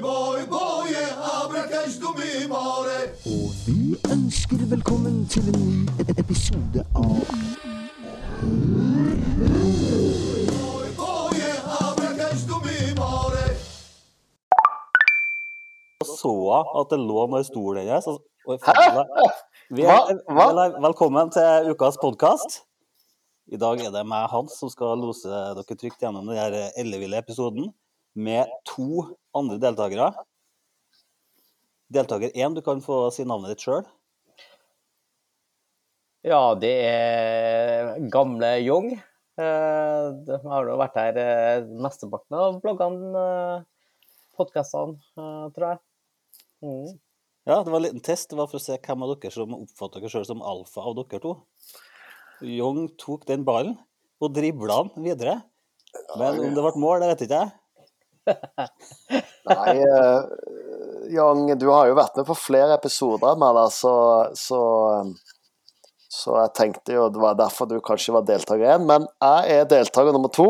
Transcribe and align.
boy, 0.00 0.46
boy, 0.46 0.94
abracash 1.42 1.98
du 2.00 2.08
mi 2.16 2.46
more. 2.48 2.98
Og 3.26 3.50
vi 3.66 3.96
ønsker 4.12 4.56
velkommen 4.70 5.26
til 5.28 5.48
en 5.48 5.60
ny 5.68 5.88
e- 6.00 6.14
episode 6.18 6.84
av 6.94 7.20
Boy, 10.48 10.88
boy, 10.96 11.40
abracash 11.80 12.44
du 12.48 12.56
mi 12.64 12.78
så 16.22 16.32
jeg 16.48 16.64
at 16.80 16.90
det 16.90 17.00
lå 17.00 17.26
noe 17.26 17.40
i 17.40 17.44
stolen 17.44 17.82
hennes. 17.86 18.06
er, 18.48 19.06
Hva? 19.72 19.98
Hva? 20.28 20.68
Velkommen 20.88 21.30
til 21.30 21.72
ukas 21.72 21.98
podkast. 22.02 22.62
I 23.52 23.58
dag 23.60 23.80
er 23.84 23.90
det 23.92 24.06
meg, 24.06 24.28
Hans, 24.30 24.56
som 24.58 24.70
skal 24.70 24.96
lose 24.98 25.28
dere 25.28 25.76
trygt 25.76 26.00
gjennom 26.00 26.28
denne 26.30 26.70
elleville 26.78 27.18
episoden 27.18 27.72
med 28.14 28.50
to 28.68 29.06
andre 29.36 29.58
deltakere. 29.62 30.10
Deltaker 31.92 32.32
én, 32.32 32.54
du 32.54 32.62
kan 32.64 32.80
få 32.84 33.04
si 33.12 33.24
navnet 33.28 33.54
ditt 33.54 33.64
sjøl. 33.64 33.84
Ja, 36.22 36.54
det 36.54 36.72
er 36.86 37.96
gamle 38.12 38.54
Young. 38.62 38.92
Jeg 39.40 40.40
har 40.44 40.68
nå 40.68 40.74
vært 40.78 40.98
her 41.00 41.16
eh, 41.18 41.64
mesteparten 41.82 42.36
av 42.38 42.58
bloggene, 42.62 43.22
podkastene, 44.38 45.00
tror 45.56 45.66
jeg. 45.66 45.80
Mm. 46.62 46.92
Ja, 47.48 47.56
det 47.58 47.72
var 47.72 47.80
en 47.80 47.86
liten 47.88 48.04
test. 48.04 48.30
Det 48.30 48.38
var 48.38 48.46
for 48.50 48.60
å 48.60 48.62
se 48.62 48.76
hvem 48.78 49.02
av 49.02 49.16
dere 49.16 49.34
som 49.34 49.56
oppfatter 49.56 50.04
dere 50.04 50.12
sjøl 50.12 50.28
som 50.28 50.44
alfa 50.46 50.84
av 50.86 50.94
dere 51.00 51.22
to. 51.24 51.34
Young 52.46 52.84
tok 53.00 53.26
den 53.26 53.42
ballen 53.46 53.74
og 54.22 54.36
dribla 54.36 54.84
den 54.92 55.08
videre. 55.08 55.40
Men 56.20 56.38
om 56.38 56.54
det 56.54 56.62
ble 56.62 56.78
mål, 56.80 57.02
det 57.02 57.10
vet 57.10 57.26
ikke 57.26 57.40
jeg. 57.42 57.52
Nei, 59.48 59.74
uh, 59.82 60.22
Young, 61.10 61.58
du 61.58 61.66
har 61.72 61.88
jo 61.90 61.98
vært 61.98 62.16
med 62.20 62.28
på 62.28 62.36
flere 62.38 62.76
episoder 62.78 63.38
med 63.40 63.56
det, 63.58 63.68
så, 63.74 63.94
så, 64.38 64.60
så 66.10 66.36
jeg 66.38 66.54
tenkte 66.58 66.96
jo 66.96 67.08
det 67.12 67.22
var 67.22 67.38
derfor 67.40 67.68
du 67.70 67.78
kanskje 67.84 68.14
var 68.16 68.26
deltaker 68.28 68.76
én. 68.76 68.86
Men 68.88 69.08
jeg 69.22 69.58
er 69.58 69.70
deltaker 69.70 70.14
nummer 70.14 70.32
to. 70.32 70.48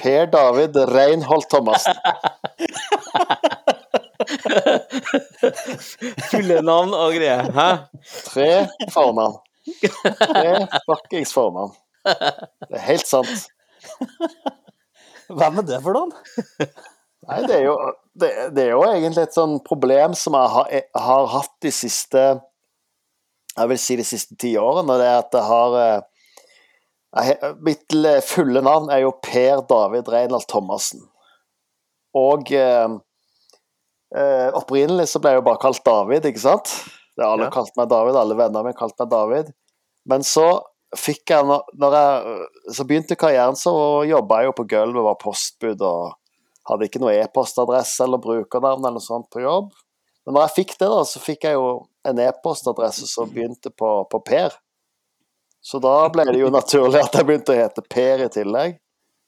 Per 0.00 0.28
David 0.30 0.76
Reinholt 0.92 1.48
Thomassen. 1.50 1.98
Fulle 6.30 6.60
navn 6.62 6.94
og 6.94 7.16
greier. 7.16 7.50
Hæ? 7.56 7.68
Tre 8.28 8.48
fornavn. 8.94 9.40
Tre 9.82 10.54
fuckings 10.86 11.34
fornavn. 11.34 11.74
Det 12.06 12.78
er 12.78 12.86
helt 12.92 13.08
sant. 13.10 13.50
Hvem 15.38 15.62
er 15.62 15.66
det 15.68 15.80
for 15.84 15.96
noen? 15.96 16.12
Nei, 17.26 17.38
det 17.48 17.56
er 17.56 17.64
jo, 17.66 17.76
det, 18.14 18.28
det 18.54 18.66
er 18.66 18.74
jo 18.76 18.82
egentlig 18.86 19.24
et 19.26 19.34
sånn 19.34 19.56
problem 19.66 20.12
som 20.14 20.36
jeg 20.38 20.50
har, 20.52 20.68
jeg 20.70 21.02
har 21.08 21.24
hatt 21.32 21.54
de 21.64 21.72
siste 21.74 22.22
Jeg 23.56 23.70
vil 23.72 23.80
si 23.82 23.96
de 23.98 24.04
siste 24.06 24.36
ti 24.38 24.52
årene. 24.60 24.98
Det 25.00 25.08
er 25.08 25.16
at 25.24 25.34
jeg 25.34 25.48
har 25.48 25.76
eh, 25.80 26.04
jeg, 27.26 27.50
Mitt 27.66 27.96
fulle 28.28 28.62
navn 28.62 28.90
er 28.92 29.02
jo 29.06 29.14
Per 29.24 29.64
David 29.70 30.10
Reinald 30.12 30.46
Thomassen. 30.52 31.02
Og 32.16 32.52
eh, 32.54 32.94
eh, 34.16 34.48
opprinnelig 34.56 35.08
så 35.10 35.20
ble 35.24 35.34
jeg 35.34 35.40
jo 35.42 35.46
bare 35.48 35.62
kalt 35.64 35.82
David, 35.88 36.28
ikke 36.30 36.44
sant? 36.44 36.76
Det 37.16 37.24
har 37.24 37.32
alle 37.32 37.48
Ja. 37.48 37.54
kalt 37.54 37.72
meg 37.80 37.88
David, 37.90 38.16
alle 38.20 38.36
vennene 38.38 38.62
mine 38.68 38.76
har 38.76 38.80
kalt 38.84 38.98
meg 39.00 39.10
David. 39.10 39.52
Men 40.06 40.22
så 40.22 40.46
fikk 40.94 41.32
jeg, 41.34 41.44
når- 41.48 41.64
når 41.74 41.96
jeg 41.96 42.74
så 42.76 42.84
begynte 42.86 43.16
karrieren, 43.18 43.56
så 43.58 43.72
jobba 44.06 44.38
jeg 44.42 44.46
jo 44.46 44.52
på 44.52 44.68
gulvet, 44.68 45.02
var 45.04 45.14
postbud 45.20 45.82
og 45.82 46.14
hadde 46.68 46.86
ikke 46.88 47.00
noe 47.00 47.14
e-postadresse 47.14 48.00
eller 48.04 48.18
brukernavn 48.18 48.78
eller 48.84 48.98
noe 48.98 49.04
sånt 49.04 49.28
på 49.30 49.42
jobb. 49.42 49.72
Men 50.26 50.34
når 50.34 50.46
jeg 50.48 50.54
fikk 50.66 50.78
det, 50.78 50.88
da, 50.90 51.02
så 51.06 51.20
fikk 51.22 51.44
jeg 51.46 51.54
jo 51.54 51.86
en 52.04 52.18
e-postadresse 52.18 53.06
som 53.06 53.28
begynte 53.30 53.70
på, 53.70 54.08
på 54.10 54.20
Per. 54.24 54.50
Så 55.62 55.80
da 55.82 56.08
ble 56.08 56.24
det 56.30 56.38
jo 56.40 56.50
naturlig 56.50 57.02
at 57.02 57.12
jeg 57.14 57.26
begynte 57.26 57.54
å 57.54 57.58
hete 57.58 57.82
Per 57.90 58.22
i 58.24 58.28
tillegg. 58.28 58.78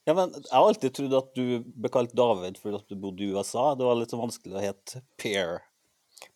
Ja, 0.06 0.14
men 0.14 0.30
Jeg 0.32 0.50
har 0.52 0.64
alltid 0.66 0.94
trodd 0.94 1.14
at 1.18 1.34
du 1.34 1.60
ble 1.76 1.90
kalt 1.92 2.14
David 2.16 2.56
fordi 2.62 2.78
du 2.88 2.96
bodde 2.96 3.20
i 3.26 3.30
USA. 3.34 3.74
Det 3.74 3.84
var 3.84 3.94
litt 3.98 4.10
så 4.14 4.18
vanskelig 4.20 4.56
å 4.56 4.62
hete 4.62 5.02
Per. 5.18 5.58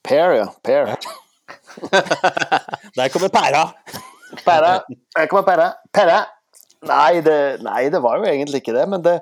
Per, 0.05 0.35
ja. 0.37 0.49
Per. 0.63 0.97
Der 2.97 3.09
kommer 3.09 3.29
pæra! 3.33 3.65
Pære. 4.45 4.73
Jeg 5.19 5.31
kommer 5.31 5.47
Pære. 5.47 5.69
Pære. 5.95 6.23
Nei 6.89 7.21
det, 7.23 7.41
nei, 7.63 7.85
det 7.95 8.01
var 8.03 8.19
jo 8.19 8.27
egentlig 8.27 8.63
ikke 8.63 8.75
det, 8.75 8.89
men 8.91 9.05
det, 9.05 9.21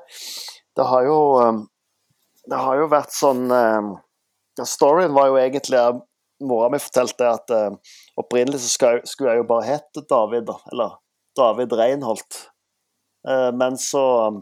det 0.77 0.87
har 0.89 1.05
jo 1.05 1.19
um, 1.45 1.59
Det 2.49 2.57
har 2.57 2.79
jo 2.81 2.87
vært 2.89 3.13
sånn 3.13 3.43
um, 3.53 3.91
ja, 4.57 4.65
Storyen 4.65 5.13
var 5.13 5.29
jo 5.29 5.37
egentlig 5.37 5.83
Mora 6.41 6.71
mi 6.73 6.81
fortalte 6.81 7.29
at 7.29 7.53
um, 7.53 7.77
opprinnelig 8.21 8.63
så 8.65 8.95
skulle 9.05 9.35
jeg 9.35 9.43
jo 9.43 9.49
bare 9.51 9.67
hett 9.67 10.01
David, 10.09 10.47
da. 10.49 10.57
Eller 10.73 10.97
David 11.37 11.75
Reinholt. 11.77 12.39
Eh, 13.29 13.53
men 13.53 13.79
så, 13.79 14.33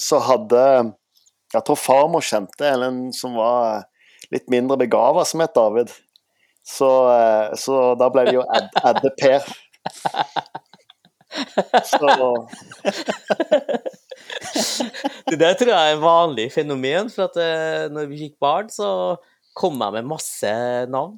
så 0.00 0.18
hadde 0.18 0.92
Jeg 1.54 1.64
tror 1.64 1.80
farmor 1.80 2.24
kjente 2.24 2.68
en 2.68 3.06
som 3.16 3.38
var 3.38 3.86
litt 4.32 4.50
mindre 4.52 4.76
begava, 4.80 5.24
som 5.24 5.40
het 5.40 5.54
David. 5.56 5.92
Så, 6.68 6.88
eh, 7.14 7.54
så 7.56 7.94
da 7.96 8.10
ble 8.12 8.26
det 8.28 8.36
jo 8.36 8.44
Ed, 8.44 8.68
Edde 8.90 9.12
Per. 9.16 9.48
Det 15.28 15.38
der 15.40 15.56
tror 15.58 15.70
jeg 15.72 15.78
er 15.92 15.96
et 15.96 16.02
vanlig 16.02 16.46
fenomen. 16.54 17.10
For 17.12 17.28
at 17.28 17.38
eh, 17.42 17.86
når 17.92 18.08
vi 18.10 18.20
fikk 18.26 18.36
barn, 18.42 18.70
så 18.72 18.88
kom 19.58 19.80
jeg 19.82 19.96
med 19.98 20.08
masse 20.10 20.52
navn. 20.92 21.16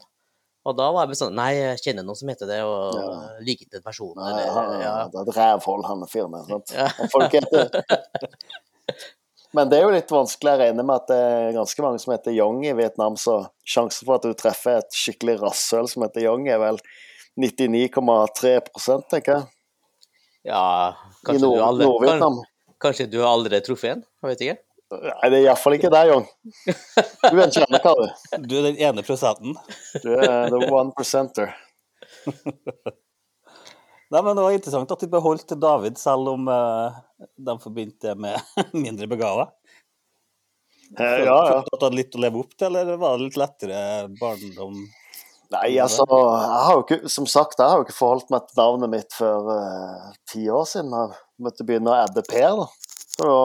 Og 0.69 0.75
da 0.77 0.91
var 0.93 1.09
jeg 1.09 1.17
sånn 1.23 1.33
Nei, 1.39 1.55
jeg 1.57 1.81
kjenner 1.87 2.05
noen 2.05 2.19
som 2.19 2.29
heter 2.33 2.49
det, 2.51 2.59
og 2.69 2.99
Ja. 2.99 3.07
liker 3.47 3.65
ikke 3.65 3.79
den 3.79 3.85
personen. 3.87 4.21
Nei, 4.21 4.43
Eller, 4.45 4.75
ja. 4.83 4.95
det 5.09 5.23
er 5.23 5.31
et 5.31 5.37
rævhold, 5.39 5.87
han 5.89 6.05
firmaet. 6.11 6.51
sant? 6.51 6.75
Ja. 6.77 6.89
Folk 7.15 7.33
heter 7.33 7.71
Men 9.57 9.71
det 9.71 9.79
er 9.81 9.87
jo 9.87 9.95
litt 9.95 10.13
vanskelig. 10.13 10.53
Jeg 10.53 10.61
regner 10.61 10.85
med 10.87 11.01
at 11.01 11.09
det 11.11 11.17
er 11.19 11.57
ganske 11.57 11.83
mange 11.83 11.99
som 12.03 12.13
heter 12.13 12.37
Young 12.37 12.61
i 12.69 12.75
Vietnam, 12.77 13.17
så 13.19 13.41
sjansen 13.67 14.05
for 14.07 14.21
at 14.21 14.27
du 14.29 14.35
treffer 14.39 14.79
et 14.79 14.93
skikkelig 14.95 15.39
rasshøl 15.41 15.89
som 15.91 16.05
heter 16.05 16.23
Young, 16.29 16.45
er 16.53 16.61
vel 16.63 16.79
99,3 17.41 18.99
tenker 19.11 19.33
jeg. 19.37 19.45
ja 20.51 20.65
kanskje 21.27 21.41
kanskje, 21.41 21.47
du 21.47 21.63
aldri, 21.65 22.19
kan, 22.21 22.41
kanskje 22.81 23.07
du 23.13 23.19
har 23.23 23.33
aldri 23.35 23.61
truffet 23.65 23.97
en? 23.97 24.05
Jeg 24.23 24.33
vet 24.33 24.45
ikke. 24.47 24.59
Nei, 24.91 25.29
det 25.31 25.39
er 25.39 25.45
iallfall 25.45 25.77
ikke 25.77 25.91
deg, 25.93 26.09
Jon. 26.11 26.25
Du 26.67 27.37
er 27.37 27.45
en 27.45 27.53
kjernekar, 27.55 28.01
du. 28.01 28.47
Du 28.51 28.57
er 28.59 28.65
den 28.73 28.81
ene 28.89 29.05
prosenten. 29.07 29.55
Du 30.03 30.09
er 30.17 30.51
the 30.51 30.65
one 30.67 30.91
percenter. 30.97 31.53
Nei, 34.11 34.23
men 34.27 34.35
Det 34.35 34.43
var 34.43 34.57
interessant 34.57 34.91
at 34.91 35.05
de 35.05 35.09
beholdt 35.13 35.55
David, 35.63 35.99
selv 36.01 36.33
om 36.33 36.51
uh, 36.51 36.99
de 37.39 37.55
forbindte 37.63 38.17
med 38.19 38.35
mindre 38.85 39.07
begava. 39.11 39.53
Eh, 40.99 41.21
Ja, 41.23 41.39
ja. 41.39 41.61
At 41.63 41.85
hadde 41.85 41.95
litt 41.95 42.17
å 42.19 42.23
leve 42.25 42.43
opp 42.43 42.57
til, 42.59 42.75
eller 42.75 42.99
var 42.99 43.15
det 43.19 43.29
litt 43.29 43.39
lettere 43.39 43.83
barndom? 44.19 44.81
Nei, 45.51 45.73
altså, 45.83 46.05
jeg 46.07 46.59
har 46.65 46.77
jo 46.77 46.83
ikke, 46.85 47.09
som 47.11 47.27
sagt, 47.27 47.59
jeg 47.59 47.67
har 47.67 47.81
jo 47.81 47.87
ikke 47.89 47.97
forholdt 47.97 48.29
meg 48.31 48.45
til 48.47 48.61
navnet 48.61 48.93
mitt 48.93 49.15
før 49.17 49.49
ti 49.51 50.21
ti 50.31 50.45
år 50.47 50.69
siden. 50.71 50.93
Jeg 50.95 51.17
måtte 51.43 51.67
begynne 51.67 51.91
å 51.91 51.97
adde 52.05 52.23
Per, 52.29 52.61
da. 52.61 52.67
Så 53.17 53.25
da 53.27 53.39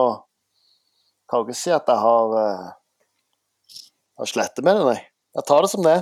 kan 1.26 1.40
jeg 1.42 1.48
ikke 1.48 1.58
si 1.58 1.72
at 1.74 1.90
jeg 1.90 1.98
har, 2.04 2.36
uh, 2.36 3.80
har 4.22 4.30
slettet 4.30 4.62
med 4.62 4.78
det, 4.78 4.84
nei. 4.86 5.00
Jeg 5.34 5.48
tar 5.50 5.66
det 5.66 5.72
som 5.72 5.82
det. 5.82 5.96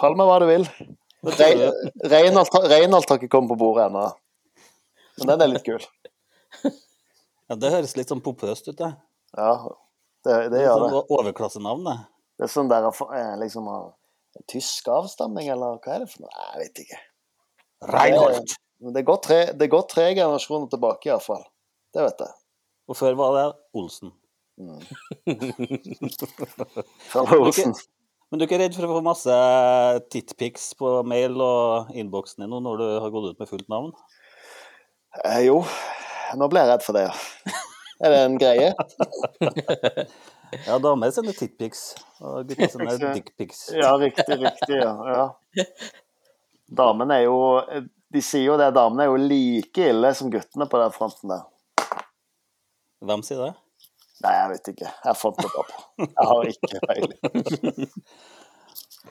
Kall 0.00 0.18
meg 0.18 0.26
hva 0.26 0.40
du 0.42 0.48
vil. 0.50 0.66
Re- 1.22 1.70
Reinhold 2.10 3.06
har 3.06 3.20
ikke 3.20 3.30
kommet 3.30 3.52
på 3.54 3.60
bordet 3.60 3.86
ennå. 3.86 4.08
Men 5.20 5.30
den 5.34 5.46
er 5.46 5.52
litt 5.54 5.66
kul. 5.68 5.84
Ja, 7.50 7.56
Det 7.58 7.70
høres 7.72 7.96
litt 7.98 8.06
sånn 8.12 8.20
pompøst 8.22 8.68
ut, 8.68 8.76
det. 8.78 8.92
Ja, 9.34 9.54
det, 10.22 10.34
det 10.34 10.50
det 10.52 10.60
gjør 10.62 10.84
det. 10.84 10.90
sånn 10.92 11.08
overklassenavn, 11.16 11.80
det. 11.88 11.94
Det 12.38 12.44
er 12.46 12.52
sånn 12.52 12.68
der 12.70 12.86
jeg 12.86 13.40
liksom 13.40 13.66
har 13.66 13.88
tysk 14.50 14.88
avstamming, 14.92 15.48
eller 15.52 15.78
hva 15.82 15.94
er 15.96 16.04
det 16.04 16.10
for 16.12 16.24
noe? 16.24 16.32
Nei, 16.34 16.48
Jeg 16.54 16.62
vet 16.64 16.82
ikke. 16.84 17.00
Reinhardt. 17.90 18.56
Men 18.80 18.96
det 18.96 19.02
går 19.08 19.18
tre, 19.24 19.40
det 19.60 19.68
går 19.72 19.82
tre 19.90 20.06
generasjoner 20.14 20.70
tilbake, 20.72 21.10
iallfall. 21.10 21.42
Det 21.92 22.04
vet 22.06 22.22
jeg. 22.24 22.36
Og 22.90 22.96
før 22.98 23.16
var 23.18 23.36
det 23.36 23.46
Olsen. 23.76 24.12
Mm. 24.60 24.80
Men 25.26 26.10
du, 26.10 27.34
er 27.34 27.40
Olsen. 27.40 27.72
ikke, 27.72 27.86
men 28.28 28.38
du 28.38 28.44
er 28.44 28.46
ikke 28.46 28.58
redd 28.60 28.74
for 28.76 28.86
å 28.86 28.90
få 28.92 29.00
masse 29.02 29.36
titpics 30.12 30.66
på 30.78 30.90
mail 31.08 31.40
og 31.42 31.88
innboksen 31.96 32.44
din 32.44 32.52
nå 32.52 32.60
når 32.62 32.82
du 32.82 32.84
har 33.02 33.14
gått 33.14 33.30
ut 33.32 33.40
med 33.40 33.50
fullt 33.50 33.70
navn? 33.72 33.88
Eh, 35.24 35.40
jo, 35.48 35.62
nå 36.38 36.48
ble 36.52 36.62
jeg 36.62 36.70
redd 36.70 36.84
for 36.84 36.98
det, 36.98 37.06
ja. 37.08 37.56
Er 38.04 38.14
det 38.14 38.20
en 38.26 38.36
greie? 38.40 38.68
Ja, 40.66 40.78
damer 40.82 41.12
sender 41.14 41.36
titpics, 41.36 41.94
og 42.18 42.48
gutter 42.48 42.72
sender 42.72 43.14
dickpics. 43.14 43.68
Ja, 43.76 43.92
riktig, 44.00 44.38
riktig. 44.40 44.80
ja. 44.80 44.94
ja. 45.14 45.64
Damene 46.70 47.16
er 47.18 47.24
jo 47.26 47.38
De 48.10 48.22
sier 48.22 48.46
jo 48.46 48.58
det, 48.58 48.68
damene 48.74 49.06
er 49.06 49.10
jo 49.10 49.18
like 49.22 49.88
ille 49.92 50.12
som 50.18 50.30
guttene 50.32 50.66
på 50.70 50.80
den 50.82 50.94
fronten 50.94 51.32
der. 51.34 51.46
Hvem 53.06 53.22
sier 53.26 53.44
det? 53.46 53.52
Nei, 54.20 54.32
jeg 54.36 54.48
vet 54.50 54.70
ikke. 54.74 54.90
Jeg 55.06 55.16
fant 55.16 55.38
det 55.40 55.50
opp. 55.62 55.70
Jeg 56.02 56.26
har 56.30 56.50
ikke 56.50 56.80
peiling. 56.90 57.78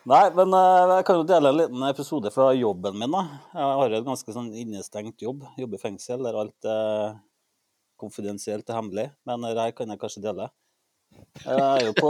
Nei, 0.09 0.21
men 0.37 0.53
eh, 0.53 0.91
jeg 0.91 1.05
kan 1.07 1.17
jo 1.17 1.25
dele 1.27 1.49
en 1.49 1.57
liten 1.57 1.85
episode 1.87 2.29
fra 2.35 2.51
jobben 2.53 2.99
min. 2.99 3.15
da. 3.15 3.23
Jeg 3.55 3.79
har 3.79 3.95
en 3.97 4.05
ganske 4.11 4.35
sånn 4.35 4.51
innestengt 4.53 5.25
jobb. 5.25 5.47
Jobber 5.57 5.79
i 5.79 5.81
fengsel 5.81 6.21
der 6.27 6.37
alt 6.37 6.69
er 6.69 7.17
konfidensielt 7.99 8.69
og 8.69 8.77
hemmelig. 8.77 9.09
Men 9.27 9.47
det 9.49 9.57
her 9.57 9.73
kan 9.75 9.89
jeg 9.89 10.01
kanskje 10.03 10.23
dele. 10.27 10.51
Jeg 11.43 11.59
er 11.59 11.85
jo 11.87 11.93
på 11.97 12.09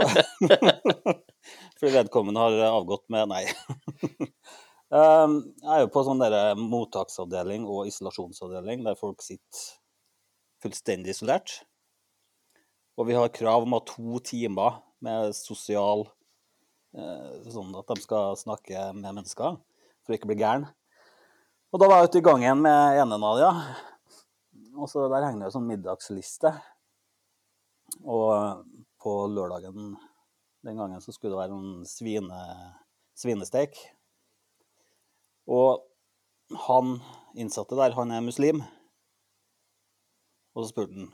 Fordi 1.80 1.92
vedkommende 1.94 2.42
har 2.42 2.58
avgått 2.70 3.06
med 3.12 3.30
Nei. 3.32 3.44
Um, 4.90 5.36
Jeg 5.62 5.70
er 5.70 5.84
jo 5.84 5.90
på 5.94 6.02
sånn 6.02 6.18
der 6.18 6.56
mottaksavdeling 6.58 7.62
og 7.70 7.86
isolasjonsavdeling 7.86 8.80
der 8.82 8.96
folk 8.98 9.22
sitter 9.22 9.60
fullstendig 10.64 11.14
isolert. 11.14 11.60
Og 12.98 13.06
vi 13.08 13.14
har 13.14 13.30
krav 13.32 13.64
om 13.64 13.76
å 13.76 13.78
ha 13.78 13.86
to 13.86 14.18
timer 14.26 14.80
med 15.00 15.30
sosial 15.36 16.04
eh, 16.92 17.46
Sånn 17.54 17.70
at 17.78 17.88
de 17.88 18.02
skal 18.02 18.36
snakke 18.36 18.90
med 18.96 19.14
mennesker 19.14 19.56
for 19.56 20.12
å 20.12 20.18
ikke 20.18 20.32
bli 20.32 20.40
gæren. 20.42 20.66
Og 21.70 21.80
da 21.80 21.86
var 21.86 22.02
jeg 22.02 22.10
ute 22.10 22.20
i 22.20 22.26
gangen 22.26 22.66
med 22.66 22.98
ene 23.00 23.20
Nadia. 23.22 23.54
Og 24.74 24.90
så 24.90 25.06
der 25.06 25.28
henger 25.28 25.46
det 25.46 25.50
en 25.52 25.54
sånn 25.54 25.70
middagsliste. 25.70 26.52
Og 28.02 28.66
på 29.00 29.14
lørdagen 29.32 29.94
den 30.66 30.76
gangen 30.76 31.00
så 31.00 31.12
skulle 31.12 31.32
det 31.32 31.40
være 31.40 31.56
en 31.56 31.86
svine, 31.88 32.40
svinesteik. 33.16 33.78
Og 35.48 35.80
han 36.66 36.98
innsatte 37.38 37.78
der, 37.78 37.96
han 37.96 38.12
er 38.12 38.24
muslim. 38.24 38.60
Og 40.54 40.64
så 40.64 40.70
spurte 40.72 40.92
han 40.98 41.08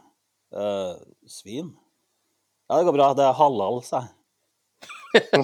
eh, 0.56 0.94
svin? 1.30 1.70
Ja, 2.66 2.78
det 2.78 2.88
går 2.88 2.96
bra, 2.98 3.12
det 3.14 3.26
er 3.28 3.38
halal, 3.38 3.82
sa 3.86 4.02
jeg. 4.02 4.12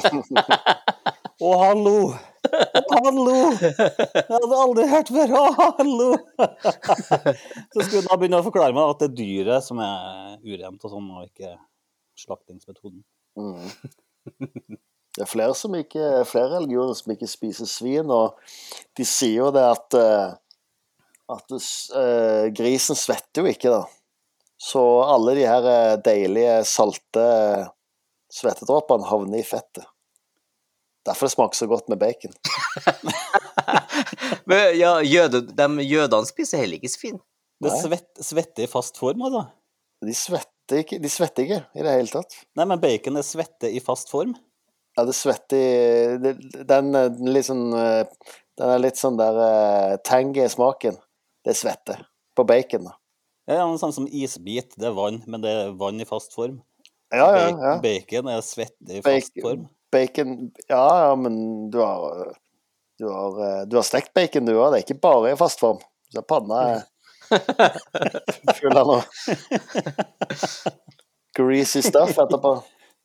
Å, 1.43 1.51
hallo! 1.59 1.97
Å, 2.13 2.97
hallo! 3.03 3.37
Jeg 3.63 4.27
hadde 4.29 4.59
aldri 4.65 4.85
hørt 4.91 5.11
før. 5.15 5.33
Å, 5.39 5.45
hallo! 5.59 6.09
Så 7.73 7.87
skulle 7.87 8.07
han 8.11 8.21
begynne 8.21 8.43
å 8.43 8.47
forklare 8.47 8.75
meg 8.77 8.91
at 8.93 9.03
det 9.03 9.09
er 9.11 9.17
dyret 9.19 9.67
som 9.67 9.81
er 9.83 10.37
urent 10.43 10.83
og 10.83 10.93
sånn, 10.93 11.09
og 11.15 11.31
ikke 11.31 11.55
slaktingsmetoden. 12.23 13.03
Mm. 13.39 13.69
Det 15.13 15.27
er 15.27 15.29
flere, 15.29 15.55
som 15.59 15.75
ikke, 15.77 16.23
flere 16.25 16.55
religioner 16.55 16.97
som 16.97 17.13
ikke 17.13 17.29
spiser 17.29 17.69
svin, 17.69 18.09
og 18.09 18.39
de 18.97 19.05
sier 19.05 19.43
jo 19.43 19.51
det 19.53 19.65
at, 19.69 19.97
eh, 19.99 20.31
at 21.35 21.53
uh, 21.53 22.47
grisen 22.57 22.97
svetter 22.97 23.45
jo 23.45 23.53
ikke, 23.53 23.75
da. 23.75 23.83
Så 24.63 24.81
alle 25.03 25.35
de 25.37 25.45
her 25.45 25.67
eh, 25.69 25.99
deilige, 26.07 26.61
salte 26.71 27.25
svettedråpene 28.33 29.09
havner 29.09 29.43
i 29.43 29.45
fettet. 29.45 29.85
Derfor 31.03 31.27
det 31.27 31.35
smaker 31.35 31.59
så 31.59 31.67
godt 31.67 31.89
med 31.91 31.99
bacon. 31.99 32.33
Men 34.49 34.77
ja, 34.79 34.93
jøde, 35.03 35.43
de 35.51 35.67
jødene 35.83 36.29
spiser 36.31 36.63
heller 36.63 36.79
ikke 36.79 36.93
svin. 36.93 37.19
Det 37.63 37.75
svett, 37.75 38.23
svetter 38.23 38.65
i 38.65 38.71
fast 38.71 39.03
form, 39.03 39.27
altså. 39.27 39.49
De 40.03 40.15
svetter 40.17 40.83
ikke, 40.83 40.99
de 41.03 41.11
svetter 41.11 41.47
ikke 41.47 41.61
i 41.79 41.85
det 41.85 41.93
hele 41.95 42.11
tatt. 42.11 42.35
Nei, 42.59 42.67
men 42.67 42.81
bacon 42.83 43.21
er 43.21 43.27
svette 43.27 43.71
i 43.71 43.83
fast 43.85 44.11
form. 44.11 44.35
Ja, 44.97 45.05
det 45.09 45.15
svetter 45.17 45.57
i 45.57 46.33
Den 46.69 46.91
er 46.99 47.15
litt 47.25 47.47
sånn 47.47 47.71
eh, 47.73 48.03
Den 48.61 48.73
er 48.75 48.83
litt 48.83 48.99
sånn 49.01 49.17
der 49.17 49.39
uh, 49.39 49.95
tangy 50.05 50.43
i 50.45 50.51
smaken. 50.53 50.99
Det 51.43 51.55
er 51.55 51.59
svette. 51.59 51.97
På 52.37 52.45
bacon, 52.49 52.91
da. 52.91 52.97
Ja, 53.49 53.63
ja, 53.63 53.65
sånn 53.81 53.95
som 53.97 54.05
isbit, 54.07 54.77
det 54.79 54.87
er 54.91 54.95
vann, 54.95 55.23
men 55.27 55.43
det 55.43 55.51
er 55.51 55.73
vann 55.79 55.99
i 56.01 56.07
fast 56.07 56.37
form. 56.37 56.61
Ja, 57.13 57.27
ja, 57.37 57.49
ja. 57.51 57.73
Bacon 57.83 58.29
er 58.31 58.45
svette 58.47 58.99
i 58.99 59.01
fast 59.01 59.33
Bacon. 59.35 59.43
form. 59.43 59.65
Bacon 59.93 60.37
Ja, 60.71 60.85
ja, 61.09 61.17
men 61.19 61.71
du 61.73 61.81
har 61.83 62.23
eh, 62.27 62.39
Du 63.01 63.09
har, 63.11 63.41
eh, 63.45 63.65
du 63.67 63.77
har 63.77 63.85
stekt 63.89 64.13
bacon, 64.15 64.47
du 64.47 64.55
òg. 64.55 64.73
Det 64.73 64.79
er 64.79 64.87
ikke 64.87 65.03
bare 65.03 65.33
i 65.33 65.41
fast 65.41 65.61
form. 65.61 65.81
Så 66.13 66.23
panna 66.29 66.61
er 66.69 66.83
full 68.59 68.77
av 68.79 68.93
noe 68.93 69.03
greasy 71.37 71.83
stuff 71.83 72.17
etterpå. 72.19 72.57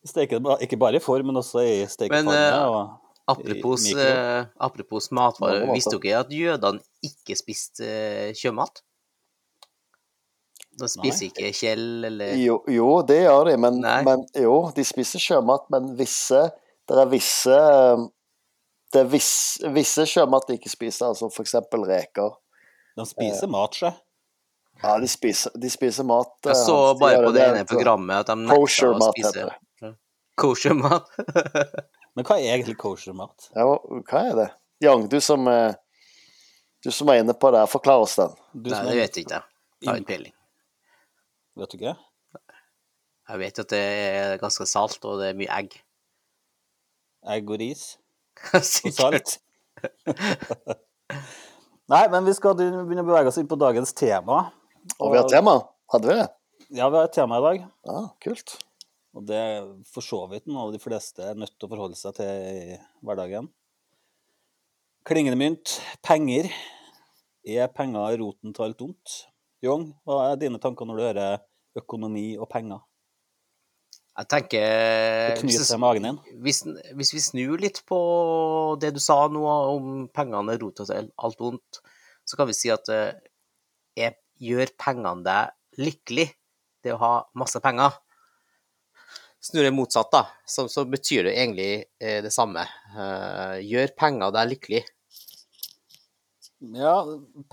Steker 0.07 0.39
ikke 0.63 0.79
bare 0.79 0.99
i 0.99 1.03
form, 1.03 1.31
men 1.31 1.39
også 1.41 1.63
i 1.65 1.77
stekeformen. 1.89 2.31
Men, 2.31 2.37
eh, 2.37 2.65
og 2.67 3.03
Apropos, 3.27 3.83
eh, 3.91 4.45
apropos 4.55 5.09
matvarer, 5.11 5.65
visste 5.73 5.97
dere 5.99 6.21
at 6.23 6.29
jødene 6.31 6.79
ikke 7.03 7.35
spiste 7.35 7.83
eh, 7.83 8.29
sjømat? 8.39 8.79
De 10.79 10.87
spiser 10.87 11.25
ikke 11.27 11.49
Kjell 11.57 12.05
eller 12.07 12.37
Jo, 12.39 12.61
jo, 12.71 13.01
det 13.03 13.17
gjør 13.25 13.49
de, 13.49 13.57
men, 13.59 13.81
men 13.81 14.23
Jo, 14.37 14.69
de 14.75 14.85
spiser 14.87 15.19
sjømat, 15.19 15.65
men 15.73 15.89
visse 15.97 16.43
Det 16.87 16.99
er 17.01 17.09
visse 17.09 17.57
Det 18.93 19.01
er 19.01 19.09
visse, 19.11 19.73
visse 19.75 20.05
sjømat 20.07 20.47
de 20.47 20.59
ikke 20.61 20.71
spiser, 20.71 21.09
altså 21.09 21.27
eksempel 21.43 21.83
reker. 21.89 22.37
De 22.95 23.05
spiser 23.09 23.51
mat, 23.51 23.75
sjø. 23.75 23.91
Ja, 24.83 24.97
de 25.01 25.07
spiser, 25.09 25.53
de 25.57 25.69
spiser 25.73 26.05
mat. 26.07 26.33
Jeg 26.45 26.53
eh, 26.53 26.63
så 26.65 26.77
de 26.93 26.99
bare 27.01 27.21
de 27.21 27.25
på 27.25 27.33
det 27.35 27.43
ene 27.45 27.63
altså. 27.63 27.73
programmet 27.73 28.21
at 28.21 28.29
de 28.29 28.35
nekta 28.43 28.91
å 28.91 29.11
spise 29.11 29.47
kosher-mat. 30.37 31.09
Men 32.17 32.25
hva 32.25 32.37
er 32.37 32.53
egentlig 32.55 32.77
kosher-mat? 32.81 33.49
Ja, 33.57 33.65
hva 33.65 34.21
er 34.21 34.35
det? 34.37 34.47
Young, 34.85 35.07
du 35.09 35.17
som, 35.21 35.47
eh, 35.49 35.73
du 36.85 36.91
som 36.93 37.09
er 37.09 37.23
inne 37.23 37.33
på 37.37 37.51
det, 37.53 37.63
forklar 37.71 38.05
oss 38.05 38.17
den. 38.19 38.35
Du 38.53 38.69
Nei, 38.73 38.83
det 38.85 38.97
vet 39.01 39.17
jeg 39.17 39.25
ikke. 39.25 39.41
Jeg 39.81 39.89
har 39.89 40.01
ikke 40.01 40.11
peiling. 40.13 40.35
Vet 41.57 41.73
du 41.73 41.79
ikke? 41.79 41.95
Jeg 43.27 43.41
vet 43.41 43.59
at 43.59 43.71
det 43.73 43.81
er 43.81 44.37
ganske 44.39 44.65
salt, 44.69 45.01
og 45.03 45.19
det 45.21 45.31
er 45.31 45.39
mye 45.39 45.51
egg. 45.57 45.73
Egg 47.27 47.49
og 47.49 47.59
ris 47.59 47.97
og 48.53 48.93
salt. 48.93 49.39
Nei, 51.91 52.03
men 52.11 52.25
vi 52.27 52.35
skal 52.35 52.55
begynne 52.57 53.03
å 53.03 53.07
bevege 53.07 53.31
oss 53.31 53.39
inn 53.41 53.49
på 53.49 53.59
dagens 53.59 53.93
tema. 53.97 54.45
Og 54.97 55.11
vi 55.11 55.19
har 55.19 55.27
tema. 55.29 55.59
Hadde 55.91 56.09
vi 56.09 56.15
det? 56.17 56.27
Ja, 56.75 56.89
vi 56.89 56.99
har 56.99 57.05
et 57.07 57.15
tema 57.15 57.37
i 57.39 57.45
dag. 57.45 57.67
Ja, 57.87 57.99
kult. 58.23 58.57
Og 59.17 59.23
det 59.27 59.37
er 59.37 59.69
for 59.89 60.05
så 60.05 60.23
vidt 60.31 60.49
noe 60.51 60.73
de 60.73 60.81
fleste 60.81 61.23
er 61.31 61.37
nødt 61.39 61.55
til 61.55 61.67
å 61.67 61.71
forholde 61.71 61.97
seg 61.99 62.17
til 62.19 62.27
i 62.27 62.77
hverdagen. 63.05 63.47
Klingende 65.07 65.39
mynt, 65.39 65.77
penger. 66.05 66.49
Er 67.47 67.71
penger 67.71 68.17
roten 68.19 68.53
til 68.55 68.67
alt 68.67 68.83
ondt? 68.83 69.15
Jong, 69.63 69.87
hva 70.05 70.33
er 70.33 70.41
dine 70.41 70.59
tanker 70.61 70.85
når 70.85 70.99
du 70.99 71.05
hører 71.05 71.39
økonomi 71.79 72.27
og 72.37 72.49
penger? 72.51 72.83
Jeg 74.17 74.29
tenker 74.33 74.63
Det 75.37 75.43
hvis, 75.45 75.59
hvis, 76.41 76.63
hvis 76.97 77.13
vi 77.13 77.21
snur 77.21 77.61
litt 77.61 77.83
på 77.85 77.99
det 78.81 78.95
du 78.95 79.01
sa 79.01 79.19
nå 79.29 79.43
om 79.45 80.07
pengene 80.09 80.55
er 80.55 80.61
rota 80.61 80.87
til 80.89 81.11
alt 81.21 81.41
vondt, 81.41 81.81
så 82.27 82.39
kan 82.39 82.49
vi 82.49 82.55
si 82.57 82.71
at 82.73 82.89
eh, 82.91 83.13
gjør 84.43 84.71
pengene 84.79 85.23
deg 85.25 85.81
lykkelig, 85.81 86.27
det 86.83 86.93
å 86.95 86.99
ha 87.01 87.13
masse 87.37 87.59
penger? 87.63 87.95
Snur 89.47 89.63
det 89.67 89.71
motsatt, 89.75 90.09
da, 90.11 90.23
så, 90.49 90.65
så 90.71 90.83
betyr 90.89 91.27
det 91.29 91.35
egentlig 91.37 91.71
eh, 92.01 92.19
det 92.25 92.31
samme. 92.33 92.63
Eh, 92.97 93.57
gjør 93.69 93.93
penger 93.99 94.33
deg 94.35 94.49
lykkelig? 94.55 94.83
Ja, 96.73 96.95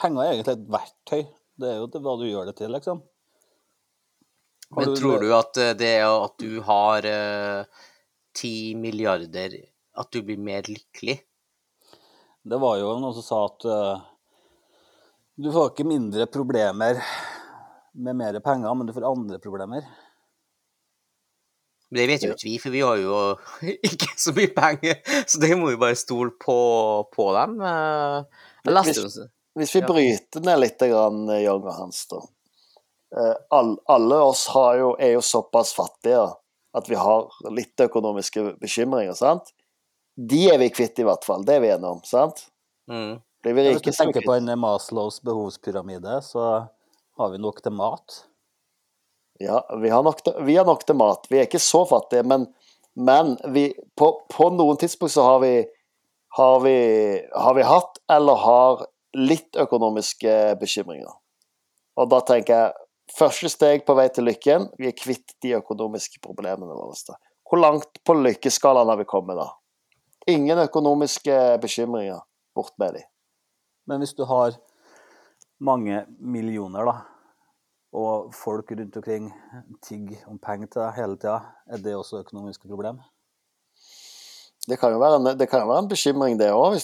penger 0.00 0.22
er 0.24 0.30
egentlig 0.32 0.54
et 0.56 0.68
verktøy. 0.72 1.24
Det 1.60 1.68
er 1.70 1.76
jo 1.82 1.90
til 1.92 2.02
hva 2.02 2.14
du 2.18 2.24
gjør 2.26 2.48
det 2.48 2.56
til, 2.58 2.72
liksom. 2.72 3.02
Har 4.74 4.80
Men 4.80 4.94
du- 4.94 4.96
tror 4.98 5.20
du 5.22 5.28
at 5.36 5.52
det 5.54 5.68
det 5.78 5.92
at 6.08 6.34
du 6.40 6.60
har 6.66 7.06
ti 8.34 8.74
milliarder, 8.74 9.60
at 9.94 10.10
du 10.10 10.22
blir 10.26 10.40
mer 10.40 10.64
lykkelig? 10.66 11.20
Det 12.44 12.58
var 12.60 12.80
jo 12.80 12.96
noen 12.98 13.14
som 13.14 13.24
sa 13.28 13.44
at 13.46 13.64
eh, 13.70 14.00
du 15.40 15.50
får 15.52 15.70
ikke 15.72 15.86
mindre 15.88 16.26
problemer 16.30 17.00
med 17.94 18.16
mer 18.18 18.36
penger, 18.42 18.74
men 18.74 18.86
du 18.86 18.92
får 18.96 19.06
andre 19.08 19.38
problemer. 19.42 19.86
Men 21.90 22.00
det 22.00 22.06
vet 22.10 22.24
jo 22.26 22.32
ikke 22.34 22.48
vi, 22.48 22.54
for 22.62 22.74
vi 22.74 22.82
har 22.82 22.98
jo 23.02 23.18
ikke 23.90 24.08
så 24.18 24.32
mye 24.36 24.50
penger. 24.56 25.00
Så 25.30 25.40
det 25.42 25.52
må 25.58 25.68
vi 25.72 25.78
bare 25.80 25.98
stole 25.98 26.32
på, 26.42 26.56
på 27.14 27.26
dem. 27.36 27.58
Eh, 27.60 28.22
så- 28.94 29.28
Hvis 29.54 29.74
vi 29.76 29.80
bryter 29.86 30.42
ned 30.42 30.58
litt, 30.64 30.80
Jørgen 30.82 31.28
eh, 31.30 31.44
og 31.52 31.68
Hans, 31.76 32.00
da. 32.10 32.18
Eh, 33.14 33.34
all, 33.54 33.76
alle 33.94 34.16
oss 34.32 34.46
har 34.50 34.80
jo, 34.80 34.88
er 34.98 35.12
jo 35.14 35.20
såpass 35.22 35.70
fattige 35.76 36.24
at 36.74 36.88
vi 36.90 36.96
har 36.98 37.28
litt 37.54 37.78
økonomiske 37.84 38.56
bekymringer, 38.58 39.14
sant? 39.14 39.52
De 40.18 40.40
er 40.50 40.58
vi 40.58 40.72
kvitt, 40.74 40.98
i 40.98 41.06
hvert 41.06 41.22
fall. 41.26 41.44
Det 41.46 41.54
er 41.54 41.62
vi 41.62 41.70
enige 41.70 41.92
om, 41.94 42.00
sant? 42.06 42.48
mm. 42.90 43.14
Hvis 43.44 43.82
du 43.84 43.90
er 43.90 43.96
tenker 43.98 44.24
på 44.24 44.36
en 44.38 44.52
Maslows 44.58 45.20
behovspyramide, 45.24 46.20
så 46.24 46.44
har 47.18 47.32
vi 47.32 47.40
nok 47.42 47.60
til 47.62 47.74
mat. 47.76 48.22
Ja, 49.42 49.60
vi 49.82 49.90
har, 49.90 50.02
nok 50.06 50.22
til, 50.24 50.36
vi 50.46 50.56
har 50.56 50.64
nok 50.64 50.86
til 50.86 50.96
mat. 50.96 51.26
Vi 51.30 51.40
er 51.40 51.48
ikke 51.48 51.62
så 51.62 51.82
fattige, 51.88 52.24
men, 52.24 52.46
men 52.94 53.34
vi, 53.52 53.68
på, 53.98 54.10
på 54.30 54.48
noen 54.54 54.78
tidspunkt 54.80 55.12
så 55.16 55.26
har 55.26 55.42
vi, 55.42 55.54
har 56.38 56.62
vi 56.64 56.78
har 57.34 57.58
vi 57.58 57.66
hatt 57.66 58.00
eller 58.14 58.40
har 58.44 58.86
litt 59.18 59.58
økonomiske 59.60 60.56
bekymringer. 60.62 61.12
Og 62.00 62.10
da 62.10 62.22
tenker 62.26 62.56
jeg 62.56 62.80
Første 63.12 63.50
steg 63.52 63.82
på 63.84 63.94
vei 63.98 64.06
til 64.08 64.24
lykken. 64.24 64.70
Vi 64.80 64.88
er 64.88 64.96
kvitt 64.96 65.34
de 65.44 65.52
økonomiske 65.58 66.22
problemene 66.24 66.72
våre. 66.72 67.16
Hvor 67.44 67.60
langt 67.60 68.00
på 68.00 68.16
lykkeskalaen 68.16 68.88
har 68.88 68.96
vi 68.96 69.04
kommet 69.08 69.36
da? 69.36 69.50
Ingen 70.32 70.62
økonomiske 70.64 71.36
bekymringer. 71.62 72.24
Bort 72.56 72.72
med 72.80 72.96
de. 72.96 73.02
Men 73.86 74.00
hvis 74.00 74.14
du 74.16 74.24
har 74.28 74.56
mange 75.64 76.04
millioner, 76.18 76.86
da, 76.88 76.94
og 77.94 78.32
folk 78.34 78.72
rundt 78.74 78.96
omkring 78.98 79.28
tigger 79.84 80.24
om 80.30 80.38
penger 80.42 80.70
til 80.70 80.82
deg 80.82 80.96
hele 80.98 81.18
tida, 81.20 81.36
er 81.70 81.82
det 81.84 81.94
også 81.94 82.22
økonomiske 82.24 82.68
problem? 82.68 82.98
Det 84.64 84.78
kan 84.80 84.94
jo 84.94 84.98
være 85.02 85.20
en, 85.20 85.28
det 85.36 85.46
kan 85.50 85.60
jo 85.60 85.68
være 85.68 85.84
en 85.84 85.90
bekymring, 85.92 86.38
det 86.40 86.48
òg. 86.56 86.78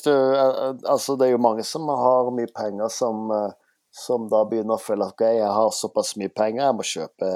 Altså, 0.84 1.16
det 1.16 1.26
er 1.26 1.32
jo 1.32 1.40
mange 1.40 1.64
som 1.64 1.88
har 1.88 2.28
mye 2.36 2.50
penger, 2.52 2.92
som, 2.92 3.32
som 3.88 4.28
da 4.28 4.44
begynner 4.48 4.76
å 4.76 4.82
føle 4.84 5.08
at 5.08 5.16
okay, 5.16 5.38
jeg 5.40 5.48
har 5.56 5.72
såpass 5.72 6.12
mye 6.20 6.28
penger, 6.28 6.66
jeg 6.66 6.76
må 6.76 6.86
kjøpe 6.86 7.32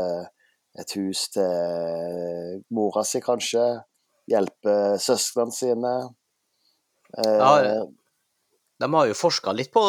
et 0.74 0.94
hus 0.98 1.28
til 1.32 2.62
mora 2.74 3.04
si, 3.06 3.22
kanskje. 3.24 3.64
Hjelpe 4.28 4.74
søsknene 5.00 5.52
sine. 5.52 5.94
Eh, 7.18 7.38
Ja, 7.40 7.84
De 8.82 8.88
har 8.90 9.06
jo 9.06 9.14
forska 9.16 9.52
litt 9.54 9.70
på 9.74 9.82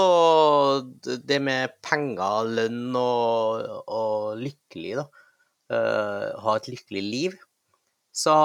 det 1.26 1.40
med 1.42 1.74
penger, 1.86 2.50
lønn 2.60 2.94
og, 3.00 3.66
og 3.90 4.42
lykkelig, 4.42 4.94
da. 5.02 5.06
Uh, 5.66 6.28
ha 6.46 6.54
et 6.60 6.68
lykkelig 6.70 7.02
liv. 7.02 7.38
Så 8.14 8.36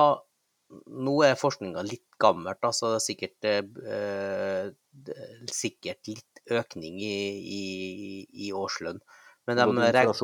nå 0.88 1.16
er 1.26 1.36
forskninga 1.36 1.82
litt 1.84 2.06
gammelt, 2.20 2.60
da, 2.62 2.70
så 2.72 2.94
det 2.94 3.00
er 3.00 3.04
sikkert, 3.04 3.48
uh, 3.50 4.70
er 5.12 5.52
sikkert 5.52 6.08
litt 6.08 6.42
økning 6.56 6.96
i, 7.04 7.18
i, 7.58 7.64
i 8.46 8.50
årslønn. 8.56 9.02
Men 9.48 9.60
de, 9.60 9.68
Både 9.68 9.92
reg- 9.92 10.14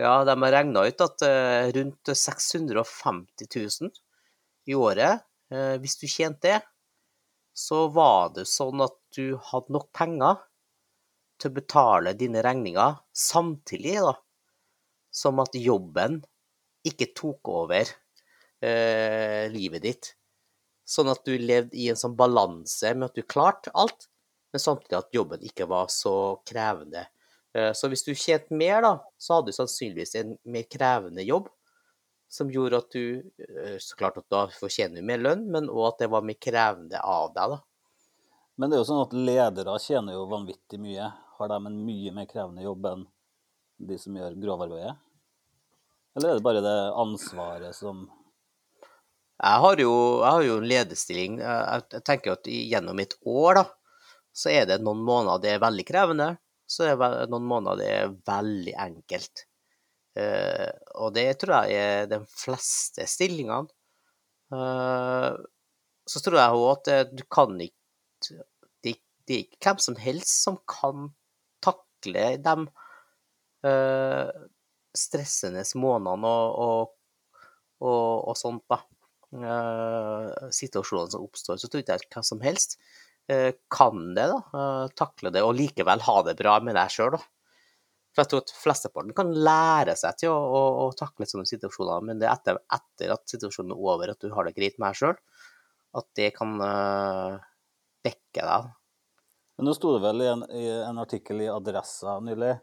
ja, 0.00 0.14
de 0.24 0.38
har 0.46 0.54
regna 0.56 0.86
ut 0.88 1.04
at 1.04 1.26
uh, 1.28 1.68
rundt 1.76 2.14
650 2.16 3.52
000 3.52 3.92
i 4.72 4.78
året, 4.78 5.26
hvis 5.82 5.98
du 6.00 6.06
tjente 6.08 6.48
det, 6.48 6.58
så 7.52 7.82
var 7.92 8.30
det 8.32 8.46
sånn 8.48 8.80
at 8.80 8.94
du 9.16 9.36
hadde 9.50 9.74
nok 9.74 9.88
penger 9.96 10.40
til 11.40 11.50
å 11.50 11.56
betale 11.56 12.12
dine 12.18 12.42
regninger 12.44 12.98
samtidig, 13.16 13.96
da, 14.04 14.14
som 15.12 15.40
at 15.42 15.56
jobben 15.58 16.20
ikke 16.88 17.10
tok 17.18 17.50
over 17.52 17.86
eh, 18.62 19.46
livet 19.52 19.84
ditt. 19.86 20.12
Sånn 20.88 21.10
at 21.12 21.22
du 21.26 21.34
levde 21.38 21.78
i 21.78 21.88
en 21.92 21.98
sånn 21.98 22.16
balanse 22.18 22.92
med 22.96 23.10
at 23.10 23.18
du 23.18 23.22
klarte 23.22 23.72
alt, 23.78 24.08
men 24.52 24.60
samtidig 24.62 24.98
at 24.98 25.14
jobben 25.16 25.44
ikke 25.48 25.68
var 25.70 25.88
så 25.92 26.14
krevende. 26.48 27.06
Eh, 27.56 27.72
Så 27.76 27.88
hvis 27.92 28.04
du 28.06 28.12
tjente 28.14 28.54
mer, 28.56 28.82
da, 28.84 28.94
så 29.18 29.38
hadde 29.38 29.52
du 29.52 29.56
sannsynligvis 29.56 30.16
en 30.20 30.36
mer 30.44 30.66
krevende 30.70 31.24
jobb, 31.26 31.48
som 32.32 32.48
gjorde 32.52 32.78
at 32.80 32.94
du 32.94 33.04
eh, 33.44 33.76
Så 33.82 33.96
klart 33.98 34.16
at 34.20 34.28
da 34.32 34.46
fortjener 34.56 35.00
du 35.00 35.06
mer 35.06 35.20
lønn, 35.20 35.46
men 35.52 35.68
òg 35.70 35.90
at 35.92 36.04
det 36.04 36.10
var 36.12 36.24
mer 36.24 36.38
krevende 36.40 37.00
av 37.00 37.32
deg, 37.36 37.56
da. 37.56 37.60
Men 38.56 38.70
det 38.70 38.76
er 38.76 38.82
jo 38.82 38.88
sånn 38.90 39.06
at 39.06 39.14
ledere 39.16 39.78
tjener 39.80 40.16
jo 40.16 40.28
vanvittig 40.30 40.80
mye. 40.82 41.08
Har 41.38 41.50
de 41.50 41.58
en 41.58 41.78
mye 41.86 42.12
mer 42.14 42.28
krevende 42.28 42.64
jobb 42.64 42.88
enn 42.90 43.06
de 43.88 43.96
som 43.98 44.16
gjør 44.16 44.36
grovarbeidet? 44.42 44.96
Eller 46.16 46.28
er 46.28 46.38
det 46.38 46.44
bare 46.44 46.64
det 46.64 46.78
ansvaret 47.00 47.76
som 47.76 48.04
Jeg 49.42 49.60
har 49.64 49.80
jo, 49.80 49.92
jeg 50.20 50.28
har 50.28 50.44
jo 50.46 50.58
en 50.60 50.68
lederstilling. 50.68 51.38
Jeg, 51.40 52.02
tenker 52.04 52.36
at 52.36 52.50
gjennom 52.52 53.00
et 53.02 53.16
år, 53.24 53.62
da, 53.62 53.64
så 54.32 54.52
er 54.52 54.68
det 54.68 54.82
noen 54.84 55.00
måneder 55.02 55.42
det 55.42 55.54
er 55.54 55.64
veldig 55.64 55.86
krevende. 55.88 56.28
Så 56.68 56.86
er 56.86 57.00
det 57.00 57.30
noen 57.32 57.48
måneder 57.48 57.80
det 57.80 57.88
er 57.96 58.14
veldig 58.28 58.76
enkelt. 58.84 59.46
Eh, 60.20 60.68
og 61.00 61.16
det 61.16 61.26
tror 61.40 61.64
jeg 61.64 61.80
er 61.80 62.10
de 62.12 62.20
fleste 62.28 63.08
stillingene. 63.08 63.72
Eh, 64.52 65.30
så 66.12 66.22
tror 66.22 66.38
jeg 66.38 66.60
òg 66.60 66.70
at 66.76 67.16
du 67.16 67.24
kan 67.32 67.56
ikke 67.56 67.81
det, 68.30 68.96
det 69.28 69.36
er 69.36 69.44
ikke 69.44 69.70
hvem 69.70 69.82
som 69.84 69.98
helst 70.00 70.32
som 70.44 70.58
kan 70.70 71.10
takle 71.62 72.24
de 72.42 72.56
eh, 73.68 74.32
stressende 74.96 75.64
månedene 75.78 76.28
og, 76.28 76.56
og, 76.62 76.96
og, 77.84 78.28
og 78.32 78.38
sånt, 78.38 78.64
da. 78.70 78.82
Uh, 79.32 80.50
situasjonene 80.52 81.08
som 81.14 81.22
oppstår. 81.24 81.56
Så 81.56 81.70
tror 81.72 81.80
jeg 81.80 82.02
ikke 82.02 82.18
hvem 82.18 82.26
som 82.26 82.42
helst 82.44 82.74
uh, 83.32 83.48
kan 83.72 84.10
det, 84.12 84.26
da. 84.28 84.40
Uh, 84.52 84.90
takle 84.98 85.32
det, 85.32 85.40
og 85.40 85.56
likevel 85.56 86.04
ha 86.04 86.16
det 86.26 86.34
bra 86.36 86.58
med 86.64 86.76
deg 86.76 86.92
sjøl, 86.92 87.14
da. 87.16 87.22
For 88.12 88.20
jeg 88.20 88.28
tror 88.28 88.42
at 88.42 88.52
flesteparten 88.52 89.14
kan 89.16 89.30
lære 89.32 89.94
seg 89.96 90.18
til 90.20 90.34
å, 90.34 90.36
å, 90.36 90.60
å 90.82 90.90
takle 90.98 91.24
sånne 91.24 91.48
situasjoner, 91.48 92.04
men 92.04 92.20
det 92.20 92.28
er 92.28 92.34
etter, 92.34 92.60
etter 92.76 93.14
at 93.14 93.24
situasjonen 93.32 93.72
er 93.72 93.80
over, 93.80 94.12
at 94.12 94.20
du 94.20 94.28
har 94.36 94.44
det 94.44 94.52
greit 94.58 94.76
med 94.76 94.90
deg 94.90 95.00
sjøl, 95.00 95.16
at 95.96 96.08
det 96.20 96.28
kan 96.36 96.52
uh, 96.60 97.40
dekke 98.04 98.46
deg. 98.46 98.70
Men 99.56 99.68
nå 99.68 99.74
sto 99.76 99.94
det 99.96 100.02
vel 100.04 100.24
i 100.24 100.28
en, 100.30 100.44
i 100.56 100.66
en 100.82 101.00
artikkel 101.02 101.44
i 101.44 101.50
Adressa 101.52 102.18
nylig 102.24 102.54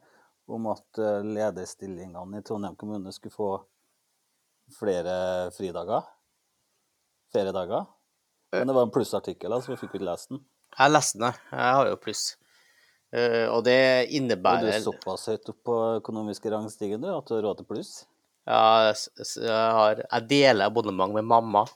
om 0.50 0.65
at 0.72 1.01
eh, 1.01 1.22
lederstillingene 1.24 2.39
i 2.39 2.46
Trondheim 2.46 2.75
kommune 2.79 3.13
skulle 3.13 3.36
få 3.36 3.51
flere 4.79 5.51
fridager. 5.55 6.08
Feriedager. 7.34 7.86
Men 8.51 8.67
det 8.67 8.74
var 8.74 8.88
en 8.88 8.93
plussartikkel, 8.93 9.53
så 9.62 9.74
vi 9.74 9.77
fikk 9.77 9.98
ikke 9.98 10.08
lest 10.10 10.31
den. 10.34 10.41
Jeg 10.74 10.93
leste 10.93 11.19
den, 11.22 11.41
jeg. 11.51 11.74
har 11.77 11.89
jo 11.89 12.00
pluss. 12.01 12.24
Eh, 13.13 13.46
og 13.50 13.63
det 13.65 13.79
du 14.10 14.15
innebærer 14.19 14.72
er 14.74 14.81
såpass 14.84 15.27
høyt 15.31 15.50
opp 15.53 15.60
på 15.65 15.77
økonomiske 16.00 16.51
rangstigen 16.53 17.01
du, 17.01 17.10
at 17.13 17.29
du 17.29 17.36
har 17.38 17.46
råd 17.46 17.62
til 17.62 17.69
pluss. 17.69 17.93
Ja, 18.50 18.89
jeg, 18.89 19.46
har, 19.53 20.01
jeg 20.01 20.27
deler 20.29 20.69
abonnement 20.69 21.13
med 21.13 21.27
mamma. 21.29 21.67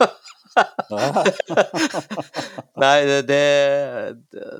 Nei, 2.82 2.98
det, 3.08 3.20
det 3.28 3.44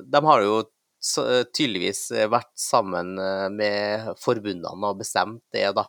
De 0.09 0.19
har 0.25 0.45
jo 0.45 0.55
tydeligvis 1.03 2.11
vært 2.31 2.53
sammen 2.59 3.17
eh, 3.19 3.49
med 3.51 4.13
forbundene 4.21 4.91
og 4.93 4.99
bestemt 5.01 5.43
det, 5.53 5.65
da. 5.75 5.83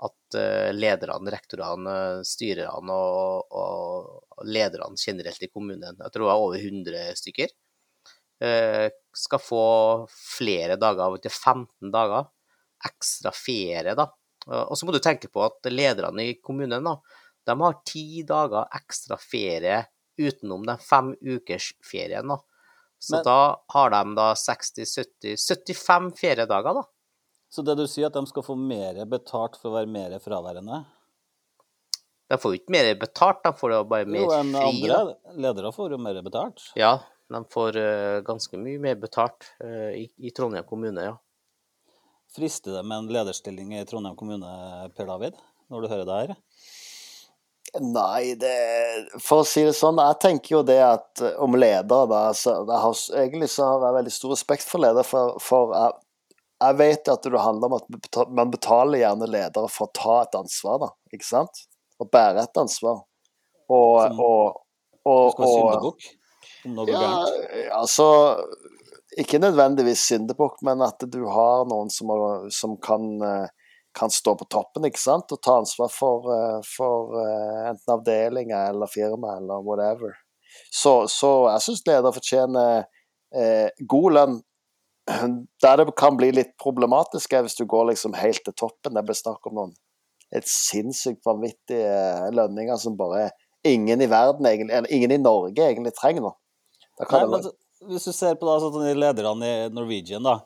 At 0.00 0.36
eh, 0.38 0.70
lederne, 0.74 1.30
rektorene, 1.32 2.24
styrerne 2.26 2.96
og, 2.96 3.52
og 3.52 4.46
lederne 4.48 4.96
generelt 4.98 5.42
i 5.44 5.50
kommunen, 5.52 6.00
jeg 6.00 6.14
tror 6.14 6.26
det 6.26 6.34
er 6.34 6.44
over 6.46 6.56
100 6.58 7.20
stykker, 7.20 7.48
eh, 8.42 8.88
skal 9.14 9.44
få 9.44 9.64
flere 10.10 10.76
dager, 10.80 11.18
til 11.22 11.36
15 11.36 11.92
dager, 11.94 12.30
ekstra 12.90 13.30
ferie, 13.36 13.94
da. 13.94 14.08
Og 14.50 14.78
så 14.78 14.86
må 14.88 14.92
du 14.94 15.02
tenke 15.04 15.28
på 15.28 15.42
at 15.44 15.68
lederne 15.68 16.24
i 16.30 16.38
kommunen, 16.40 16.86
da, 16.86 16.96
de 17.50 17.56
har 17.60 17.80
ti 17.86 18.22
dager 18.26 18.70
ekstra 18.78 19.18
ferie 19.20 19.82
utenom 20.20 20.64
den 20.68 20.80
fem 20.82 21.12
ukers 21.20 21.72
ferien, 21.84 22.28
da. 22.28 22.38
Så 23.00 23.16
Men- 23.16 23.24
da 23.24 23.40
har 23.72 23.90
de 23.90 24.14
da 24.14 24.32
60-70 24.36 25.36
75 25.36 26.10
feriedager, 26.18 26.74
da. 26.74 26.82
Så 27.50 27.64
det 27.66 27.74
du 27.76 27.86
sier, 27.88 28.06
at 28.06 28.14
de 28.14 28.26
skal 28.30 28.44
få 28.46 28.54
mer 28.56 29.04
betalt 29.10 29.56
for 29.58 29.70
å 29.70 29.78
være 29.80 29.90
mer 29.90 30.18
fraværende? 30.22 30.84
De 32.30 32.36
får 32.38 32.52
jo 32.52 32.58
ikke 32.60 32.70
mer 32.76 32.90
betalt, 32.94 33.40
de 33.42 33.50
får 33.58 33.72
jo 33.74 33.80
bare 33.90 34.06
mer 34.06 34.20
Jo, 34.20 34.28
enn 34.36 34.52
fri. 34.54 34.84
Jo, 34.86 34.98
andre 35.00 35.40
ledere 35.42 35.72
får 35.74 35.96
jo 35.96 35.98
mer 35.98 36.20
betalt. 36.22 36.62
Ja, 36.78 36.92
de 37.30 37.40
får 37.50 37.78
uh, 37.80 38.20
ganske 38.26 38.60
mye 38.60 38.78
mer 38.78 39.00
betalt 39.02 39.48
uh, 39.64 39.90
i, 39.96 40.04
i 40.18 40.30
Trondheim 40.30 40.68
kommune, 40.68 41.08
ja. 41.08 41.16
Frister 42.30 42.76
det 42.76 42.84
med 42.86 42.98
en 42.98 43.10
lederstilling 43.16 43.74
i 43.74 43.84
Trondheim 43.88 44.14
kommune, 44.14 44.46
Per 44.94 45.08
David, 45.08 45.40
når 45.72 45.82
du 45.82 45.90
hører 45.90 46.06
det 46.06 46.20
her? 46.20 46.36
Nei, 47.78 48.34
det 48.34 49.20
For 49.22 49.44
å 49.44 49.46
si 49.46 49.62
det 49.62 49.74
sånn, 49.78 50.00
jeg 50.02 50.18
tenker 50.22 50.56
jo 50.56 50.60
det 50.66 50.80
at 50.82 51.22
eh, 51.22 51.36
om 51.42 51.54
ledere, 51.54 52.06
da 52.10 52.22
så 52.34 52.56
jeg 52.58 52.78
har, 52.82 53.02
Egentlig 53.22 53.50
så 53.52 53.68
har 53.68 53.84
jeg 53.86 53.96
veldig 54.00 54.14
stor 54.14 54.32
respekt 54.34 54.66
for 54.66 54.82
ledere, 54.82 55.06
for, 55.06 55.36
for 55.44 55.74
jeg, 55.76 55.98
jeg 56.60 56.78
vet 56.80 57.12
at 57.12 57.28
det 57.28 57.42
handler 57.44 57.70
om 57.70 57.76
at 57.78 58.24
man 58.36 58.50
betaler 58.52 59.04
gjerne 59.04 59.28
ledere 59.30 59.70
for 59.70 59.88
å 59.88 59.94
ta 59.96 60.16
et 60.24 60.34
ansvar, 60.40 60.80
da. 60.82 60.90
Ikke 61.14 61.28
sant? 61.28 61.62
Å 62.00 62.06
bære 62.08 62.42
et 62.42 62.60
ansvar. 62.60 63.04
Og, 63.70 64.18
og, 64.18 64.58
og, 65.06 65.38
ha 65.38 65.46
og 65.46 66.02
noe 66.66 66.88
ja, 66.90 67.04
altså 67.76 68.06
Ikke 69.20 69.40
nødvendigvis 69.40 70.02
syndebukk, 70.10 70.58
men 70.66 70.82
at 70.84 71.02
du 71.06 71.22
har 71.30 71.64
noen 71.70 71.90
som, 71.92 72.10
som 72.54 72.76
kan, 72.82 73.06
eh, 73.26 73.59
kan 73.98 74.10
stå 74.10 74.34
på 74.38 74.46
toppen 74.50 74.86
ikke 74.86 75.00
sant? 75.02 75.32
og 75.34 75.42
ta 75.42 75.58
ansvar 75.60 75.90
for, 75.92 76.30
eh, 76.34 76.60
for 76.76 77.16
eh, 77.20 77.68
enten 77.70 77.94
avdelinger 77.96 78.70
eller 78.70 78.90
firma 78.90 79.36
eller 79.40 79.64
whatever. 79.66 80.14
Så, 80.70 81.08
så 81.10 81.30
jeg 81.50 81.66
syns 81.66 81.84
leder 81.88 82.14
fortjener 82.14 82.84
eh, 83.34 83.68
god 83.90 84.16
lønn. 84.16 84.40
Der 85.62 85.80
det 85.80 85.88
kan 85.98 86.18
bli 86.18 86.30
litt 86.34 86.56
problematisk, 86.62 87.32
er 87.32 87.46
hvis 87.46 87.58
du 87.58 87.64
går 87.66 87.90
liksom 87.90 88.14
helt 88.18 88.44
til 88.46 88.54
toppen. 88.54 88.94
Det 88.94 89.06
blir 89.06 89.18
snakk 89.18 89.46
om 89.50 89.58
noen 89.58 89.78
et 90.30 90.46
sinnssykt 90.46 91.24
vanvittige 91.26 92.30
lønninger 92.36 92.76
som 92.78 92.94
bare 92.98 93.32
ingen 93.66 94.00
i 94.00 94.06
verden, 94.06 94.46
eller 94.46 94.92
ingen 94.94 95.10
i 95.10 95.18
Norge 95.18 95.64
egentlig 95.66 95.92
trenger 95.96 96.22
nå. 96.22 96.30
Nei, 97.00 97.24
men 97.32 97.48
hvis 97.90 98.06
du 98.06 98.12
ser 98.14 98.36
på 98.38 98.46
da, 98.46 98.58
sånn 98.62 98.84
lederne 98.94 99.48
i 99.48 99.68
Norwegian, 99.74 100.22
da. 100.22 100.38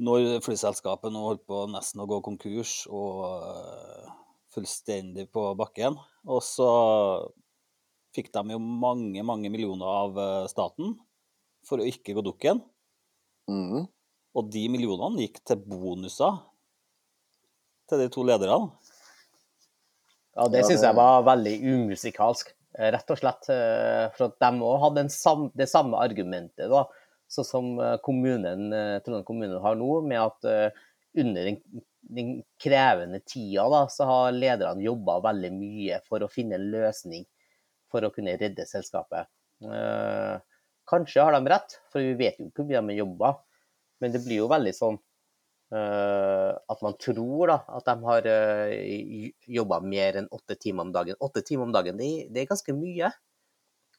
Når 0.00 0.40
flyselskapet 0.44 1.12
nå 1.12 1.22
holdt 1.26 1.44
på 1.48 1.66
nesten 1.70 2.00
å 2.00 2.08
gå 2.08 2.20
konkurs 2.24 2.86
og 2.88 3.26
eh, 3.36 4.10
fullstendig 4.54 5.28
på 5.34 5.50
bakken. 5.58 5.98
Og 6.28 6.42
så 6.44 6.68
fikk 8.16 8.32
de 8.34 8.56
jo 8.56 8.60
mange, 8.60 9.22
mange 9.26 9.52
millioner 9.52 9.86
av 9.86 10.20
eh, 10.20 10.46
staten 10.50 10.94
for 11.68 11.80
å 11.82 11.88
ikke 11.88 12.16
gå 12.16 12.24
dukken. 12.24 12.62
Mm. 13.50 13.84
Og 14.38 14.48
de 14.54 14.64
millionene 14.72 15.26
gikk 15.26 15.42
til 15.46 15.60
bonuser 15.68 16.38
til 17.90 18.00
de 18.00 18.08
to 18.14 18.24
lederne. 18.24 18.70
Ja, 20.38 20.46
det 20.48 20.62
syns 20.64 20.84
jeg 20.86 20.96
var 20.96 21.24
veldig 21.26 21.56
umusikalsk, 21.66 22.52
rett 22.94 23.10
og 23.12 23.18
slett. 23.18 23.48
eh, 23.52 24.06
For 24.14 24.30
at 24.30 24.38
de 24.40 24.50
òg 24.64 24.76
hadde 24.86 25.04
en 25.04 25.12
sam, 25.12 25.48
det 25.58 25.68
samme 25.68 25.98
argumentet, 26.00 26.70
da, 26.70 26.84
sånn 27.30 27.46
som 27.46 27.70
eh, 27.78 27.96
kommunen, 28.04 28.70
eh, 28.74 28.98
Trondheim 29.04 29.26
kommune 29.28 29.60
har 29.62 29.78
nå, 29.78 29.90
med 30.06 30.20
at 30.22 30.48
eh, 30.50 30.86
under 31.20 31.50
den, 31.50 31.58
den 32.16 32.32
krevende 32.62 33.20
tida 33.26 33.66
da, 33.72 33.84
så 33.90 34.06
har 34.08 34.36
lederne 34.36 34.84
jobba 34.84 35.18
veldig 35.30 35.52
mye 35.56 36.00
for 36.06 36.22
å 36.22 36.30
finne 36.30 36.58
en 36.58 36.70
løsning 36.72 37.26
for 37.90 38.06
å 38.06 38.12
kunne 38.14 38.36
redde 38.38 38.66
selskapet. 38.70 39.26
Kanskje 40.90 41.24
har 41.26 41.34
de 41.34 41.50
rett, 41.50 41.74
for 41.90 42.02
vi 42.02 42.14
vet 42.18 42.38
jo 42.38 42.48
ikke 42.48 42.62
hvor 42.62 42.68
mye 42.70 42.94
de 42.94 42.94
har 42.94 43.00
jobba. 43.02 43.32
Men 44.00 44.14
det 44.14 44.22
blir 44.24 44.40
jo 44.40 44.50
veldig 44.50 44.72
sånn 44.74 44.96
eh, 45.74 46.52
at 46.72 46.84
man 46.86 46.96
tror 47.02 47.50
da, 47.52 47.58
at 47.76 47.90
de 47.90 47.94
har 48.06 48.28
uh, 48.30 49.26
jobba 49.58 49.80
mer 49.84 50.22
enn 50.22 50.30
åtte 50.34 50.56
timer 50.56 50.88
om 50.88 50.94
dagen. 50.94 51.18
Åtte 51.20 51.44
timer 51.46 51.68
om 51.68 51.74
dagen, 51.74 52.00
det, 52.00 52.30
det 52.32 52.44
er 52.44 52.50
ganske 52.50 52.74
mye. 52.76 53.10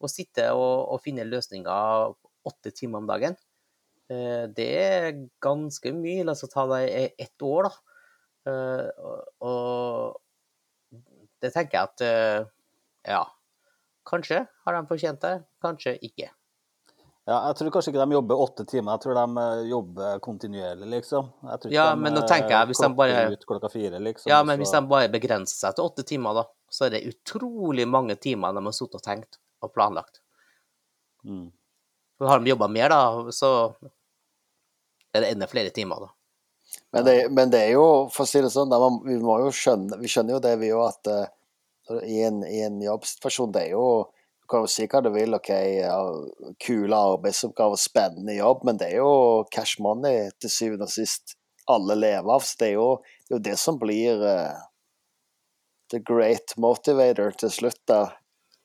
Å 0.02 0.10
sitte 0.10 0.48
og, 0.58 0.96
og 0.96 1.04
finne 1.04 1.28
løsninger 1.28 2.16
åtte 2.48 2.72
timer 2.72 3.02
om 3.02 3.08
dagen, 3.10 3.38
eh, 4.10 4.48
det 4.50 4.68
er 4.82 5.12
ganske 5.44 5.94
mye. 5.96 6.26
La 6.28 6.36
oss 6.36 6.46
ta 6.52 6.66
det 6.74 6.82
i 6.90 7.06
ett 7.22 7.46
år, 7.46 7.70
da. 7.70 7.74
Eh, 8.52 8.90
og, 9.46 10.18
det 11.42 11.54
tenker 11.54 11.78
jeg 11.78 11.90
at 11.90 12.04
eh, 12.06 12.46
ja, 13.10 13.24
kanskje 14.08 14.46
har 14.66 14.78
de 14.78 14.88
fortjent 14.90 15.22
det, 15.22 15.36
kanskje 15.62 15.98
ikke. 16.02 16.30
Ja, 17.30 17.38
jeg 17.48 17.58
tror 17.60 17.70
kanskje 17.76 17.92
ikke 17.94 18.02
de 18.02 18.16
jobber 18.16 18.40
åtte 18.44 18.64
timer, 18.66 18.96
jeg 18.96 19.04
tror 19.04 19.18
de 19.20 19.44
jobber 19.70 20.22
kontinuerlig, 20.26 20.88
liksom. 20.96 21.30
Ja, 21.70 21.92
men 21.96 22.16
nå 22.18 22.24
tenker 22.26 22.56
jeg, 22.56 22.72
hvis 22.72 22.82
de 22.82 22.90
bare- 22.98 23.28
ut 23.32 23.46
klokka 23.46 23.70
fire, 23.70 24.00
liksom. 24.02 24.30
Ja, 24.30 24.40
men 24.42 24.58
men 24.58 24.66
hvis 24.66 24.74
de 24.74 24.82
bare 24.90 25.10
begrenser 25.14 25.56
seg 25.56 25.76
til 25.78 25.86
åtte 25.86 26.04
timer, 26.04 26.34
da, 26.34 26.44
så 26.70 26.86
er 26.88 26.96
det 26.96 27.06
utrolig 27.06 27.86
mange 27.88 28.16
timer 28.18 28.54
de 28.58 28.66
har 28.66 28.74
sittet 28.74 28.96
og 28.96 29.06
tenkt 29.06 29.38
og 29.62 29.74
planlagt. 29.74 30.22
mm. 31.24 31.52
For 32.22 32.30
har 32.30 32.40
de 32.40 32.52
jobba 32.52 32.68
mer, 32.70 32.94
da, 32.94 33.32
så 33.34 33.74
er 35.10 35.24
det 35.24 35.32
enda 35.34 35.48
flere 35.50 35.74
timer, 35.74 36.04
da. 36.06 36.12
Men 36.94 37.06
det, 37.06 37.16
men 37.34 37.50
det 37.50 37.64
er 37.66 37.72
jo, 37.74 37.86
for 38.14 38.28
å 38.28 38.30
si 38.30 38.44
det 38.46 38.52
sånn, 38.54 38.70
da, 38.70 38.78
man, 38.78 39.00
vi 39.08 39.16
må 39.24 39.40
jo 39.42 39.50
skjønne 39.56 39.98
Vi 39.98 40.10
skjønner 40.12 40.36
jo 40.36 40.42
det, 40.44 40.52
vi 40.62 40.70
òg, 40.76 40.84
at 40.92 41.10
uh, 41.10 42.00
i, 42.06 42.22
en, 42.28 42.44
i 42.46 42.62
en 42.64 42.78
jobbsituasjon 42.84 43.52
Det 43.56 43.64
er 43.66 43.74
jo 43.74 43.86
Du 44.44 44.48
kan 44.52 44.64
jo 44.64 44.70
si 44.72 44.86
hva 44.92 45.02
du 45.02 45.10
vil, 45.16 45.34
OK, 45.34 45.50
ja, 45.80 45.98
kule 46.62 47.00
arbeidsoppgaver, 47.16 47.80
spennende 47.82 48.36
jobb, 48.38 48.66
men 48.68 48.78
det 48.80 48.92
er 48.92 49.00
jo 49.00 49.14
cash 49.52 49.82
money 49.84 50.30
til 50.44 50.54
syvende 50.54 50.90
og 50.90 50.94
sist 50.94 51.36
alle 51.72 51.96
lever 51.96 52.30
av. 52.36 52.44
Så 52.46 52.60
det 52.60 52.70
er 52.70 52.76
jo 52.76 52.90
det, 53.02 53.32
er 53.32 53.38
jo 53.38 53.42
det 53.50 53.58
som 53.64 53.80
blir 53.82 54.22
uh, 54.22 54.60
the 55.96 56.04
great 56.06 56.54
motivator 56.60 57.34
til 57.40 57.56
slutt, 57.56 57.82
da. 57.90 58.04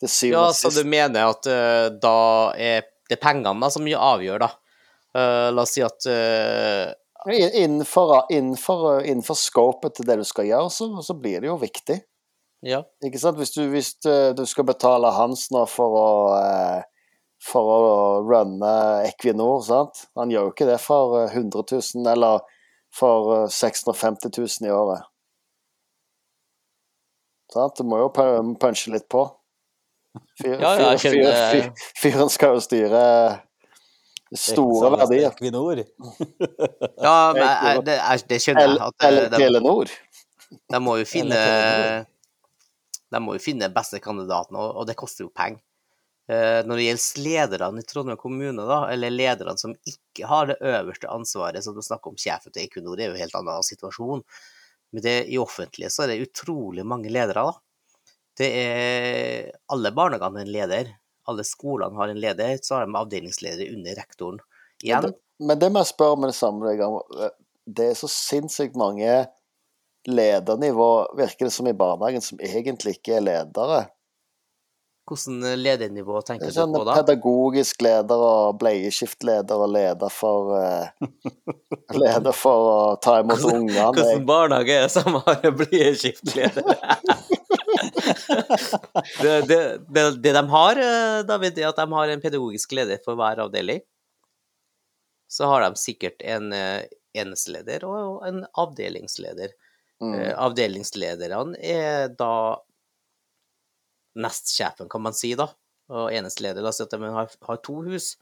Til 0.03 0.11
syvende 0.13 0.43
Ja, 0.43 0.51
og 0.51 0.59
så 0.59 0.75
du 0.75 0.83
mener 0.91 1.31
at 1.31 1.47
uh, 1.49 1.87
da 2.03 2.19
er 2.59 2.91
det 3.11 3.21
pengene 3.23 3.63
da 3.63 3.71
som 3.73 3.87
avgjør, 3.87 4.43
da? 4.43 4.53
Uh, 5.17 5.49
la 5.55 5.65
oss 5.65 5.77
si 5.77 5.85
at 5.85 6.09
uh, 6.11 6.93
Innenfor, 7.27 8.29
innenfor, 8.31 9.01
innenfor 9.03 9.35
scopet 9.35 9.97
til 9.97 10.07
det 10.07 10.21
du 10.21 10.27
skal 10.29 10.47
gjøre, 10.47 10.71
så, 10.71 10.87
så 11.03 11.17
blir 11.19 11.41
det 11.43 11.49
jo 11.49 11.57
viktig. 11.59 11.97
Ja. 12.63 12.85
Ikke 13.03 13.19
sant? 13.19 13.41
Hvis 13.41 13.51
du, 13.57 13.65
hvis 13.73 13.97
eh, 14.07 14.31
du 14.37 14.45
skal 14.47 14.69
betale 14.69 15.11
Hans 15.17 15.49
nå 15.51 15.65
for 15.71 15.97
å 15.99 16.11
for 17.47 17.69
å 17.69 17.81
runne 18.25 18.73
Equinor, 19.07 19.61
sant? 19.67 20.07
Han 20.17 20.33
gjør 20.33 20.49
jo 20.49 20.55
ikke 20.55 20.69
det 20.71 20.79
for 20.83 21.19
eh, 21.21 21.35
100 21.35 21.67
000 21.73 22.09
eller 22.13 22.41
for 22.95 23.35
eh, 23.43 23.49
650 23.53 24.33
000 24.39 24.69
i 24.69 24.73
året. 24.73 25.11
Sant? 27.53 27.77
Du 27.79 27.87
må 27.87 28.01
jo 28.01 28.13
punche 28.15 28.95
litt 28.95 29.09
på. 29.13 29.27
Fyr, 30.41 30.55
Ja, 30.61 30.73
ja, 30.81 30.93
fyr, 30.99 31.17
fyr, 31.17 31.37
fyr, 31.53 31.91
fyren 32.03 32.33
skal 32.33 32.57
jo 32.57 32.65
styre 32.65 33.03
store 34.35 34.91
sant, 34.91 34.99
verdier. 35.03 35.31
Equinor. 35.31 35.83
ja 37.07 37.17
men 37.37 37.45
jeg, 37.45 37.85
det, 37.87 37.97
jeg, 38.01 38.27
det 38.31 38.41
skjønner 38.43 38.65
jeg. 38.65 38.71
Eller, 38.71 38.83
At 38.89 39.07
eller 39.09 39.31
de, 39.31 39.41
Telenor. 39.43 39.95
de 40.75 40.83
må 40.83 40.97
jo 41.01 41.07
finne 41.09 41.41
De 43.13 43.23
må 43.23 43.37
jo 43.37 43.43
finne 43.43 43.71
beste 43.73 44.01
kandidaten, 44.03 44.59
og, 44.59 44.83
og 44.83 44.89
det 44.89 44.99
koster 44.99 45.27
jo 45.27 45.33
penger. 45.35 45.63
Eh, 46.27 46.65
når 46.67 46.81
det 46.81 46.87
gjelder 46.89 47.23
lederne 47.23 47.83
i 47.83 47.87
Trondheim 47.87 48.19
kommune, 48.19 48.65
da, 48.67 48.81
eller 48.91 49.15
lederne 49.15 49.55
som 49.61 49.77
ikke 49.87 50.27
har 50.27 50.49
det 50.51 50.57
øverste 50.59 51.11
ansvaret, 51.13 51.63
som 51.63 51.77
du 51.77 51.85
snakker 51.87 52.11
om 52.11 52.19
sjefen 52.19 52.51
til 52.51 52.65
Equinor, 52.65 52.99
det 52.99 53.07
er 53.07 53.13
jo 53.13 53.15
en 53.19 53.23
helt 53.23 53.39
annen 53.39 53.67
situasjon. 53.67 54.25
Men 54.95 55.05
det, 55.05 55.15
i 55.31 55.39
offentlige 55.39 55.91
så 55.93 56.03
er 56.03 56.13
det 56.13 56.25
utrolig 56.27 56.83
mange 56.87 57.13
ledere, 57.15 57.47
da. 57.47 57.63
Det 58.37 58.49
er 58.61 59.51
Alle 59.73 59.93
barnehagene 59.97 60.43
har 60.43 60.47
en 60.47 60.53
leder. 60.53 60.93
Alle 61.27 61.45
skolene 61.47 61.97
har 61.99 62.13
en 62.13 62.21
leder. 62.21 62.59
Så 62.63 62.77
har 62.77 62.87
de 62.87 62.99
avdelingsledere 63.01 63.73
under 63.75 63.97
rektoren. 63.99 64.43
Igjen, 64.85 65.13
Men 65.41 65.59
det 65.59 65.73
må 65.73 65.81
jeg 65.81 65.95
spørre 65.95 66.21
med 66.21 66.33
det 66.33 66.37
samme. 66.37 66.77
Det 67.67 67.91
er 67.91 67.99
så 67.99 68.09
sinnssykt 68.13 68.77
mange 68.79 69.27
ledernivå, 70.07 71.17
virker 71.17 71.49
det 71.49 71.51
som 71.51 71.67
i 71.67 71.75
barnehagen, 71.75 72.23
som 72.23 72.41
egentlig 72.41 72.99
ikke 72.99 73.17
er 73.19 73.25
ledere. 73.25 73.81
hvordan 75.07 75.59
ledernivå 75.63 76.21
tenker 76.27 76.51
sånn, 76.55 76.73
du 76.73 76.81
på 76.81 76.85
da? 76.87 76.97
pedagogisk 77.01 77.83
leder 77.83 78.23
og 78.29 78.59
bleieskiftleder 78.61 79.65
og 79.67 79.73
leder 79.75 80.11
for 80.11 80.55
uh, 80.55 81.09
Leder 81.95 82.35
for 82.35 82.71
å 82.71 82.79
ta 83.03 83.21
imot 83.23 83.45
ungene. 83.47 83.91
Hvordan 83.95 84.27
barnehage 84.27 84.79
er 84.79 84.87
det 84.87 84.95
som 84.95 85.19
har 85.27 85.51
bleieskiftleder? 85.63 86.71
det, 89.23 89.35
det, 89.49 89.61
det, 89.89 90.05
det 90.23 90.33
de 90.37 90.43
har, 90.53 90.81
eh, 90.83 91.21
David, 91.29 91.59
er 91.59 91.71
at 91.71 91.81
de 91.81 91.87
har 91.93 92.13
en 92.13 92.23
pedagogisk 92.23 92.75
leder 92.79 93.01
for 93.05 93.19
hver 93.19 93.43
avdeling. 93.47 93.83
Så 95.29 95.49
har 95.51 95.65
de 95.65 95.81
sikkert 95.81 96.23
en 96.23 96.53
eh, 96.55 96.87
enesleder 97.19 97.85
og 97.89 98.23
en 98.29 98.45
avdelingsleder. 98.59 99.55
Mm. 100.03 100.15
Eh, 100.15 100.33
Avdelingslederne 100.37 101.59
er 101.61 102.11
da 102.15 102.61
nestsjefen, 104.17 104.91
kan 104.93 105.05
man 105.05 105.17
si, 105.17 105.35
da. 105.39 105.49
Og 105.93 106.11
enesleder, 106.15 106.63
la 106.65 106.73
oss 106.73 106.81
si 106.81 106.87
at 106.87 106.95
de 106.95 107.13
har, 107.15 107.31
har 107.49 107.61
to 107.65 107.81
hus, 107.87 108.15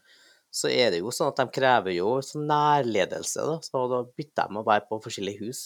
så 0.54 0.70
er 0.70 0.92
det 0.94 1.00
jo 1.00 1.11
sånn 1.14 1.33
at 1.33 1.40
de 1.40 1.54
krever 1.54 1.96
jo 1.96 2.18
sånn 2.22 2.46
nærledelse, 2.50 3.46
da. 3.48 3.57
Så 3.64 3.87
da 3.90 4.02
bytter 4.07 4.50
de 4.50 4.61
å 4.61 4.66
være 4.66 4.87
på 4.90 5.00
forskjellige 5.07 5.48
hus. 5.48 5.64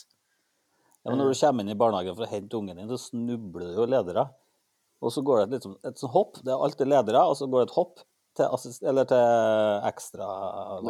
Ja, 1.05 1.11
men 1.13 1.21
når 1.23 1.33
du 1.33 1.39
kommer 1.41 1.65
inn 1.65 1.73
i 1.73 1.79
barnehagen 1.79 2.17
for 2.19 2.27
å 2.27 2.31
hente 2.31 2.59
ungen 2.59 2.77
din, 2.77 2.89
så 2.91 2.99
snubler 3.01 3.71
du 3.73 3.79
jo 3.83 3.87
ledere. 3.89 4.27
Og 5.01 5.13
så 5.15 5.23
går 5.23 5.39
det 5.39 5.45
et, 5.47 5.53
litt 5.57 5.67
sånn- 5.69 5.79
et 5.87 6.03
hopp. 6.13 6.41
Det 6.43 6.51
er 6.53 6.65
alltid 6.67 6.91
ledere, 6.91 7.23
og 7.31 7.37
så 7.39 7.47
går 7.47 7.63
det 7.63 7.69
et 7.71 7.77
hopp 7.77 8.01
til, 8.39 8.47
assist, 8.55 8.83
eller 8.87 9.07
til 9.11 9.87
ekstra 9.89 10.27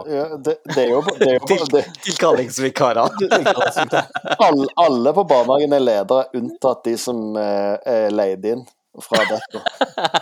Ja, 0.08 0.24
det, 0.36 0.56
det 0.74 0.82
er 0.84 0.90
jo, 0.94 1.02
det 1.20 1.28
er 1.28 1.36
jo 1.38 1.66
det, 1.72 1.84
Tilkallingsvikarene. 2.04 4.02
alle, 4.38 4.66
alle 4.76 5.12
på 5.16 5.24
barnehagen 5.28 5.76
er 5.76 5.84
ledere, 5.84 6.26
unntatt 6.40 6.84
de 6.88 6.96
som 7.00 7.36
eh, 7.40 7.76
er 7.88 8.10
leid 8.12 8.44
inn 8.48 8.64
fra 9.04 9.22
dette. 9.28 9.62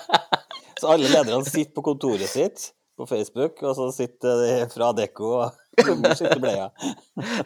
Så 0.81 0.91
alle 0.93 1.09
lederne 1.09 1.41
sitter 1.47 1.73
på 1.73 1.83
kontoret 1.87 2.29
sitt 2.29 2.73
på 2.97 3.07
Facebook, 3.09 3.63
og 3.65 3.73
så 3.77 3.87
sitter 3.93 4.43
de 4.43 4.51
fra 4.73 4.91
Adecco 4.93 5.31
og 5.39 5.55
skifter 6.17 6.41
bleia. 6.41 6.67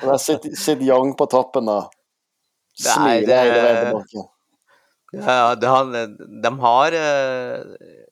Der 0.02 0.16
sitter, 0.22 0.50
sitter 0.58 0.82
Young 0.86 1.12
på 1.18 1.26
toppen 1.30 1.66
Nei, 1.70 1.80
smiler 2.78 3.26
det- 3.26 3.40
hele 3.40 3.62
veien 3.64 3.80
tilbake. 3.86 4.26
Ja, 5.12 5.54
det 5.58 5.66
han, 5.66 5.90
de 6.42 6.50
har 6.62 6.94
eh, 6.94 7.62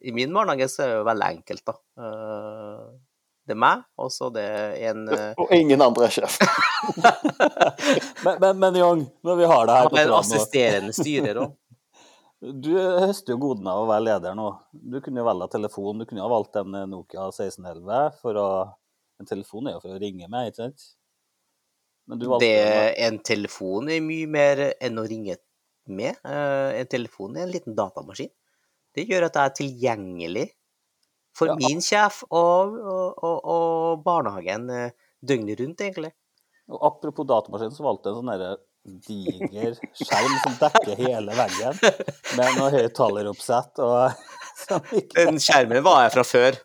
I 0.02 0.10
min 0.16 0.32
barnehage 0.34 0.66
så 0.72 0.82
er 0.82 0.88
det 0.90 0.96
jo 0.96 1.04
veldig 1.06 1.28
enkelt, 1.36 1.62
da. 1.70 1.74
Eh, 2.02 2.88
Det 3.48 3.54
er 3.54 3.60
meg, 3.62 3.84
og 3.96 4.10
så 4.12 4.28
det 4.34 4.42
er 4.44 4.74
en 4.90 5.04
eh, 5.14 5.30
Og 5.38 5.52
ingen 5.54 5.80
andre 5.80 6.08
er 6.08 6.16
sjef. 6.18 6.38
Men, 8.24 8.34
men, 8.40 8.58
men 8.58 8.76
Young, 8.76 9.06
når 9.24 9.36
vi 9.38 9.46
har 9.48 9.66
det 9.66 9.76
her 9.78 9.86
på 9.88 9.94
programmet 9.94 10.10
en 10.10 10.18
assisterende 10.18 10.92
styrer 10.96 11.40
òg. 11.44 11.54
Du 12.38 12.68
høster 12.78 13.32
jo 13.34 13.38
godene 13.42 13.72
av 13.74 13.80
å 13.82 13.88
være 13.88 14.04
leder 14.06 14.34
nå. 14.38 14.44
Du 14.70 15.00
kunne 15.02 15.18
jo 15.18 15.24
velge 15.26 15.48
telefon. 15.50 15.98
Du 15.98 16.04
kunne 16.06 16.20
jo 16.20 16.26
ha 16.28 16.30
valgt 16.36 16.54
en 16.60 16.70
Nokia 16.86 17.24
1611 17.32 18.12
for 18.20 18.38
å 18.38 18.48
En 19.18 19.26
telefon 19.26 19.66
er 19.66 19.72
jo 19.74 19.80
for 19.82 19.90
å 19.96 19.98
ringe 19.98 20.28
med, 20.30 20.52
ikke 20.52 20.60
sant? 20.68 20.84
Men 22.08 22.20
du 22.20 22.26
valgte 22.30 22.46
Det, 22.48 22.94
en 23.06 23.18
telefon 23.24 23.90
er 23.92 24.00
mye 24.04 24.28
mer 24.30 24.62
enn 24.80 25.00
å 25.00 25.06
ringe 25.08 25.36
med. 25.88 26.16
Eh, 26.24 26.80
En 26.80 26.86
telefon 26.90 27.36
er 27.36 27.46
en 27.46 27.52
liten 27.52 27.76
datamaskin. 27.76 28.30
Det 28.96 29.04
gjør 29.08 29.28
at 29.28 29.36
jeg 29.36 29.50
er 29.50 29.56
tilgjengelig 29.58 30.46
for 31.36 31.52
Ja. 31.52 31.56
min 31.60 31.80
sjef 31.84 32.22
og, 32.30 32.78
og, 32.78 33.20
og, 33.22 33.36
og 33.44 34.02
barnehagen 34.06 34.70
eh, 34.70 34.90
døgnet 35.22 35.60
rundt, 35.60 35.80
egentlig. 35.84 36.12
Og 36.68 36.80
apropos 36.88 37.28
datamaskin, 37.28 37.70
så 37.76 37.84
valgte 37.86 38.10
jeg 38.10 38.16
en 38.18 38.24
sånn 38.24 38.64
diger 39.04 39.76
skjerm 40.00 40.34
som 40.42 40.56
dekker 40.62 40.96
hele 41.02 41.34
veggen, 41.36 41.76
med 42.38 42.56
noe 42.56 42.70
høyttaleroppsett 42.72 43.80
og 43.84 44.16
Den 45.14 45.38
skjermen 45.42 45.84
var 45.84 46.06
jeg 46.06 46.14
fra 46.16 46.24
før. 46.26 46.56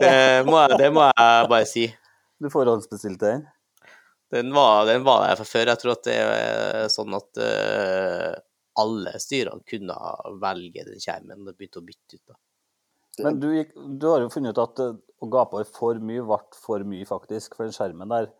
Det 0.00 0.10
må 0.48 0.58
jeg, 0.64 0.78
det 0.80 0.90
må 0.92 1.06
jeg 1.06 1.48
bare 1.52 1.68
si. 1.68 1.86
Du 2.40 2.48
forhåndsbestilte 2.52 3.30
den? 3.34 3.46
Den 4.30 4.52
var, 4.54 4.84
den 4.86 5.02
var 5.06 5.24
der 5.26 5.38
fra 5.40 5.46
før. 5.48 5.72
Jeg 5.72 5.80
tror 5.82 5.96
at 5.96 6.06
det 6.06 6.16
er 6.22 6.92
sånn 6.92 7.16
at 7.18 7.40
uh, 7.42 8.36
alle 8.80 9.14
styrene 9.22 9.64
kunne 9.68 9.96
velge 10.42 10.84
den 10.86 11.02
skjermen 11.02 11.42
og 11.42 11.56
begynte 11.56 11.82
å 11.82 11.86
bytte 11.86 12.18
ut. 12.20 12.22
da. 12.30 12.38
Men 13.24 13.40
du, 13.42 13.48
gikk, 13.56 13.74
du 13.74 14.06
har 14.06 14.22
jo 14.22 14.30
funnet 14.32 14.54
ut 14.54 14.62
at 14.62 14.84
eh, 14.84 14.94
å 15.20 15.28
gape 15.28 15.64
for 15.74 15.98
mye 15.98 16.22
ble 16.24 16.38
for 16.56 16.86
mye, 16.86 17.08
faktisk. 17.08 17.58
For 17.58 17.66
den 17.66 17.74
skjermen 17.76 18.12
der, 18.12 18.30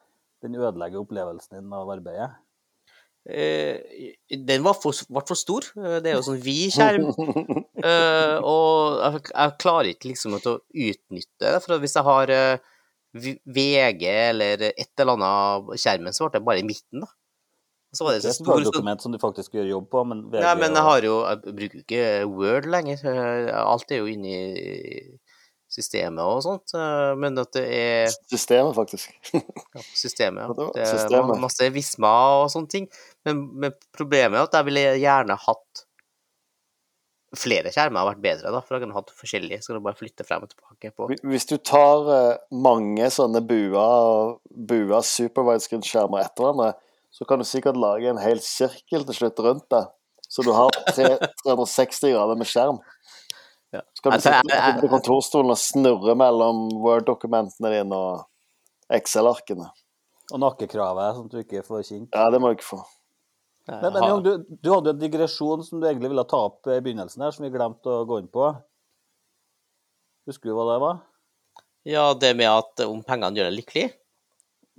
den 0.44 0.54
ødelegger 0.56 1.02
opplevelsen 1.02 1.58
din 1.58 1.74
av 1.76 1.90
arbeidet. 1.96 2.30
Uh, 3.28 3.76
den 4.30 4.62
var 4.64 4.78
for, 4.80 4.96
ble 5.10 5.26
for 5.26 5.36
stor. 5.36 5.66
Det 5.74 6.06
er 6.06 6.20
jo 6.20 6.26
sånn 6.30 6.40
vid 6.46 6.70
skjerm. 6.76 7.10
Uh, 7.10 8.38
og 8.54 9.02
jeg, 9.02 9.24
jeg 9.34 9.58
klarer 9.66 9.90
ikke 9.90 10.14
liksom 10.14 10.38
å 10.38 10.42
utnytte 10.46 11.42
det. 11.42 11.56
For 11.66 11.82
hvis 11.82 11.98
jeg 11.98 12.06
har 12.06 12.36
V- 12.38 12.78
VG 13.14 14.04
eller 14.06 14.68
et 14.70 15.00
eller 15.00 15.16
annet 15.16 15.80
skjermen, 15.80 16.14
så 16.14 16.28
ble 16.28 16.38
det 16.38 16.46
bare 16.46 16.62
i 16.62 16.66
midten, 16.66 17.02
da. 17.04 17.10
Så 17.90 18.04
var 18.06 18.14
det 18.14 18.20
Det 18.22 18.28
er 18.28 18.34
et 18.36 18.38
stor 18.38 18.52
Word-dokument 18.54 19.02
som 19.02 19.10
du 19.10 19.18
faktisk 19.18 19.56
gjør 19.58 19.66
jobb 19.66 19.88
på, 19.90 20.04
men 20.06 20.20
VG 20.30 20.44
Nei, 20.44 20.52
men 20.60 20.76
jeg 20.78 20.86
har 20.86 21.06
jo 21.08 21.14
Jeg 21.26 21.54
bruker 21.56 21.80
ikke 21.80 22.04
Word 22.30 22.68
lenger. 22.70 23.02
Alt 23.64 23.90
er 23.90 24.04
jo 24.04 24.06
inni 24.12 24.36
systemet 25.70 26.22
og 26.22 26.42
sånt. 26.44 26.74
Men 27.18 27.38
at 27.42 27.50
det 27.54 27.64
er 27.74 28.14
Systemet, 28.30 28.74
faktisk. 28.78 29.10
ja, 29.34 29.82
systemet, 29.94 30.46
Ja, 30.46 30.70
Det 30.74 30.84
er 30.84 30.92
systemet. 30.94 31.42
masse 31.42 31.70
Visma 31.74 32.14
og 32.44 32.50
sånne 32.54 32.70
ting. 32.70 32.88
Men, 33.26 33.42
men 33.58 33.74
problemet 33.94 34.38
er 34.38 34.46
at 34.46 34.58
jeg 34.60 34.70
ville 34.70 34.86
gjerne 35.02 35.38
hatt 35.48 35.84
flere 37.36 37.70
skjermer, 37.70 38.00
har 38.02 38.10
vært 38.12 38.22
bedre, 38.24 38.50
da. 38.54 38.60
For 38.64 38.76
jeg 38.76 38.84
kunne 38.84 38.96
hatt 38.96 39.12
forskjellige, 39.14 39.60
så 39.62 39.70
kan 39.70 39.78
du 39.78 39.86
bare 39.86 39.98
flytte 39.98 40.26
frem 40.26 40.46
og 40.46 40.50
tilbake 40.50 40.90
på. 40.96 41.08
Hvis 41.30 41.46
du 41.50 41.56
tar 41.62 42.10
eh, 42.14 42.40
mange 42.50 43.06
sånne 43.14 43.42
bua, 43.46 43.86
bua 44.50 45.02
superwidescreen-skjermer 45.06 46.24
etter 46.24 46.46
hverandre, 46.46 46.72
så 47.14 47.26
kan 47.26 47.42
du 47.42 47.46
sikkert 47.46 47.78
lage 47.78 48.10
en 48.10 48.22
hel 48.22 48.42
sirkel 48.42 49.06
til 49.06 49.18
slutt 49.18 49.42
rundt 49.46 49.66
det. 49.74 49.84
Så 50.30 50.44
du 50.46 50.52
har 50.54 50.70
360 50.94 52.14
grader 52.14 52.38
med 52.38 52.46
skjerm. 52.46 52.78
Ja. 53.74 53.82
Så 53.94 54.02
kan 54.02 54.14
du 54.14 54.18
Altså, 54.18 54.34
sitte 54.42 54.82
på 54.82 54.90
kontorstolen 54.90 55.54
og 55.54 55.58
snurre 55.58 56.14
mellom 56.18 56.68
Word-dokumentene 56.82 57.70
dine 57.74 57.98
og 57.98 58.26
Excel-arkene. 58.90 59.70
og 60.30 60.38
nakkekravet, 60.38 61.16
sånn 61.16 61.26
at 61.26 61.34
du 61.34 61.40
ikke 61.42 61.62
får 61.66 61.82
kink. 61.88 62.08
Ja, 62.14 62.28
det 62.30 62.38
må 62.38 62.50
du 62.50 62.58
ikke 62.58 62.68
få. 62.68 62.80
Men, 63.70 63.92
men 63.94 64.08
Jon, 64.08 64.22
du, 64.24 64.58
du 64.60 64.68
hadde 64.72 64.94
en 64.94 65.00
digresjon 65.00 65.62
som 65.66 65.80
du 65.80 65.86
egentlig 65.88 66.10
ville 66.10 66.24
ta 66.28 66.40
opp 66.48 66.66
i 66.70 66.80
begynnelsen 66.82 67.22
her, 67.22 67.34
som 67.36 67.44
vi 67.46 67.52
glemte 67.54 67.92
å 67.92 68.04
gå 68.08 68.18
inn 68.22 68.28
på. 68.32 68.50
Husker 70.28 70.50
du 70.50 70.56
hva 70.58 70.66
det 70.72 70.78
var? 70.82 71.00
Ja, 71.88 72.04
det 72.18 72.34
med 72.36 72.50
at 72.50 72.82
om 72.84 73.00
pengene 73.06 73.38
gjør 73.38 73.48
deg 73.50 73.60
lykkelig. 73.62 73.88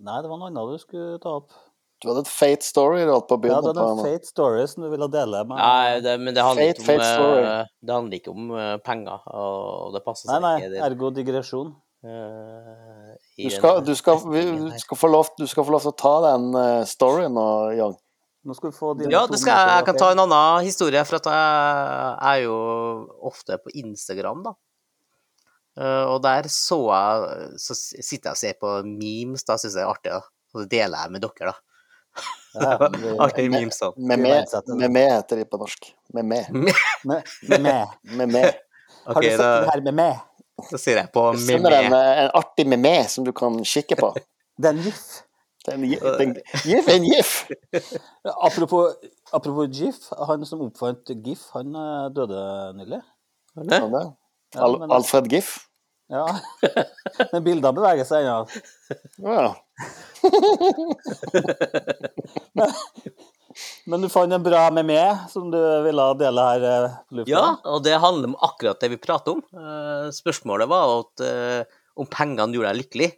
Nei, 0.02 0.18
det 0.24 0.30
var 0.32 0.40
noe 0.42 0.50
annet 0.52 0.74
du 0.76 0.82
skulle 0.82 1.20
ta 1.22 1.38
opp. 1.42 1.54
Du 2.02 2.08
hadde 2.10 2.24
et 2.26 2.32
fate 2.34 2.66
story 2.66 3.04
du 3.06 3.12
holdt 3.14 3.28
på 3.30 3.38
å 3.38 3.50
Ja, 3.52 3.60
det 3.62 3.72
er 3.76 3.80
en 3.86 4.00
fate 4.02 4.26
story 4.30 4.64
som 4.70 4.82
du 4.82 4.90
ville 4.90 5.06
dele 5.14 5.44
med 5.46 5.60
Nei, 5.62 6.00
det, 6.02 6.16
men 6.18 6.34
det 6.34 6.42
handler, 6.42 6.72
Fate, 6.72 6.82
ikke 6.82 6.82
om, 6.82 6.88
fate 6.90 7.10
story. 7.12 7.44
eh, 7.46 7.68
det 7.86 7.94
handler 7.94 8.18
ikke 8.18 8.34
om 8.34 8.48
eh, 8.58 8.72
penger, 8.82 9.28
og 9.38 9.92
det 9.94 10.02
passer 10.08 10.32
Nei, 10.32 10.38
seg 10.40 10.46
nei, 10.48 10.54
ikke. 10.58 10.72
Det, 10.74 10.80
ergo 10.88 11.12
digresjon. 11.20 11.74
Uh, 12.02 13.12
Du 13.38 13.50
skal, 13.54 13.84
du, 13.86 13.92
skal, 13.94 14.24
vi- 14.34 14.48
du, 14.58 14.80
skal 14.82 14.98
få 14.98 15.10
lov, 15.14 15.30
du 15.38 15.46
skal 15.46 15.68
få 15.68 15.76
lov 15.76 15.84
til 15.86 15.94
å 15.94 16.00
ta 16.02 16.14
den 16.32 16.48
eh, 16.58 16.80
storyen 16.90 17.38
nå, 17.38 17.46
Jan. 17.78 17.94
Nå 18.46 18.56
skal 18.58 18.72
du 18.72 18.76
få 18.78 18.94
dine 18.98 19.12
Ja, 19.14 19.26
to 19.28 19.36
det 19.36 19.40
skal 19.44 19.54
jeg, 19.54 19.68
jeg 19.78 19.86
kan 19.86 19.98
ta 20.02 20.12
en 20.16 20.22
annen 20.24 20.66
historie, 20.66 21.02
for 21.06 21.20
at 21.20 21.28
jeg 21.30 22.16
er 22.32 22.44
jo 22.48 22.56
ofte 23.30 23.58
på 23.62 23.70
Instagram, 23.84 24.42
da. 24.48 24.54
Eh, 25.80 26.06
og 26.12 26.18
der 26.26 26.50
så 26.52 26.78
jeg 26.92 27.60
Så 27.64 27.76
sitter 27.78 28.32
jeg 28.32 28.34
og 28.34 28.40
ser 28.42 28.58
på 28.60 28.72
memes, 28.88 29.46
da 29.48 29.56
syns 29.62 29.76
jeg 29.78 29.82
det 29.82 29.86
er 29.86 29.92
artig, 29.94 30.12
da. 30.18 30.22
Og 30.56 30.64
det 30.66 30.70
deler 30.74 31.06
jeg 31.06 31.14
med 31.14 31.22
dere, 31.28 31.54
da. 31.54 31.56
Ja, 32.58 32.90
vi- 32.98 33.14
Artige 33.28 33.54
memes, 33.54 33.78
da. 33.80 33.92
Me-me 34.76 35.06
heter 35.14 35.40
de 35.40 35.46
på 35.48 35.62
norsk. 35.62 35.92
Med 36.18 36.26
me. 36.28 36.42
Med, 37.08 37.24
med 37.48 37.62
meg. 37.64 37.94
Med 38.20 38.34
me. 38.34 38.42
Har 39.06 39.22
du 39.22 39.30
sett 39.30 39.40
da, 39.40 39.54
den 39.62 39.70
her 39.72 39.82
med 39.88 39.96
meg? 40.02 40.20
da 40.70 40.78
sier 40.78 40.98
jeg 41.00 41.10
på 41.14 41.22
Jeg 41.34 41.40
sender 41.48 41.74
en, 41.74 41.86
meme. 41.90 42.00
eh, 42.12 42.20
en 42.26 42.34
artig 42.38 42.66
med 42.70 42.78
me 42.84 42.92
som 43.10 43.24
du 43.26 43.32
kan 43.34 43.56
kikke 43.66 43.96
på. 43.98 44.12
Det 44.62 44.68
er 44.70 44.76
en 44.76 44.82
gif. 44.84 45.00
Det 45.62 45.76
den, 45.78 45.86
gif 46.66 46.88
er 46.90 46.96
en, 46.96 47.04
gif! 47.06 47.32
Apropos, 48.48 48.96
apropos 49.30 49.68
GIF, 49.70 50.08
han 50.28 50.46
som 50.50 50.64
oppfant 50.66 51.12
GIF, 51.22 51.44
han 51.54 51.76
eh, 51.78 52.08
døde 52.16 52.40
nylig. 52.80 53.02
Ja, 53.70 53.82
Al, 54.58 54.80
Alfred 54.90 55.30
Gif. 55.32 55.68
Ja. 56.12 56.26
Men 57.32 57.44
bildene 57.46 57.76
beveger 57.78 58.06
seg 58.10 58.26
ennå. 58.26 58.48
Ja. 59.22 59.54
Men 63.86 64.02
du 64.02 64.10
fant 64.12 64.34
en 64.34 64.44
bra 64.44 64.66
med 64.74 64.86
meg 64.88 65.28
som 65.32 65.52
du 65.54 65.60
ville 65.86 66.06
dele 66.20 66.42
her 66.50 66.62
eh, 66.72 66.98
på 67.06 67.22
lufta? 67.22 67.32
Ja, 67.32 67.46
og 67.70 67.86
det 67.86 68.02
handler 68.02 68.32
om 68.32 68.38
akkurat 68.50 68.82
det 68.82 68.90
vi 68.96 69.00
prater 69.04 69.38
om. 69.38 69.42
Eh, 69.54 70.10
spørsmålet 70.16 70.68
var 70.72 70.98
at, 71.04 71.14
om 72.02 72.10
pengene 72.10 72.56
gjorde 72.58 72.74
deg 72.74 72.82
lykkelig. 72.82 73.12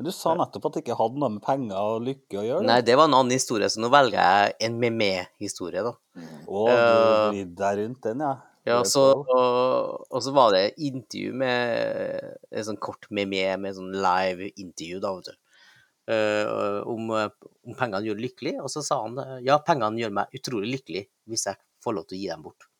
Men 0.00 0.06
Du 0.08 0.14
sa 0.16 0.30
nettopp 0.32 0.64
at 0.64 0.76
det 0.78 0.80
ikke 0.80 0.94
hadde 0.96 1.20
noe 1.20 1.28
med 1.34 1.42
penger 1.44 1.76
og 1.76 2.06
lykke 2.06 2.38
å 2.40 2.42
gjøre. 2.46 2.64
Nei, 2.64 2.78
det 2.88 2.94
var 2.96 3.10
en 3.10 3.18
annen 3.18 3.34
historie, 3.36 3.66
så 3.68 3.82
nå 3.84 3.90
velger 3.92 4.16
jeg 4.16 4.54
en 4.64 4.78
med-med-historie, 4.80 5.82
da. 5.84 5.92
Å, 6.48 6.62
du 6.64 7.36
Eh, 7.36 7.42
deg 7.58 7.80
rundt 7.82 8.06
den, 8.06 8.22
ja. 8.24 8.30
Ja, 8.64 8.78
så, 8.88 9.02
og, 9.20 10.06
og 10.08 10.22
så 10.24 10.32
var 10.36 10.52
det 10.52 10.74
intervju 10.84 11.32
med 11.40 12.20
En 12.52 12.66
sånn 12.66 12.76
kort 12.76 13.06
meme 13.08 13.56
med 13.60 13.76
sånn 13.76 13.92
live 13.92 14.48
intervju, 14.54 15.02
da, 15.04 15.12
vet 15.18 15.28
du. 15.28 15.36
Uh, 16.10 16.80
om, 16.88 17.12
eh, 17.20 17.50
om 17.68 17.76
pengene 17.76 18.08
gjør 18.08 18.24
lykkelig, 18.24 18.54
og 18.64 18.72
så 18.72 18.80
sa 18.82 19.02
han 19.04 19.20
ja, 19.44 19.58
pengene 19.66 20.00
gjør 20.00 20.16
meg 20.16 20.32
utrolig 20.40 20.78
lykkelig 20.78 21.04
hvis 21.28 21.44
jeg 21.50 21.60
får 21.84 21.98
lov 21.98 22.08
til 22.08 22.16
å 22.16 22.22
gi 22.22 22.32
dem 22.32 22.48
bort. 22.48 22.70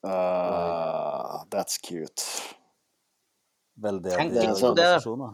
Uh, 0.00 1.44
that's 1.52 1.76
cute. 1.76 2.24
Veldedig 3.82 4.16
Tenk 4.18 4.32
litt 4.36 4.60
på 4.62 4.74
det. 4.78 4.90
da. 5.04 5.30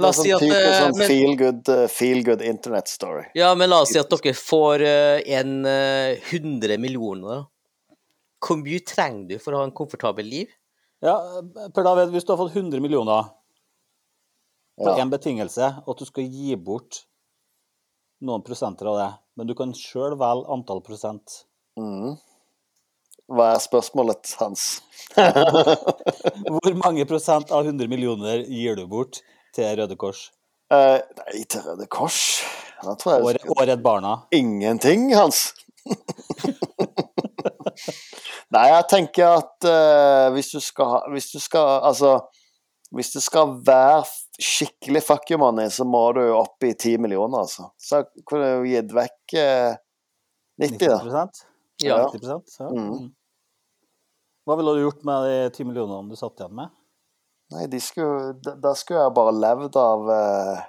La 0.00 0.08
oss 0.08 0.20
si 0.22 0.30
er 0.30 0.36
at 0.38 0.42
sånn 0.42 0.52
eh, 0.54 0.74
sånn 0.78 0.94
men, 0.96 1.08
feel 1.10 1.34
good, 1.36 1.68
eh, 1.72 1.86
feel 1.92 2.22
good 2.24 2.40
internet 2.44 2.88
story. 2.88 3.26
Ja, 3.36 3.50
men 3.58 3.68
la 3.68 3.82
oss 3.84 3.92
si 3.92 3.98
at 4.00 4.08
dere 4.12 4.32
får 4.36 4.84
eh, 4.86 5.22
en 5.38 5.58
eh, 5.68 6.20
100 6.32 6.78
millioner. 6.80 7.46
Hvor 8.44 8.60
mye 8.62 8.80
trenger 8.86 9.26
du 9.28 9.36
for 9.42 9.52
å 9.56 9.60
ha 9.62 9.66
en 9.68 9.74
komfortabel 9.76 10.24
liv? 10.28 10.52
Ja, 11.04 11.16
Per 11.74 11.84
David, 11.84 12.12
hvis 12.14 12.24
du 12.26 12.32
har 12.32 12.40
fått 12.40 12.56
100 12.56 12.80
millioner 12.82 13.28
på 14.78 14.94
Ja. 14.96 15.04
betingelse, 15.10 15.68
at 15.88 15.98
du 15.98 16.04
skal 16.06 16.24
gi 16.30 16.54
bort 16.56 17.02
noen 18.22 18.42
prosenter 18.46 18.86
av 18.90 18.96
det, 18.98 19.10
men 19.36 19.46
du 19.46 19.54
kan 19.58 19.72
sjøl 19.74 20.16
velge 20.18 20.48
antall 20.54 20.80
prosent. 20.86 21.44
Mhm. 21.78 22.16
Hva 23.28 23.52
er 23.54 23.60
spørsmålet 23.60 24.34
hans? 24.40 24.66
Hvor 26.52 26.74
mange 26.80 27.04
prosent 27.08 27.52
av 27.52 27.66
100 27.68 27.88
millioner 27.90 28.44
gir 28.48 28.78
du 28.78 28.86
bort 28.88 29.20
til 29.56 29.68
Røde 29.78 29.96
Kors 30.00 30.28
Eh, 30.68 30.98
nei, 31.00 31.44
til 31.48 31.62
Røde 31.64 31.86
Kors 31.88 32.42
Da 32.84 32.92
tror 33.00 33.14
jeg 33.14 33.40
og, 33.48 33.62
Redd 33.64 33.80
Barna? 33.80 34.18
Ingenting, 34.36 35.14
Hans. 35.16 35.54
Nei, 38.52 38.66
jeg 38.68 38.84
tenker 38.90 39.38
at 39.38 39.68
eh, 39.68 40.26
hvis 40.34 40.50
du 40.52 40.60
skal 40.60 40.90
ha 40.92 40.98
Hvis 41.14 41.30
du 41.32 41.38
skal 41.40 41.86
Altså 41.88 42.18
Hvis 42.92 43.14
du 43.14 43.20
skal 43.24 43.54
være 43.64 44.04
skikkelig 44.38 45.02
fuck 45.02 45.32
you 45.32 45.38
money, 45.40 45.66
så 45.72 45.84
må 45.88 46.04
du 46.14 46.20
opp 46.30 46.62
i 46.62 46.70
10 46.70 47.00
millioner, 47.02 47.40
altså. 47.42 47.72
Så 47.74 48.04
kunne 48.22 48.52
du 48.60 48.68
gitt 48.70 48.92
vekk 48.94 49.34
eh, 49.34 49.72
90, 50.62 50.84
da. 50.84 51.24
90 51.26 51.88
Ja. 51.88 51.96
90 52.12 52.30
ja. 52.60 52.68
Mm. 52.70 53.08
Hva 54.48 54.56
ville 54.56 54.72
du 54.78 54.80
gjort 54.80 55.02
med 55.04 55.26
de 55.28 55.32
10 55.52 55.66
millionene 55.68 56.08
du 56.08 56.16
satt 56.16 56.40
igjen 56.40 56.54
med? 56.56 56.70
Nei, 57.52 57.66
de 57.68 57.80
skulle, 57.84 58.32
da 58.60 58.72
skulle 58.76 59.02
jeg 59.02 59.12
bare 59.16 59.32
levd 59.36 59.76
av 59.80 60.08
eh, 60.12 60.62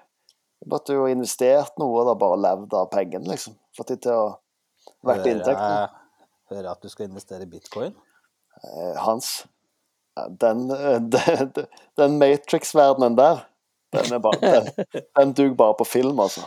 Jeg 0.59 0.71
måtte 0.73 0.95
jo 0.97 1.05
investert 1.07 1.79
noe 1.79 2.01
og 2.01 2.09
da 2.09 2.15
bare 2.19 2.39
levd 2.43 2.75
av 2.75 2.89
pengene, 2.91 3.29
liksom. 3.31 3.55
Fått 3.75 3.93
de 3.93 3.97
til 4.03 4.15
å 4.15 4.25
vært 5.07 5.29
inntektene. 5.31 5.87
Hører 6.51 6.65
jeg 6.65 6.71
at 6.73 6.83
du 6.83 6.91
skal 6.91 7.07
investere 7.07 7.47
i 7.47 7.51
bitcoin? 7.51 7.95
Eh, 8.59 8.99
Hans, 8.99 9.29
den, 10.43 10.65
eh, 10.75 10.97
den, 11.15 11.53
den 11.99 12.17
Matrix-verdenen 12.19 13.15
der, 13.19 13.45
den, 13.95 14.17
bare, 14.23 14.41
den, 14.43 14.89
den 15.21 15.31
duger 15.37 15.55
bare 15.61 15.77
på 15.79 15.87
film, 15.87 16.19
altså. 16.19 16.43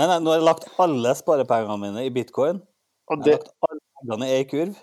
Nei, 0.00 0.06
nei, 0.06 0.22
nå 0.24 0.32
har 0.32 0.40
jeg 0.40 0.48
lagt 0.48 0.70
alle 0.80 1.12
sparepengene 1.20 1.76
mine 1.84 2.06
i 2.08 2.14
bitcoin. 2.14 2.64
Og 3.12 3.28
Jeg 3.28 3.36
har 3.36 3.44
lagt 3.44 3.52
alle 3.68 3.82
pengene 4.00 4.30
i 4.30 4.38
ei 4.38 4.48
kurv. 4.48 4.80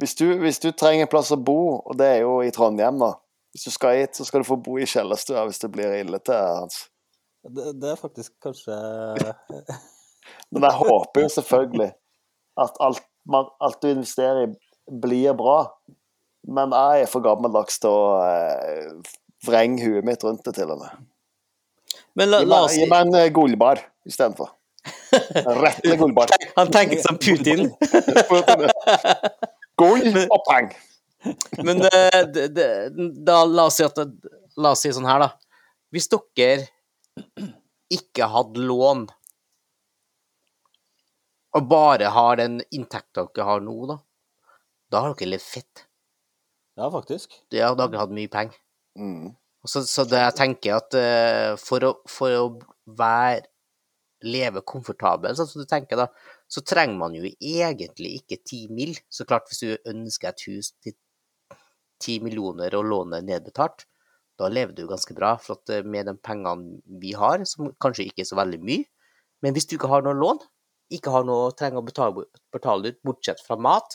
Hvis, 0.00 0.14
du, 0.16 0.26
hvis 0.40 0.60
du 0.62 0.70
trenger 0.72 1.04
en 1.04 1.12
plass 1.12 1.32
å 1.34 1.38
bo, 1.40 1.80
og 1.84 1.98
det 2.00 2.08
er 2.14 2.22
jo 2.24 2.40
i 2.44 2.52
Trondheim, 2.54 3.00
da 3.02 3.14
Hvis 3.50 3.66
du 3.66 3.74
skal 3.74 3.98
hit, 3.98 4.14
så 4.16 4.24
skal 4.24 4.42
du 4.42 4.46
få 4.46 4.56
bo 4.62 4.78
i 4.78 4.86
kjellerstua 4.86 5.42
hvis 5.48 5.58
det 5.58 5.72
blir 5.74 5.94
ille 5.98 6.20
til, 6.22 6.38
Hans. 6.38 6.84
Det, 7.42 7.72
det 7.80 7.94
er 7.94 7.98
faktisk 7.98 8.34
kanskje 8.44 8.76
Men 10.52 10.66
jeg 10.66 10.78
håper 10.78 11.24
jo 11.24 11.30
selvfølgelig 11.34 11.90
at 12.60 12.76
alt, 12.84 13.02
man, 13.26 13.48
alt 13.60 13.80
du 13.82 13.88
investerer 13.90 14.44
i, 14.44 14.50
blir 15.02 15.34
bra. 15.38 15.58
Men 16.46 16.74
jeg 16.76 17.04
er 17.04 17.10
for 17.10 17.24
gammeldags 17.24 17.80
til 17.82 17.94
å 17.94 18.04
eh, 18.26 19.12
vrenge 19.46 19.82
huet 19.84 20.06
mitt 20.06 20.24
rundt 20.26 20.44
det, 20.46 20.54
til 20.58 20.72
og 20.74 20.82
med. 20.82 21.06
Men 22.18 22.32
la, 22.32 22.42
la 22.44 22.64
oss 22.66 22.76
gi 22.78 22.86
meg 22.90 23.08
en 23.08 23.18
eh, 23.20 23.30
gullbar 23.34 23.82
istedenfor. 24.08 24.52
Rette 25.64 25.96
gullbar. 26.00 26.32
Han 26.56 26.72
tenker 26.72 27.02
som 27.04 27.18
Putin. 27.20 27.70
Gull 29.80 30.22
og 30.26 30.40
peng. 30.48 30.70
Men 31.64 31.84
eh, 31.88 32.20
det, 32.32 32.46
det, 32.56 32.68
da, 33.26 33.42
la 33.44 33.66
oss 33.68 33.80
si 33.80 33.84
at 33.86 33.98
La 34.60 34.74
oss 34.74 34.82
si 34.84 34.92
sånn 34.92 35.08
her, 35.08 35.22
da. 35.22 35.30
Hvis 35.94 36.08
dere 36.10 36.66
ikke 37.90 38.28
hadde 38.30 38.62
lån, 38.66 39.06
og 41.56 41.66
bare 41.70 42.10
har 42.14 42.38
den 42.38 42.60
inntekta 42.70 43.26
dere 43.34 43.46
har 43.46 43.62
nå, 43.64 43.76
da, 43.90 43.96
da 44.92 45.04
har 45.04 45.14
dere 45.18 45.32
levd 45.34 45.46
fett. 45.46 45.84
Ja, 46.78 46.90
faktisk. 46.92 47.34
Ja, 47.50 47.72
da 47.74 47.86
har 47.86 47.92
dere 47.92 48.04
hatt 48.04 48.14
mye 48.14 48.30
penger. 48.30 48.58
Mm. 48.98 49.32
Så, 49.66 49.82
så 49.88 50.06
det 50.08 50.20
jeg 50.22 50.36
tenker 50.38 50.78
at 50.78 50.96
uh, 50.96 51.56
for, 51.60 51.84
å, 51.84 51.94
for 52.08 52.36
å 52.36 52.44
være 52.96 53.44
leve 54.24 54.62
komfortabel, 54.66 55.34
sånn 55.36 55.48
som 55.48 55.64
du 55.64 55.68
tenker 55.68 56.00
da, 56.00 56.10
så 56.50 56.62
trenger 56.66 56.98
man 56.98 57.14
jo 57.14 57.28
egentlig 57.28 58.16
ikke 58.20 58.40
ti 58.46 58.64
mil. 58.74 58.96
Så 59.12 59.26
klart, 59.28 59.46
hvis 59.48 59.62
du 59.62 59.90
ønsker 59.92 60.32
et 60.32 60.46
hus 60.48 60.72
til 60.82 60.96
ti 62.02 62.18
millioner 62.24 62.74
og 62.78 62.88
lånet 62.90 63.26
nedbetalt, 63.28 63.84
da 64.40 64.48
lever 64.48 64.74
du 64.74 64.86
ganske 64.88 65.14
bra. 65.14 65.34
For 65.40 65.60
at 65.60 65.74
eh, 65.76 65.86
med 65.86 66.08
de 66.10 66.16
pengene 66.18 66.80
vi 67.02 67.12
har, 67.18 67.44
som 67.46 67.70
kanskje 67.82 68.08
ikke 68.08 68.24
er 68.24 68.30
så 68.30 68.38
veldig 68.40 68.60
mye, 68.64 68.86
men 69.44 69.54
hvis 69.56 69.68
du 69.68 69.76
ikke 69.76 69.90
har 69.92 70.02
noe 70.04 70.16
lån, 70.16 70.40
ikke 70.96 71.12
har 71.14 71.26
noe 71.28 71.52
trenger 71.56 71.80
å 71.80 71.86
betale, 71.86 72.24
betale 72.52 72.90
ut 72.90 72.98
bortsett 73.06 73.42
fra 73.44 73.58
mat, 73.60 73.94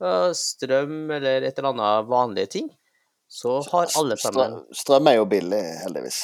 eh, 0.00 0.30
strøm 0.38 1.12
eller 1.18 1.44
et 1.44 1.58
eller 1.58 1.74
annet 1.74 2.08
vanlige 2.08 2.52
ting, 2.56 2.72
så 3.28 3.58
har 3.72 3.90
alle 3.98 4.16
sammen 4.20 4.56
Strøm, 4.56 4.80
strøm 4.80 5.10
er 5.10 5.18
jo 5.18 5.28
billig, 5.28 5.62
heldigvis. 5.82 6.22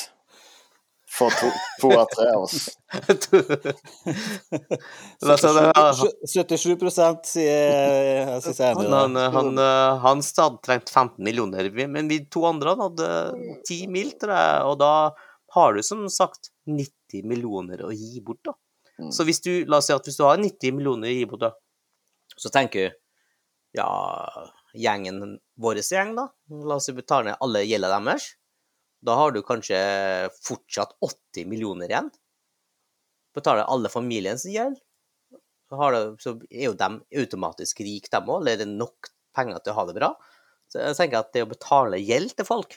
For 1.11 1.31
to, 1.35 1.49
to 1.81 1.88
av 1.99 2.07
tre 2.12 2.29
av 2.31 2.44
oss. 2.44 2.68
La 5.27 5.35
oss 5.35 5.42
si 5.42 5.51
det, 5.57 5.64
ja. 5.66 5.87
77 6.31 6.77
sier 7.27 7.49
jeg 7.51 8.42
synes 8.44 8.61
jeg 8.61 8.68
er 8.68 8.77
enig 8.77 8.87
Han, 8.92 9.18
han, 9.18 9.18
han, 9.35 9.51
eh, 9.59 10.07
hadde 10.07 10.61
trengt 10.62 10.92
15 10.92 11.18
millioner, 11.27 11.66
men 11.90 12.11
vi 12.11 12.20
to 12.31 12.44
andre 12.46 12.77
hadde 12.79 13.11
10 13.66 13.90
mil, 13.90 14.14
tror 14.23 14.37
jeg, 14.37 14.62
og 14.70 14.79
da 14.85 14.92
har 15.57 15.75
du 15.75 15.83
som 15.83 16.07
sagt 16.12 16.53
90 16.70 17.27
millioner 17.27 17.83
å 17.83 17.90
gi 17.90 18.23
bort, 18.23 18.44
da. 18.46 18.55
Mm. 19.01 19.11
Så 19.16 19.27
hvis 19.27 19.42
du, 19.42 19.53
la 19.66 19.81
oss 19.81 19.90
si 19.90 19.96
at 19.96 20.07
hvis 20.07 20.18
du 20.20 20.25
har 20.29 20.38
90 20.38 20.77
millioner 20.77 21.11
å 21.11 21.16
gi 21.16 21.27
bort, 21.27 21.49
da, 21.49 21.51
så 22.38 22.53
tenker 22.55 22.87
du, 22.87 22.99
ja, 23.81 23.90
gjengen, 24.79 25.38
vår 25.59 25.83
gjeng 25.83 26.14
da, 26.18 26.31
la 26.51 26.79
oss 26.79 26.87
si 26.87 26.94
betale 26.94 27.33
ned 27.33 27.42
alle 27.42 27.66
gjelda 27.66 27.90
deres, 27.99 28.35
da 29.07 29.17
har 29.17 29.33
du 29.33 29.41
kanskje 29.47 29.79
fortsatt 30.45 30.97
80 31.01 31.49
millioner 31.49 31.91
igjen. 31.91 32.11
Betaler 33.37 33.69
alle 33.71 33.89
familiens 33.93 34.45
gjeld, 34.49 34.77
så, 35.71 35.91
så 36.21 36.35
er 36.51 36.67
jo 36.67 36.77
de 36.77 36.91
automatisk 37.23 37.81
rike, 37.87 38.11
dem 38.13 38.29
òg, 38.29 38.43
eller 38.43 38.57
er 38.57 38.65
det 38.65 38.71
nok 38.73 39.13
penger 39.37 39.63
til 39.63 39.73
å 39.73 39.79
ha 39.79 39.87
det 39.89 39.97
bra. 40.01 40.11
Så 40.71 40.83
jeg 40.83 40.99
tenker 40.99 41.23
at 41.23 41.33
det 41.35 41.45
å 41.47 41.51
betale 41.51 42.01
gjeld 42.03 42.35
til 42.39 42.47
folk, 42.47 42.77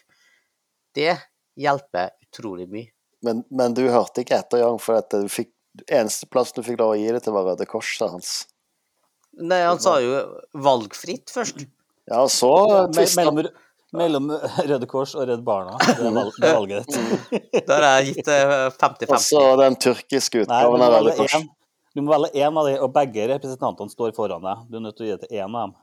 det 0.97 1.15
hjelper 1.59 2.13
utrolig 2.25 2.69
mye. 2.69 2.91
Men, 3.25 3.43
men 3.53 3.75
du 3.77 3.85
hørte 3.87 4.23
ikke 4.23 4.37
etter, 4.41 4.61
Jan, 4.61 4.79
for 4.81 4.99
at 4.99 5.13
du 5.13 5.29
fikk 5.31 5.51
eneste 5.87 6.27
plassen 6.29 6.59
du 6.59 6.67
fikk 6.67 6.81
lov 6.81 6.95
å 6.95 6.97
gi 6.99 7.11
det 7.13 7.23
til, 7.25 7.33
var 7.35 7.47
Røde 7.47 7.67
Kors, 7.69 7.95
sa 7.97 8.11
hans. 8.13 8.33
Nei, 9.41 9.63
han 9.65 9.79
sa 9.81 9.97
jo 10.03 10.19
valgfritt 10.53 11.33
først. 11.33 11.63
Ja, 12.09 12.25
så 12.29 12.51
tvista 12.93 13.23
Mellom, 13.23 13.47
mellom 13.93 14.29
Røde 14.69 14.87
Kors 14.89 15.13
og 15.15 15.27
Redd 15.29 15.43
Barna. 15.45 15.77
Det 15.83 15.95
er 15.99 16.15
valg- 16.15 16.39
valget 16.43 16.87
ditt. 16.89 17.67
Da 17.67 17.77
har 17.79 18.01
jeg 18.01 18.15
gitt 18.15 18.31
50-50. 18.31 19.11
Og 19.13 19.21
så 19.21 19.43
den 19.61 19.77
tyrkiske 19.87 20.43
Nei, 20.43 20.63
utgaven 20.65 20.85
av 20.87 20.95
Røde 20.97 21.15
Kors. 21.21 21.35
En. 21.39 21.47
Du 21.93 22.01
må 22.01 22.09
velge 22.15 22.31
én 22.41 22.55
av 22.57 22.65
de, 22.65 22.73
og 22.81 22.89
begge 22.95 23.27
representantene 23.29 23.93
står 23.93 24.15
foran 24.17 24.41
deg. 24.41 24.63
Du 24.71 24.79
er 24.79 24.85
nødt 24.87 24.97
til 24.97 25.05
å 25.05 25.09
gi 25.11 25.15
det 25.17 25.27
til 25.29 25.37
én 25.43 25.45
av 25.53 25.67
dem. 25.67 25.75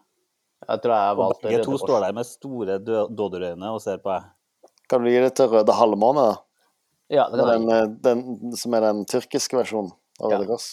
Jeg 0.68 0.82
tror 0.84 0.92
jeg 0.98 1.18
valgte 1.22 1.46
begge 1.46 1.60
to 1.64 1.76
står 1.80 2.02
der 2.04 2.16
med 2.18 2.26
store 2.28 2.78
dodderøyne 2.84 3.70
og 3.72 3.78
ser 3.84 4.00
på 4.02 4.10
deg. 4.12 4.26
Kan 4.90 5.04
du 5.06 5.10
gi 5.12 5.20
det 5.22 5.30
til 5.38 5.48
Røde 5.54 5.76
Halvmåne, 5.78 6.24
da? 6.32 6.34
Ja, 7.14 7.28
det 7.30 7.38
kan 7.40 7.48
Den, 7.54 7.70
eh, 7.74 7.86
den, 8.04 8.56
som 8.58 8.74
er 8.74 8.84
den 8.88 9.04
tyrkiske 9.08 9.56
versjonen 9.58 9.92
av 10.20 10.30
Ja. 10.34 10.36
Røde 10.40 10.50
Kors? 10.50 10.66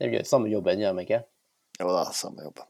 Det 0.00 0.08
gjør 0.14 0.24
samme 0.30 0.48
jobben, 0.54 0.78
gjør 0.80 0.94
vi 0.96 1.02
ikke? 1.08 1.18
Jo 1.82 1.90
da, 1.92 2.04
samme 2.16 2.46
jobben. 2.46 2.64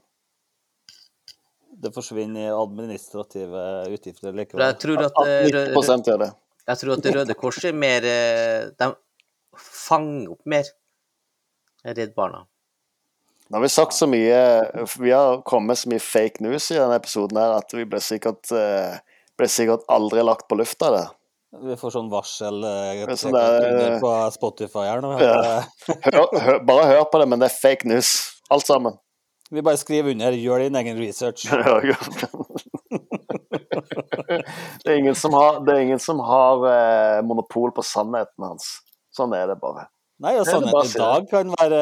Det 1.80 1.92
forsvinner 1.94 2.48
i 2.48 2.52
administrative 2.52 3.60
utgifter 3.88 4.34
likevel. 4.36 4.66
jeg 4.66 4.78
tror 4.82 5.04
at, 5.06 5.16
at 5.16 5.48
gjør 5.48 6.18
det. 6.20 6.30
jeg 6.68 6.80
tror 6.82 6.92
at 6.98 7.06
Røde 7.16 7.36
Kors 7.40 7.60
er 7.64 7.72
mer 7.72 8.04
eh, 8.04 8.66
De 8.76 8.90
fanger 9.56 10.34
opp 10.34 10.44
mer 10.44 10.68
Redd 11.84 12.12
Barna. 12.14 12.42
Nå 13.50 13.56
har 13.56 13.64
vi 13.64 13.70
sagt 13.72 13.96
så 13.96 14.06
mye 14.06 14.40
Vi 15.00 15.10
har 15.10 15.40
kommet 15.48 15.80
så 15.80 15.88
mye 15.90 16.02
fake 16.04 16.44
news 16.44 16.68
i 16.70 16.76
denne 16.78 16.98
episoden 17.00 17.40
her 17.40 17.56
at 17.56 17.72
vi 17.74 17.86
ble 17.88 18.02
sikkert, 18.04 18.52
eh, 18.52 19.00
ble 19.40 19.48
sikkert 19.50 19.88
aldri 19.90 20.22
lagt 20.26 20.46
på 20.50 20.60
lufta, 20.60 20.92
det. 20.94 21.06
Vi 21.64 21.74
får 21.80 21.96
sånn 21.96 22.10
varsel 22.12 22.60
eh, 22.62 23.00
sånn 23.18 23.34
der- 23.34 23.96
på 24.04 24.12
Spotify 24.36 24.84
her 24.92 25.00
nå. 25.02 25.16
Ja. 25.18 25.64
Hør, 25.88 26.26
hør, 26.44 26.58
bare 26.68 26.84
hør 26.92 27.08
på 27.10 27.18
det, 27.18 27.26
men 27.32 27.40
det 27.42 27.48
er 27.50 27.56
fake 27.56 27.88
news. 27.90 28.12
Alt 28.54 28.68
sammen. 28.68 29.00
Vi 29.50 29.62
bare 29.66 29.76
skriver 29.80 30.10
under 30.14 30.32
'gjør 30.32 30.58
din 30.62 30.76
egen 30.78 30.98
research'. 30.98 31.46
Det 34.84 34.92
er 34.92 34.96
ingen 34.96 35.14
som 35.14 35.32
har, 35.34 35.60
det 35.64 35.74
er 35.74 35.80
ingen 35.84 35.98
som 35.98 36.20
har 36.22 36.62
eh, 36.70 37.22
monopol 37.26 37.72
på 37.74 37.82
sannheten 37.82 38.44
hans. 38.44 38.66
Sånn 39.14 39.34
er 39.36 39.48
det 39.50 39.56
bare. 39.62 39.88
Nei, 40.22 40.36
og 40.38 40.46
er 40.46 40.66
bare 40.70 40.84
sannheten 40.86 40.90
i 40.90 41.00
dag 41.00 41.28
kan 41.30 41.52
være 41.58 41.80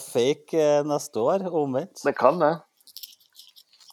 fake 0.00 0.58
eh, 0.60 0.82
neste 0.86 1.22
år, 1.22 1.46
omvendt. 1.50 2.02
Det 2.06 2.14
kan 2.18 2.38
det. 2.42 2.52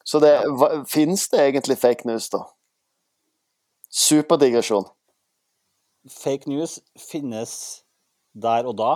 Så 0.08 0.22
det, 0.24 0.34
hva, 0.60 0.70
finnes 0.88 1.26
det 1.34 1.42
egentlig 1.44 1.78
fake 1.82 2.08
news, 2.08 2.30
da? 2.34 2.44
Superdigresjon. 3.92 4.86
Fake 6.12 6.48
news 6.48 6.78
finnes 7.10 7.54
der 8.38 8.68
og 8.70 8.78
da. 8.80 8.92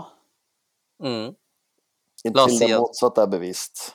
Mm. 1.03 1.33
La 2.29 2.45
oss 2.45 2.53
Inntil 2.53 2.59
det 2.67 2.75
at- 2.75 2.83
motsatte 2.85 3.25
er 3.25 3.33
bevist. 3.33 3.87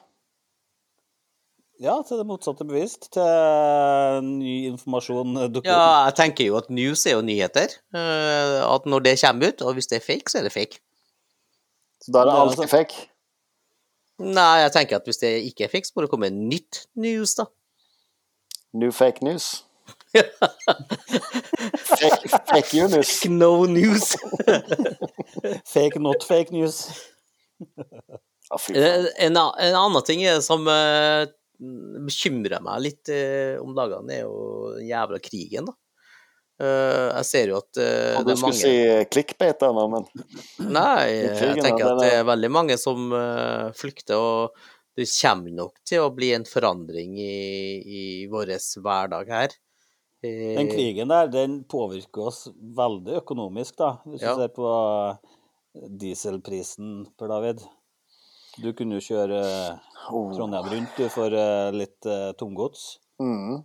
Ja, 1.82 1.98
til 2.08 2.16
det 2.16 2.24
motsatte 2.26 2.64
bevisst. 2.64 3.10
Til 3.12 4.22
ny 4.24 4.54
informasjon 4.70 5.34
dukker 5.52 5.68
Ja, 5.70 6.04
jeg 6.08 6.14
tenker 6.16 6.44
jo 6.48 6.56
at 6.56 6.70
news 6.72 7.02
er 7.06 7.10
jo 7.18 7.22
nyheter. 7.26 7.68
eh, 7.94 8.62
At 8.74 8.86
når 8.88 8.98
det 9.04 9.18
kommer 9.20 9.48
ut, 9.52 9.60
og 9.62 9.74
hvis 9.76 9.86
det 9.90 9.96
er 10.00 10.06
fake, 10.06 10.30
så 10.32 10.38
er 10.38 10.42
det 10.48 10.52
fake. 10.54 10.78
Så 12.00 12.12
da 12.12 12.18
er 12.20 12.24
det 12.30 12.34
alltid 12.40 12.58
altså- 12.64 12.76
fake. 12.76 12.94
Nei, 14.18 14.56
jeg 14.64 14.72
tenker 14.72 14.96
at 14.96 15.04
hvis 15.04 15.18
det 15.20 15.44
ikke 15.44 15.64
er 15.64 15.68
fake, 15.68 15.84
så 15.86 15.92
må 15.96 16.02
det 16.02 16.10
komme 16.10 16.30
nytt 16.30 16.86
news, 16.96 17.34
da. 17.36 17.44
New 18.72 18.90
fake 18.92 19.20
news. 19.22 19.62
fake, 20.16 20.32
fake 22.48 22.72
you 22.76 22.88
news. 22.88 23.24
No 23.28 23.64
news. 23.66 24.16
Fake, 25.74 25.98
not 26.00 26.24
fake 26.24 26.50
news. 26.52 26.88
Ja, 28.72 29.04
en, 29.18 29.36
en 29.36 29.74
annen 29.76 30.02
ting 30.06 30.22
er 30.24 30.40
som 30.44 30.66
eh, 30.68 31.26
bekymrer 31.58 32.62
meg 32.64 32.84
litt 32.84 33.10
eh, 33.12 33.56
om 33.62 33.74
dagene, 33.76 34.12
er 34.12 34.24
jo 34.24 34.72
den 34.76 34.88
jævla 34.90 35.20
krigen, 35.22 35.70
da. 35.70 35.76
Uh, 36.56 37.12
jeg 37.18 37.26
ser 37.28 37.50
jo 37.50 37.58
at 37.60 37.68
uh, 37.76 38.22
det 38.24 38.32
er 38.32 38.38
mange 38.40 38.54
du 38.54 38.56
skulle 38.56 38.56
si 38.56 39.08
clickbait 39.12 39.58
der 39.60 39.74
nå, 39.76 39.82
men 39.92 40.06
Nei, 40.78 41.10
krigen, 41.36 41.58
jeg 41.58 41.64
tenker 41.66 41.90
at 41.90 42.00
det 42.00 42.08
er- 42.14 42.24
veldig 42.24 42.48
mange 42.48 42.78
som 42.80 43.10
uh, 43.12 43.68
flykter, 43.76 44.16
og 44.16 44.56
det 44.96 45.04
kommer 45.10 45.52
nok 45.52 45.82
til 45.84 46.06
å 46.06 46.14
bli 46.16 46.30
en 46.32 46.48
forandring 46.48 47.18
i, 47.20 47.36
i 47.84 48.04
vår 48.32 48.54
hverdag 48.80 49.28
her. 49.28 49.56
Den 50.24 50.70
krigen 50.72 51.12
der, 51.12 51.28
den 51.28 51.58
påvirker 51.68 52.30
oss 52.30 52.46
veldig 52.56 53.18
økonomisk, 53.20 53.76
da. 53.76 53.90
Hvis 54.08 54.24
Ja. 54.24 54.32
du 54.32 54.40
ser 54.40 54.54
på 54.56 54.70
dieselprisen, 56.00 57.04
Per 57.20 57.28
David. 57.28 57.60
Du 58.62 58.72
kunne 58.76 58.96
jo 58.96 59.04
kjøre 59.04 59.40
oh. 60.10 60.30
Trondheim 60.32 60.68
rundt 60.72 60.98
du 60.98 61.08
for 61.12 61.32
eh, 61.32 61.70
litt 61.76 62.08
eh, 62.08 62.32
tomgods. 62.40 62.96
mm. 63.22 63.64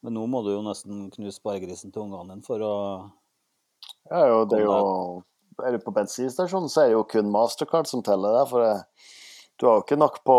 Men 0.00 0.14
nå 0.16 0.22
må 0.32 0.40
du 0.40 0.54
jo 0.54 0.62
nesten 0.64 1.10
knuse 1.12 1.36
sparegrisen 1.36 1.92
til 1.92 2.06
ungene 2.06 2.32
dine 2.32 2.46
for 2.46 2.62
å 2.64 2.74
Ja, 4.08 4.22
jo, 4.30 4.38
det 4.48 4.62
er 4.62 4.64
jo 4.64 4.76
Er 5.60 5.76
du 5.76 5.82
på 5.84 5.92
bensinstasjonen, 5.92 6.70
så 6.72 6.86
er 6.86 6.88
det 6.88 6.94
jo 6.94 7.02
kun 7.04 7.28
Mastercard 7.28 7.90
som 7.90 8.00
teller 8.04 8.38
der, 8.38 8.46
for 8.48 8.64
det, 8.64 8.78
du 9.60 9.68
har 9.68 9.76
jo 9.76 9.84
ikke 9.84 10.00
nok 10.00 10.22
på 10.24 10.38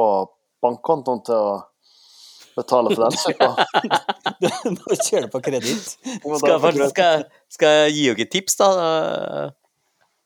bankkontoen 0.66 1.22
til 1.28 1.38
å 1.38 1.60
betale 2.58 2.96
for 2.96 3.06
den 3.06 3.20
søpla. 3.22 3.52
Du 4.42 4.48
kjører 4.98 5.28
du 5.30 5.32
på 5.36 5.44
kreditt. 5.46 5.94
Skal, 6.42 6.90
skal, 6.90 7.26
skal 7.54 7.78
jeg 7.84 7.94
gi 8.00 8.08
dere 8.10 8.30
tips, 8.34 8.58
da? 8.58 8.72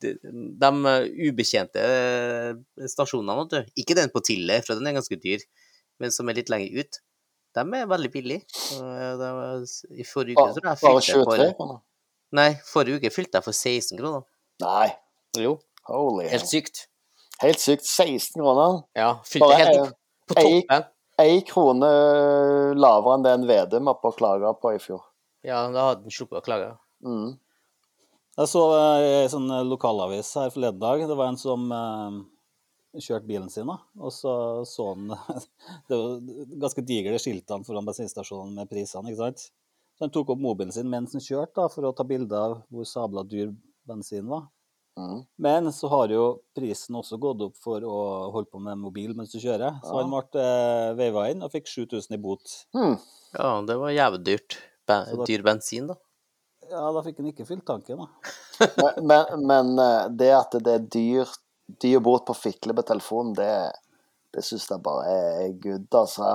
Eh, 0.06 0.36
de, 0.62 0.72
de 0.86 1.30
ubetjente 1.30 1.86
stasjonene, 2.92 3.36
vet 3.42 3.54
du. 3.56 3.74
Ikke 3.84 3.98
den 3.98 4.14
på 4.14 4.22
Tille, 4.26 4.62
for 4.66 4.80
den 4.80 4.90
er 4.90 4.98
ganske 4.98 5.18
dyr, 5.22 5.44
men 6.02 6.14
som 6.14 6.30
er 6.30 6.40
litt 6.40 6.52
lenger 6.54 6.84
ut. 6.84 7.02
De 7.56 7.64
er 7.80 7.88
veldig 7.88 8.12
billige. 8.12 8.44
Eh, 8.76 9.26
I 9.96 10.08
forrige 10.08 10.36
uke 10.36 10.50
tror 10.58 10.72
jeg 10.72 10.82
Bare 10.82 10.82
fylte 10.82 11.06
23 11.12 11.22
for 11.24 11.60
kroner? 11.60 11.78
Nei, 12.36 12.50
forrige 12.68 13.00
uke 13.00 13.14
fylte 13.16 13.40
jeg 13.40 13.48
for 13.48 13.56
16 13.56 14.02
kroner. 14.02 14.26
Nei, 14.64 14.90
Jo, 15.40 15.58
holy 15.90 16.30
helt 16.32 16.48
sykt. 16.48 16.86
Helt 17.42 17.60
sykt. 17.60 17.84
16 17.88 18.40
kroner. 18.40 18.84
Ja, 18.96 19.16
fylte 19.28 19.48
Bare 19.48 19.58
helt 19.62 19.80
opp 19.82 19.96
på 20.32 20.38
toppen. 20.40 20.92
Ei 21.20 21.40
krone 21.48 21.90
lavere 22.76 23.16
enn 23.16 23.24
det 23.24 23.34
en 23.38 23.46
Vedum 23.48 23.88
var 23.88 24.00
på 24.02 24.12
klager 24.18 24.56
på 24.60 24.74
i 24.76 24.80
fjor. 24.84 25.04
Ja, 25.48 25.62
da 25.72 25.90
hadde 25.92 26.08
den 26.08 26.16
sluppet 26.16 26.42
å 26.42 26.44
klage. 26.44 26.74
Mm. 27.06 27.36
Jeg 28.36 28.52
så 28.52 28.62
eh, 28.76 29.02
i 29.06 29.12
en 29.24 29.32
sånn 29.32 29.52
lokalavis 29.70 30.34
her 30.36 30.50
forleden 30.52 30.82
dag. 30.82 31.04
Det 31.08 31.16
var 31.16 31.32
en 31.32 31.40
som 31.40 31.70
eh, 31.72 32.18
kjørte 33.00 33.30
bilen 33.30 33.52
sin, 33.52 33.70
da. 33.72 33.78
Og 34.00 34.12
så 34.14 34.34
så 34.68 34.90
han 34.94 35.14
Det 35.90 36.00
var 36.00 36.18
ganske 36.66 36.84
digre 36.88 37.20
skiltene 37.22 37.68
foran 37.68 37.88
bensinstasjonen 37.88 38.58
med 38.60 38.72
prisene, 38.72 39.12
ikke 39.12 39.24
sant. 39.24 39.46
Så 39.96 40.04
han 40.04 40.12
tok 40.12 40.34
opp 40.34 40.42
mobilen 40.44 40.74
sin 40.76 40.90
mens 40.92 41.16
han 41.16 41.24
kjørte, 41.24 41.56
da, 41.62 41.70
for 41.72 41.88
å 41.88 41.94
ta 41.96 42.04
bilde 42.08 42.36
av 42.36 42.60
hvor 42.68 42.88
sabla 42.90 43.24
dyr 43.24 43.54
bensin 43.88 44.28
var. 44.28 44.50
Mm. 45.00 45.24
Men 45.44 45.72
så 45.76 45.90
har 45.92 46.12
jo 46.12 46.26
prisen 46.56 46.96
også 46.96 47.18
gått 47.20 47.42
opp 47.44 47.58
for 47.60 47.84
å 47.84 47.96
holde 48.32 48.48
på 48.52 48.62
med 48.64 48.80
mobil 48.80 49.12
mens 49.16 49.34
du 49.34 49.40
kjører. 49.40 49.80
Så 49.84 49.92
Ja. 49.92 50.04
han 50.04 50.12
ble 50.12 50.44
eh, 50.44 50.94
veiva 51.00 51.26
inn 51.32 51.44
og 51.44 51.52
fikk 51.52 51.68
7000 51.72 52.16
i 52.16 52.20
bot. 52.20 52.56
Mm. 52.76 52.96
Ja, 53.36 53.50
det 53.68 53.76
var 53.80 53.96
jævlig 53.96 54.24
dyrt. 54.28 54.58
Be 54.88 55.00
dyr 55.28 55.44
bensin, 55.44 55.88
da. 55.92 55.96
Ja, 56.76 56.92
da 56.92 57.02
fikk 57.06 57.22
han 57.22 57.32
ikke 57.32 57.48
fylt 57.48 57.66
tanken, 57.68 58.04
da. 58.04 58.68
Men, 58.76 59.08
men, 59.08 59.48
men 59.48 59.74
eh, 59.80 60.06
det 60.20 60.30
at 60.36 60.56
det 60.64 60.74
er 60.74 60.86
dyr, 60.92 61.34
dyr 61.82 62.04
bot 62.04 62.28
på 62.28 62.36
fikle 62.36 62.76
på 62.76 62.86
telefonen, 62.88 63.34
det, 63.38 63.50
det 64.36 64.44
syns 64.44 64.68
jeg 64.72 64.84
bare 64.84 65.16
er 65.16 65.58
good. 65.64 65.88
Altså. 65.96 66.30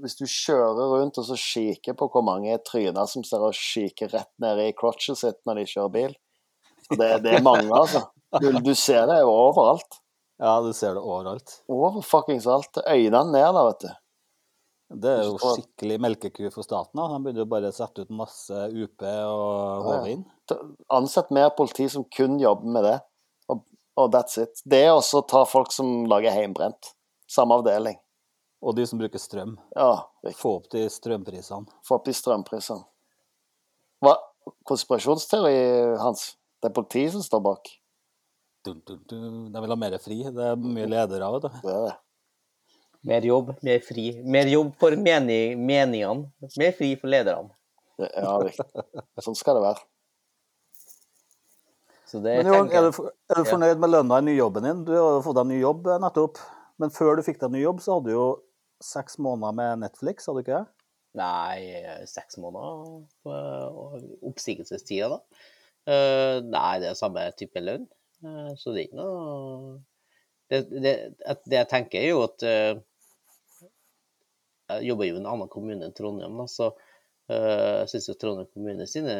Hvis 0.00 0.16
du 0.18 0.24
kjører 0.24 0.96
rundt 0.96 1.20
og 1.20 1.28
så 1.28 1.38
kikker 1.38 1.96
på 1.98 2.08
hvor 2.12 2.24
mange 2.24 2.56
tryner 2.64 3.08
som 3.08 3.24
ser 3.28 3.44
og 3.44 3.56
kikker 3.56 4.12
rett 4.16 4.32
ned 4.42 4.64
i 4.64 4.72
crotchet 4.76 5.20
sitt 5.20 5.40
når 5.48 5.60
de 5.60 5.70
kjører 5.74 5.96
bil 5.96 6.18
det, 6.96 7.18
det 7.24 7.34
er 7.36 7.42
mange, 7.42 7.68
altså. 7.72 8.06
Du, 8.40 8.48
du 8.64 8.74
ser 8.74 9.06
det 9.10 9.22
overalt. 9.28 9.98
Ja, 10.42 10.56
du 10.64 10.72
ser 10.74 10.96
det 10.96 11.02
overalt. 11.02 11.58
Over 11.70 12.00
fuckings 12.06 12.46
alt. 12.50 12.80
Øynene 12.86 13.32
ned 13.32 13.44
der, 13.44 13.66
vet 13.68 13.84
du. 13.84 13.90
Det 14.92 15.10
er 15.10 15.22
jo 15.24 15.36
skikkelig 15.40 15.98
melkeku 16.02 16.44
for 16.52 16.66
staten. 16.66 16.98
da. 16.98 17.08
De 17.08 17.20
begynner 17.24 17.44
jo 17.44 17.50
bare 17.50 17.70
å 17.72 17.76
sette 17.76 18.04
ut 18.04 18.12
masse 18.12 18.52
UP 18.52 19.04
og 19.06 19.86
hårvin. 19.86 20.24
HV 20.24 20.58
inn. 20.58 20.76
Ansett 20.92 21.30
mer 21.32 21.52
politi 21.56 21.88
som 21.88 22.04
kun 22.04 22.38
jobber 22.40 22.74
med 22.74 22.84
det, 22.84 22.96
og, 23.48 23.62
og 23.96 24.12
that's 24.12 24.36
it. 24.42 24.60
Det 24.68 24.82
er 24.84 24.92
også 24.92 25.22
å 25.22 25.28
ta 25.28 25.44
folk 25.48 25.72
som 25.72 26.04
lager 26.10 26.34
heimbrent. 26.36 26.92
Samme 27.30 27.56
avdeling. 27.60 27.96
Og 28.62 28.76
de 28.76 28.84
som 28.86 29.00
bruker 29.00 29.18
strøm. 29.18 29.56
Ja, 29.74 30.04
riktig. 30.22 30.38
Få 30.38 30.56
opp 30.60 30.68
de 30.74 30.84
strømprisene. 30.92 31.80
Få 31.86 31.98
opp 31.98 32.06
de 32.06 32.14
strømprisene. 32.14 32.84
Hva 34.02 34.16
konspirasjonsteori, 34.68 35.56
Hans? 36.02 36.32
Det 36.62 36.70
er 36.70 36.76
politiet 36.76 37.14
som 37.14 37.24
står 37.24 37.42
bak. 37.42 37.72
Dun, 38.62 38.78
dun, 38.86 39.00
dun. 39.10 39.38
De 39.50 39.62
vil 39.64 39.74
ha 39.74 39.78
mer 39.78 39.96
fri. 40.02 40.20
Det 40.30 40.50
er 40.52 40.58
mye 40.62 40.86
ledere 40.86 41.26
av 41.26 41.40
det. 41.42 41.50
Det 41.64 41.72
er 41.72 41.86
det. 41.88 41.94
Mer 43.02 43.24
jobb, 43.26 43.54
mer 43.66 43.80
fri. 43.82 44.06
Mer 44.22 44.50
jobb 44.50 44.74
for 44.78 44.94
mening, 44.98 45.56
meningene. 45.66 46.28
Mer 46.60 46.74
fri 46.76 46.92
for 47.00 47.10
lederne. 47.10 47.50
ja, 47.98 48.36
riktig. 48.42 48.84
Sånn 49.24 49.38
skal 49.38 49.58
det 49.58 49.64
være. 49.64 49.82
Så 52.12 52.20
det 52.22 52.36
Men 52.42 52.50
Johan, 52.50 52.68
tenker 52.68 52.78
er 52.78 52.90
du, 52.90 53.10
er 53.32 53.40
du 53.40 53.48
fornøyd 53.48 53.82
med 53.82 53.90
lønna 53.90 54.20
i 54.20 54.26
nyjobben 54.26 54.66
din? 54.68 54.84
Du 54.86 54.92
har 54.92 55.16
jo 55.16 55.24
fått 55.24 55.38
deg 55.40 55.48
ny 55.48 55.58
jobb 55.62 55.88
eh, 55.88 56.00
nettopp. 56.02 56.38
Men 56.82 56.92
før 56.92 57.18
du 57.18 57.24
fikk 57.26 57.40
deg 57.40 57.54
ny 57.54 57.62
jobb, 57.62 57.80
så 57.82 57.96
hadde 57.96 58.10
du 58.10 58.14
jo 58.14 58.28
seks 58.84 59.18
måneder 59.22 59.56
med 59.56 59.82
Netflix, 59.84 60.28
hadde 60.28 60.42
du 60.42 60.44
ikke 60.44 60.60
det? 60.60 60.86
Nei, 61.18 62.06
seks 62.08 62.38
måneder 62.40 63.02
på 63.24 63.40
oppsigelsestida, 64.30 65.10
da. 65.12 65.42
Eh, 65.92 66.38
nei, 66.46 66.72
det 66.82 66.92
er 66.92 66.98
samme 66.98 67.26
type 67.38 67.62
lønn. 67.62 67.88
Eh, 68.22 68.52
så 68.60 68.74
det 68.74 68.84
er 68.84 68.88
ikke 68.90 69.00
noe 69.00 69.80
Det, 70.52 70.58
det, 70.84 70.94
det 71.48 71.56
jeg 71.56 71.68
tenker, 71.70 72.02
er 72.02 72.12
jo 72.12 72.24
at 72.26 72.44
eh, 72.46 72.74
Jeg 74.78 74.92
jobber 74.92 75.08
jo 75.08 75.16
i 75.16 75.20
en 75.20 75.30
annen 75.30 75.50
kommune 75.52 75.86
enn 75.86 75.96
Trondheim, 75.96 76.36
da, 76.40 76.46
så 76.50 76.70
uh, 76.72 77.80
jeg 77.82 77.90
syns 77.92 78.08
jo 78.10 78.18
Trondheim 78.20 78.50
kommune 78.52 78.86
sine 78.90 79.16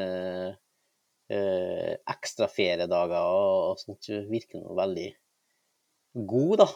uh, 1.33 1.93
ekstra 2.15 2.49
feriedager 2.51 3.19
og, 3.23 3.73
og 3.73 3.83
sånt 3.83 4.11
virker 4.31 4.62
noe 4.62 4.77
veldig 4.79 5.09
god, 6.29 6.57
da. 6.65 6.69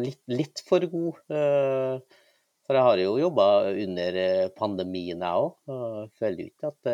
Litt, 0.00 0.20
litt 0.28 0.60
for 0.66 0.84
god. 0.92 1.20
eh, 1.32 2.18
for 2.66 2.76
jeg 2.76 2.84
har 2.86 3.00
jo 3.00 3.14
jobba 3.20 3.46
under 3.72 4.18
eh, 4.20 4.48
pandemien, 4.56 5.24
jeg 5.24 5.44
òg. 5.44 5.54
Føler 6.20 6.42
jo 6.42 6.50
ikke 6.50 6.70
at 6.70 6.90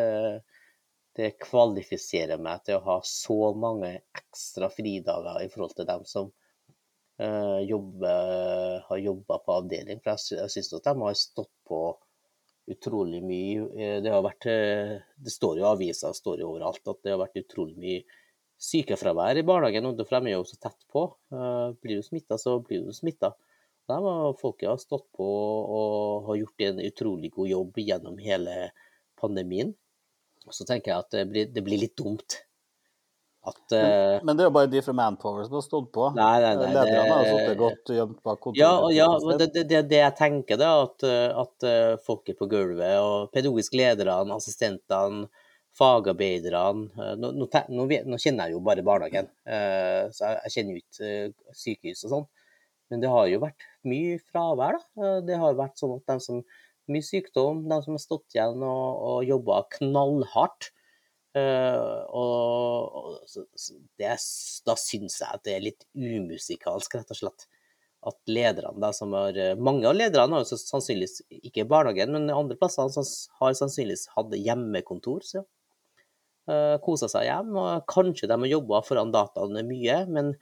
det 1.17 1.31
kvalifiserer 1.43 2.39
meg 2.41 2.63
til 2.65 2.77
å 2.77 2.85
ha 2.85 2.97
så 3.07 3.51
mange 3.57 3.91
ekstra 4.15 4.69
fridager 4.71 5.41
i 5.43 5.49
forhold 5.51 5.75
til 5.77 5.87
dem 5.89 6.03
som 6.07 6.31
eh, 7.19 7.61
jobber, 7.69 8.83
har 8.87 8.97
jobba 8.97 9.39
på 9.43 9.55
avdeling. 9.61 10.01
For 10.03 10.13
jeg, 10.13 10.39
jeg 10.41 10.53
syns 10.53 10.73
at 10.77 10.89
de 10.89 10.93
har 11.01 11.17
stått 11.17 11.53
på 11.67 11.81
utrolig 12.67 13.23
mye. 13.23 13.65
Eh, 13.77 13.97
Det 14.03 14.13
har 14.13 14.23
vært 14.25 14.47
eh, 14.51 14.95
Det 15.15 15.33
står 15.33 15.59
jo 15.59 15.65
i 15.65 15.69
avisa, 15.71 16.13
det 16.13 16.21
står 16.21 16.43
jo 16.43 16.53
overalt 16.53 16.93
at 16.93 17.03
det 17.03 17.13
har 17.15 17.21
vært 17.23 17.41
utrolig 17.43 17.77
mye 17.81 18.23
sykefravær 18.57 19.37
i 19.37 19.45
barnehagen, 19.45 19.85
og 19.85 19.99
de 19.99 20.05
er 20.17 20.31
jo 20.33 20.45
så 20.49 20.55
tett 20.57 20.79
på. 20.89 21.03
Blir 21.29 21.99
du 21.99 22.01
smitta, 22.01 22.39
så 22.41 22.55
blir 22.65 22.87
du 22.87 22.89
smitta. 22.95 23.35
Der 23.87 24.01
har 24.01 24.33
folket 24.39 24.71
har 24.71 24.79
stått 24.81 25.05
på 25.13 25.27
og 25.27 26.25
har 26.25 26.39
gjort 26.39 26.63
en 26.65 26.81
utrolig 26.81 27.29
god 27.35 27.51
jobb 27.51 27.77
gjennom 27.77 28.17
hele 28.17 28.71
pandemien. 29.21 29.75
Og 30.47 30.55
Så 30.57 30.65
tenker 30.65 30.91
jeg 30.91 31.05
at 31.05 31.13
det 31.13 31.25
blir, 31.29 31.53
det 31.53 31.63
blir 31.63 31.79
litt 31.83 31.95
dumt 31.99 32.39
at 33.47 33.73
men, 33.73 34.25
Men 34.27 34.37
det 34.37 34.43
er 34.43 34.49
jo 34.49 34.53
bare 34.55 34.69
de 34.71 34.81
fra 34.83 34.93
Manpower 34.97 35.45
som 35.47 35.57
har 35.57 35.65
stått 35.65 35.89
på. 35.95 36.09
Nei, 36.17 36.35
nei, 36.43 36.53
nei, 36.59 36.69
Lederne 36.75 37.09
har 37.13 37.25
sittet 37.27 37.59
godt 37.61 37.91
gjemt 37.95 38.21
bak 38.25 38.39
kontoret. 38.43 38.61
Ja, 38.61 38.71
og 38.83 38.93
ja, 38.95 39.07
det, 39.39 39.49
det, 39.55 39.81
det, 39.89 39.99
jeg 40.01 40.15
tenker, 40.19 40.59
da, 40.61 40.71
at, 40.85 41.05
eh, 41.07 41.27
at 41.43 41.67
eh, 41.67 41.95
folket 42.05 42.39
på 42.39 42.49
gulvet 42.51 42.97
og 42.99 43.29
pedagogisk 43.35 43.77
lederne, 43.79 44.35
assistentene, 44.35 45.27
fagarbeiderne 45.77 46.87
eh, 46.97 47.13
nå, 47.21 47.31
nå, 47.37 47.47
nå, 47.69 47.87
nå 48.11 48.19
kjenner 48.21 48.49
jeg 48.49 48.57
jo 48.57 48.63
bare 48.65 48.85
barnehagen, 48.85 49.29
eh, 49.45 50.07
så 50.11 50.31
jeg, 50.31 50.39
jeg 50.43 50.55
kjenner 50.55 50.73
jo 50.73 50.83
ikke 50.83 51.11
eh, 51.11 51.57
sykehus 51.63 52.05
og 52.07 52.13
sånn. 52.15 52.29
Men 52.87 53.03
det 53.03 53.11
har 53.11 53.27
jo 53.27 53.41
vært 53.43 53.67
mye 53.87 54.15
fravær, 54.31 54.77
da. 54.79 55.03
Eh, 55.03 55.19
Det 55.27 55.37
har 55.41 55.59
vært 55.59 55.79
sånn 55.79 55.97
at 55.99 56.15
de 56.15 56.23
som 56.23 56.41
Mye 56.87 57.03
sykdom, 57.03 57.65
de 57.67 57.77
som 57.83 57.97
har 57.97 57.99
stått 57.99 58.31
igjen 58.31 58.61
og, 58.63 58.99
og 59.09 59.25
jobba 59.27 59.57
knallhardt. 59.73 60.69
Eh, 61.37 62.01
og 62.17 63.21
det, 63.99 64.15
da 64.67 64.75
syns 64.79 65.21
jeg 65.21 65.29
at 65.29 65.45
det 65.45 65.55
er 65.55 65.65
litt 65.65 65.87
umusikalsk, 65.93 66.97
rett 66.99 67.13
og 67.13 67.21
slett 67.21 67.47
at 68.07 68.17
lederne 68.29 68.79
da, 68.81 68.91
som 68.95 69.13
har 69.17 69.37
eh, 69.37 69.55
Mange 69.59 69.87
av 69.89 69.97
lederne 69.97 70.37
har 70.37 70.45
jo 70.45 70.57
sannsynligvis 70.59 71.21
ikke 71.41 71.63
i 71.65 71.69
barnehagen, 71.69 72.13
men 72.15 72.33
andre 72.33 72.57
plasser 72.59 72.87
har 72.87 73.57
sannsynligvis 73.57 74.07
hatt 74.15 74.35
hjemmekontor. 74.37 75.25
Så 75.25 75.43
uh, 76.51 76.75
kosa 76.83 77.09
seg 77.11 77.27
hjem. 77.29 77.55
og 77.57 77.87
Kanskje 77.89 78.29
de 78.29 78.37
har 78.43 78.53
jobba 78.53 78.83
foran 78.85 79.13
dataene 79.15 79.65
mye, 79.67 80.03
men 80.13 80.35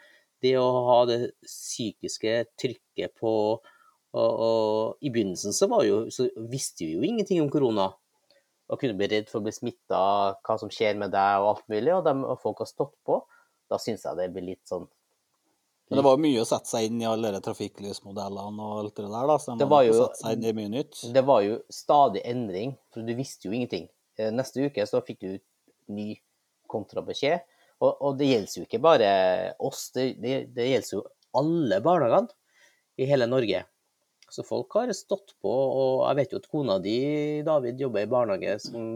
det 0.43 0.57
å 0.59 0.67
ha 0.89 0.99
det 1.09 1.19
psykiske 1.47 2.43
trykket 2.59 3.15
på 3.17 3.31
og, 4.15 4.31
og 4.31 5.03
I 5.03 5.11
begynnelsen 5.11 5.51
så, 5.55 5.67
jo, 5.83 6.05
så 6.13 6.29
visste 6.51 6.85
vi 6.85 6.93
jo 6.95 7.03
ingenting 7.03 7.41
om 7.43 7.49
korona. 7.51 7.89
Og 8.69 8.79
kunne 8.81 8.97
bli 8.97 9.07
redd 9.11 9.27
for 9.29 9.39
å 9.41 9.45
bli 9.45 9.53
smitta, 9.53 9.99
hva 10.41 10.55
som 10.57 10.71
skjer 10.73 10.95
med 10.97 11.11
deg 11.13 11.41
og 11.43 11.51
alt 11.51 11.65
mulig. 11.69 11.91
Og, 11.93 12.03
de, 12.07 12.13
og 12.25 12.39
folk 12.41 12.63
har 12.63 12.69
stått 12.69 12.95
på. 13.05 13.19
Da 13.69 13.77
syns 13.81 14.05
jeg 14.05 14.17
det 14.17 14.29
blir 14.33 14.45
litt 14.53 14.63
sånn 14.69 14.87
Men 15.89 15.99
det 15.99 16.03
var 16.05 16.15
jo 16.17 16.21
mye 16.23 16.41
å 16.41 16.45
sette 16.49 16.69
seg 16.69 16.87
inn 16.87 17.01
i 17.01 17.05
alle 17.09 17.29
de 17.33 17.39
trafikklysmodellene 17.45 18.61
og 18.65 18.79
alt 18.83 18.95
det 18.97 19.05
der, 19.05 19.27
da. 19.29 19.35
Så 19.41 19.55
Det 19.57 19.67
var 19.69 19.83
jo- 19.85 19.97
sette 19.99 20.21
seg 20.21 20.37
inn 20.37 20.45
i 20.49 20.53
mye 20.57 20.71
nytt. 20.73 21.01
Det 21.13 21.23
var 21.25 21.41
jo 21.45 21.59
stadig 21.69 22.21
endring, 22.25 22.75
for 22.93 23.01
du 23.05 23.13
visste 23.13 23.45
jo 23.45 23.51
ingenting. 23.53 23.87
Eh, 24.17 24.31
Neste 24.31 24.65
uke 24.65 24.85
så 24.89 25.01
fikk 25.05 25.19
du 25.19 25.39
ny 25.93 26.15
kontrabeskjed, 26.71 27.41
og, 27.81 27.97
og 28.01 28.17
det 28.17 28.29
gjelder 28.31 28.57
jo 28.57 28.65
ikke 28.65 28.81
bare 28.81 29.09
oss, 29.59 29.91
det, 29.93 30.15
det, 30.23 30.53
det 30.55 30.69
gjelder 30.71 30.93
jo 30.97 31.03
alle 31.37 31.81
barnehagene 31.85 32.33
i 32.97 33.05
hele 33.05 33.27
Norge. 33.29 33.61
Så 34.35 34.43
folk 34.43 34.75
har 34.75 34.91
stått 34.95 35.35
på, 35.43 35.51
og 35.51 36.03
jeg 36.09 36.19
vet 36.19 36.33
jo 36.35 36.41
at 36.41 36.49
kona 36.51 36.75
di, 36.83 36.97
David, 37.47 37.79
jobber 37.79 38.03
i 38.03 38.11
barnehage 38.11 38.57
som 38.65 38.89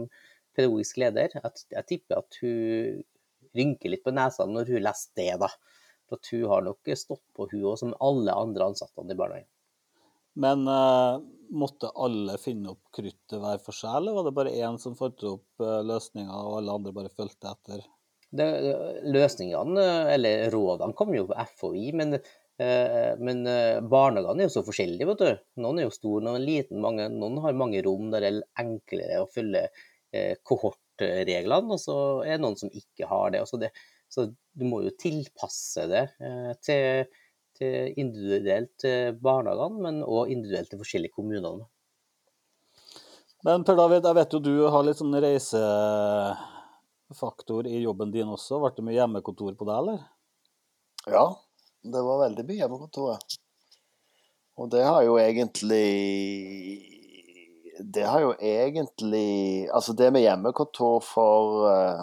pedagogisk 0.56 1.00
leder. 1.00 1.32
Jeg, 1.36 1.64
jeg 1.72 1.88
tipper 1.88 2.20
at 2.20 2.40
hun 2.42 3.00
rynker 3.56 3.94
litt 3.94 4.04
på 4.04 4.14
nesa 4.14 4.46
når 4.46 4.74
hun 4.74 4.84
leser 4.84 5.14
det, 5.18 5.30
da. 5.42 5.48
For 6.10 6.20
at 6.20 6.32
hun 6.34 6.44
har 6.52 6.66
nok 6.66 6.92
stått 6.98 7.24
på, 7.36 7.48
hun 7.52 7.64
òg, 7.64 7.78
som 7.80 7.96
alle 8.04 8.36
andre 8.36 8.68
ansatte 8.72 9.06
i 9.06 9.16
barnehagen. 9.16 9.48
Men 10.40 10.62
uh, 10.68 11.22
måtte 11.50 11.88
alle 11.98 12.36
finne 12.38 12.74
opp 12.74 12.92
kruttet 12.94 13.40
hver 13.40 13.62
for 13.64 13.74
seg, 13.74 13.96
eller 13.98 14.14
var 14.18 14.28
det 14.28 14.36
bare 14.36 14.58
én 14.60 14.76
som 14.82 14.94
fant 14.98 15.24
opp 15.26 15.64
uh, 15.64 15.80
løsninga, 15.86 16.36
og 16.36 16.60
alle 16.60 16.76
andre 16.78 16.94
bare 17.00 17.16
fulgte 17.16 17.50
etter? 17.50 17.82
det, 18.30 18.46
løsningene, 19.10 19.86
eller 20.14 20.50
rådene, 20.54 20.94
kom 20.96 21.12
jo 21.14 21.26
på 21.30 21.46
FHI, 21.56 21.90
men, 21.98 22.14
eh, 22.14 22.30
men 22.60 23.46
eh, 23.48 23.80
barnehagene 23.80 24.44
er 24.44 24.48
jo 24.48 24.52
så 24.58 24.62
forskjellige, 24.66 25.06
vet 25.08 25.22
du. 25.22 25.38
Noen 25.64 25.78
er 25.80 25.84
jo 25.86 25.92
store, 25.94 26.24
noen 26.26 26.36
er 26.40 26.44
liten, 26.44 26.80
mange, 26.82 27.06
noen 27.12 27.38
har 27.44 27.52
mange 27.56 27.82
rom 27.86 28.10
der 28.12 28.20
det 28.26 28.30
er 28.32 28.40
enklere 28.60 29.20
å 29.22 29.30
følge 29.30 29.62
eh, 30.12 30.34
kohortreglene, 30.44 31.72
og 31.72 31.80
så 31.80 31.96
er 32.26 32.36
det 32.36 32.44
noen 32.44 32.58
som 32.60 32.68
ikke 32.68 33.08
har 33.08 33.32
det. 33.32 33.40
Så, 33.48 33.56
det, 33.62 33.70
så 34.12 34.26
du 34.28 34.64
må 34.68 34.82
jo 34.84 34.92
tilpasse 35.00 35.82
det 35.88 36.04
eh, 36.20 36.52
til, 36.66 37.08
til 37.56 37.96
individuelt 38.02 38.72
til 38.82 39.16
barnehagene, 39.24 39.80
men 39.86 40.04
òg 40.04 40.28
individuelt 40.34 40.68
til 40.74 40.80
forskjellige 40.82 41.16
kommunene. 41.16 41.64
Men 43.46 43.64
Per 43.64 43.76
David, 43.78 44.04
jeg 44.04 44.16
vet 44.18 44.34
jo 44.36 44.40
du 44.44 44.56
har 44.68 44.82
litt 44.84 45.00
sånn 45.00 45.22
reisefaktor 45.24 47.64
i 47.70 47.86
jobben 47.86 48.12
din 48.12 48.28
også. 48.28 48.60
Ble 48.60 48.70
det 48.76 48.84
mye 48.84 48.98
hjemmekontor 48.98 49.56
på 49.56 49.64
deg, 49.64 49.76
eller? 49.80 50.04
Ja, 51.08 51.40
det 51.82 52.02
var 52.02 52.24
veldig 52.26 52.44
mye 52.48 52.60
hjemmekontoret. 52.60 53.36
Og 54.60 54.70
det 54.72 54.82
har 54.84 55.02
jo 55.06 55.16
egentlig 55.16 55.84
Det 57.94 58.04
har 58.04 58.20
jo 58.20 58.32
egentlig 58.36 59.68
Altså, 59.72 59.94
det 59.96 60.10
med 60.12 60.24
hjemmekontor 60.26 60.98
for 61.04 61.68
eh, 61.70 62.02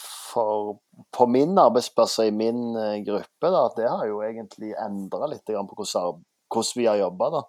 For 0.00 0.80
på 1.16 1.26
min 1.26 1.58
arbeidsplass 1.58 2.18
og 2.22 2.28
i 2.30 2.34
min 2.34 2.76
eh, 2.78 3.00
gruppe, 3.06 3.50
da, 3.50 3.62
det 3.76 3.88
har 3.90 4.04
jo 4.06 4.20
egentlig 4.22 4.74
endra 4.78 5.26
litt 5.30 5.42
på 5.46 5.54
hvordan, 5.58 6.20
hvordan 6.54 6.76
vi 6.76 6.86
har 6.86 7.00
jobba. 7.00 7.42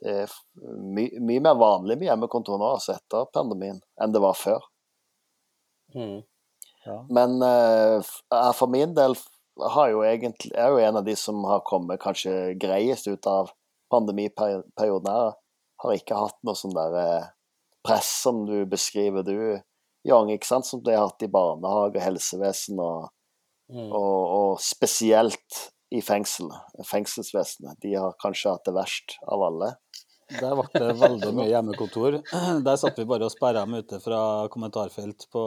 Det 0.00 0.14
er 0.22 0.36
my, 0.96 1.04
mye 1.20 1.42
mer 1.44 1.58
vanlig 1.60 1.98
med 1.98 2.08
hjemmekontor 2.08 2.60
nå 2.60 2.70
altså 2.76 2.94
etter 2.94 3.28
pandemien 3.34 3.82
enn 4.00 4.14
det 4.14 4.22
var 4.24 4.38
før. 4.40 4.64
Mm. 5.92 6.22
Men 7.12 7.36
eh, 7.42 8.00
for 8.56 8.72
min 8.72 8.96
del 8.96 9.18
har 9.60 9.90
jo 9.92 10.02
egentlig, 10.06 10.52
er 10.58 10.72
jo 10.72 10.80
en 10.82 10.98
av 11.00 11.04
de 11.06 11.14
som 11.18 11.44
har 11.46 11.62
kommet 11.66 12.02
kanskje 12.02 12.54
greiest 12.60 13.06
ut 13.06 13.26
av 13.30 13.52
pandemiperioden 13.92 15.10
her. 15.10 15.34
Har 15.84 15.94
ikke 15.94 16.18
hatt 16.18 16.38
noe 16.46 16.56
sånn 16.58 16.74
der 16.74 16.96
eh, 16.98 17.28
press 17.84 18.08
som 18.24 18.44
du 18.48 18.64
beskriver 18.66 19.26
du, 19.26 19.36
Young, 20.04 20.30
ikke 20.32 20.48
sant? 20.48 20.66
som 20.68 20.82
de 20.84 20.92
har 20.92 21.06
hatt 21.08 21.22
i 21.24 21.30
barnehage 21.32 21.96
og 21.96 22.02
helsevesen, 22.04 22.80
og, 22.80 23.10
Mm. 23.64 23.88
og, 23.96 24.24
og 24.28 24.58
spesielt 24.60 25.60
i 25.88 26.02
fengsel, 26.04 26.50
fengselsvesenet. 26.84 27.78
De 27.80 27.94
har 27.96 28.12
kanskje 28.20 28.52
hatt 28.52 28.66
det 28.68 28.74
verst 28.76 29.14
av 29.24 29.40
alle. 29.46 29.70
Der 30.32 30.54
ble 30.56 30.64
det 30.72 30.94
veldig 31.00 31.30
mye 31.36 31.48
hjemmekontor. 31.50 32.14
Der 32.66 32.76
satt 32.80 32.98
vi 32.98 33.04
bare 33.08 33.26
og 33.28 33.32
sperra 33.34 33.64
dem 33.66 33.74
ute 33.80 33.98
fra 34.00 34.20
kommentarfelt 34.52 35.26
på 35.32 35.42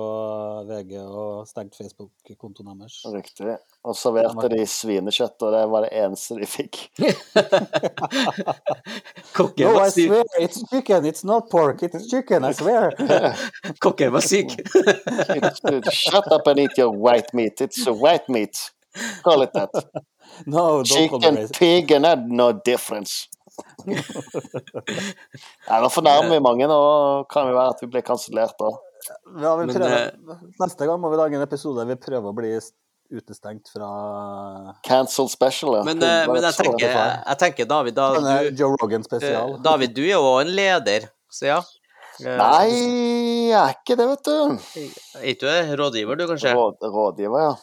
VG 0.69 0.93
og 1.01 1.47
stengt 1.49 1.75
Facebook-kontoen 1.79 2.77
deres. 2.83 2.99
Riktig. 3.13 3.55
Og 3.87 3.95
serverte 3.97 4.49
de 4.53 4.65
svinekjøtt, 4.69 5.41
og 5.47 5.53
det 5.55 5.63
var 5.71 5.87
det 5.87 5.91
eneste 6.03 6.37
de 6.37 6.47
fikk. 6.49 6.79
Kokken 9.37 9.67
No, 9.67 9.73
var 9.79 9.87
I 9.87 9.91
syk. 9.91 10.07
swear, 10.11 10.23
it's 10.39 10.61
chicken, 10.69 11.05
it's 11.05 11.23
not 11.25 11.49
pork, 11.49 11.81
it's 11.83 12.09
chicken, 12.09 12.45
I 12.45 12.53
swear. 12.53 12.91
Kokken 13.83 14.11
var 14.13 14.21
syk. 14.21 14.51
Shut 15.91 16.31
up 16.31 16.47
and 16.47 16.59
eat 16.59 16.77
your 16.77 16.91
white 16.91 17.33
meat. 17.33 17.61
It's 17.61 17.87
a 17.87 17.93
white 17.93 18.29
meat. 18.29 18.57
Call 19.23 19.41
it 19.43 19.53
that. 19.53 19.69
No, 20.45 20.83
don't 20.83 20.85
Chicken, 20.85 21.47
pig, 21.57 21.89
and 21.91 22.29
no 22.29 22.51
difference. 22.51 23.27
Nei, 25.67 25.79
nå 25.83 25.89
fornærmer 25.93 26.33
vi 26.33 26.41
mange, 26.43 26.67
nå 26.69 26.79
kan 27.31 27.47
det 27.47 27.55
være 27.55 27.75
at 27.75 27.83
vi 27.83 27.89
blir 27.93 28.05
kansellert 28.05 28.57
da. 28.59 28.73
Ja, 29.39 29.53
vi 29.59 29.67
Men. 29.69 30.51
Neste 30.59 30.87
gang 30.89 30.99
må 31.01 31.11
vi 31.13 31.19
lage 31.19 31.39
en 31.39 31.45
episode 31.45 31.79
der 31.79 31.87
vi 31.93 31.97
prøver 32.01 32.33
å 32.33 32.35
bli 32.35 32.51
utestengt 33.07 33.69
fra 33.71 34.75
Cancel 34.83 35.29
special. 35.31 35.77
ja. 35.77 35.83
Men, 35.87 36.03
eh, 36.03 36.27
men 36.27 36.43
jeg, 36.43 36.53
tenker, 36.59 36.91
jeg 36.91 37.37
tenker, 37.39 37.65
David, 37.69 37.95
da 37.95 38.07
du, 38.19 38.55
Joe 38.59 38.75
Rogan 38.81 39.03
spesial. 39.05 39.55
eh, 39.55 39.61
David, 39.63 39.95
du 39.95 40.03
er 40.03 40.17
jo 40.17 40.33
en 40.41 40.51
leder, 40.51 41.07
så 41.31 41.45
ja. 41.53 41.59
Eh, 42.19 42.33
Nei, 42.33 42.71
jeg 43.51 43.59
er 43.61 43.75
ikke 43.77 43.95
det, 43.99 44.07
vet 44.11 44.27
du. 44.27 44.37
Er 45.21 45.29
ikke 45.31 45.45
du 45.45 45.75
rådgiver, 45.83 46.19
du, 46.19 46.25
kanskje? 46.33 46.55
Råd, 46.57 46.81
rådgiver, 46.81 47.45
ja. 47.45 47.53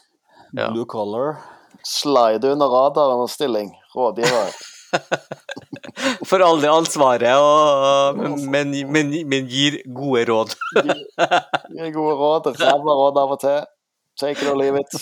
ja. 0.63 0.71
Blue 0.71 0.87
color. 0.89 1.37
Slide 1.85 2.55
under 2.55 2.71
radaren 2.73 3.27
og 3.27 3.29
stilling. 3.33 3.75
Rådgiver. 3.97 4.55
For 6.29 6.43
aldri 6.45 6.69
ansvaret, 6.71 7.37
og, 7.39 8.19
men, 8.51 8.73
men, 8.93 9.13
men 9.31 9.47
gir 9.51 9.81
gode 9.95 10.25
råd. 10.31 10.57
Gir 11.75 11.95
gode 11.95 12.15
råd. 12.21 12.51
Ræva 12.61 12.99
råd 13.01 13.21
av 13.23 13.35
og 13.37 13.41
til. 13.45 13.63
Take 14.21 14.43
it 14.43 14.49
or 14.49 14.57
leave 14.57 14.79
it. 14.79 14.93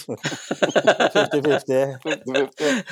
50-50. 1.12 2.84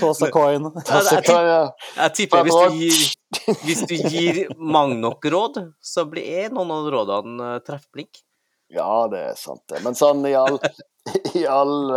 Toss 0.00 0.22
a 0.22 0.30
coin. 0.30 0.70
Toss 0.86 1.12
a 1.12 1.22
coin 1.22 1.46
ja. 1.46 1.70
Jeg 1.96 2.14
tipper 2.20 2.42
hvis 2.46 2.54
du 2.54 2.70
gir, 2.78 2.94
hvis 3.64 3.82
du 3.90 3.94
gir 3.96 4.46
mange 4.58 4.96
nok 5.02 5.26
råd, 5.32 5.58
så 5.82 6.04
blir 6.10 6.54
noen 6.54 6.70
av 6.76 6.86
rådene 6.94 7.50
eh, 7.56 7.62
treffblink. 7.66 8.22
Ja, 8.70 9.08
det 9.10 9.20
er 9.32 9.34
sant, 9.38 9.64
det. 9.70 9.82
Men 9.82 9.94
sånn 9.98 10.22
i 10.26 10.34
all, 10.38 10.58
i 11.38 11.46
all 11.50 11.90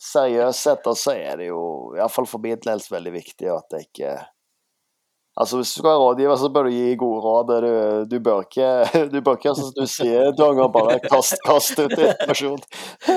eh, 0.00 0.50
sett, 0.56 0.90
så 0.96 1.14
er 1.14 1.40
det 1.40 1.50
jo 1.50 1.62
iallfall 1.96 2.28
for 2.28 2.42
min 2.42 2.60
del 2.64 2.82
veldig 2.90 3.16
viktig 3.20 3.50
at 3.52 3.72
det 3.74 3.86
ikke 3.88 4.18
Altså, 5.40 5.56
hvis 5.56 5.70
du 5.70 5.78
skal 5.78 5.92
være 5.92 6.00
rådgiver, 6.02 6.36
så 6.36 6.48
bør 6.52 6.66
du 6.66 6.70
gi 6.74 6.94
gode 6.98 7.20
råd. 7.22 7.50
Du, 7.62 7.70
du 8.10 8.16
bør 8.20 8.40
ikke 8.44 8.70
du 9.12 9.20
bør 9.24 9.38
ikke 9.38 9.54
som 9.56 9.70
du 9.76 9.84
sier, 9.88 10.32
du 10.36 10.42
har 10.42 10.72
bare 10.74 10.98
kaste 11.04 11.38
kast 11.46 11.78
ut 11.78 11.94
informasjon. 11.94 12.64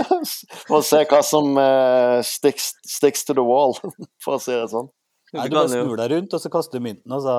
og 0.78 0.86
se 0.88 1.02
hva 1.10 1.22
som 1.26 1.58
uh, 1.58 2.22
sticks, 2.24 2.70
sticks 2.88 3.26
to 3.28 3.36
the 3.36 3.44
wall, 3.44 3.76
for 4.24 4.38
å 4.38 4.44
si 4.44 4.54
det 4.54 4.70
sånn. 4.72 4.92
Nei, 5.34 5.48
Du 5.50 5.58
bare 5.58 5.72
snur 5.72 5.98
deg 5.98 6.14
rundt, 6.14 6.38
og 6.38 6.44
så 6.44 6.52
kaster 6.54 6.78
du 6.78 6.86
mynten, 6.86 7.16
og 7.18 7.26
så 7.26 7.36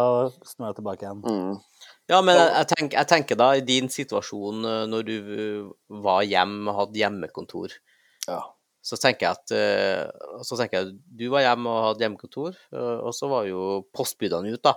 snur 0.51 0.73
jeg 0.73 0.81
tilbake 0.81 1.07
igjen. 1.07 1.23
Mm. 1.23 1.87
Ja, 2.11 2.19
men 2.21 2.35
jeg, 2.37 2.49
jeg, 2.51 2.69
tenker, 2.75 2.97
jeg 2.99 3.09
tenker 3.15 3.39
da, 3.41 3.49
i 3.55 3.63
din 3.65 3.87
situasjon 3.89 4.67
eh, 4.69 4.81
når 4.91 5.07
du 5.07 5.15
eh, 5.15 5.69
var 6.05 6.27
hjemme 6.27 6.75
hadde 6.77 7.01
hjemmekontor, 7.01 7.79
Ja. 8.27 8.41
Så 8.85 8.99
tenker 9.01 9.25
jeg 9.25 9.39
at 9.39 9.53
eh, 9.57 10.41
så 10.45 10.59
tenker 10.61 10.83
jeg, 10.83 10.97
du 11.09 11.29
var 11.33 11.47
hjemme 11.47 11.71
og 11.73 11.87
hadde 11.87 12.05
hjemmekontor, 12.05 12.59
eh, 12.75 12.99
og 13.01 13.15
så 13.17 13.31
var 13.31 13.47
jo 13.49 13.63
postbudene 13.97 14.53
ute, 14.53 14.61
da. 14.69 14.75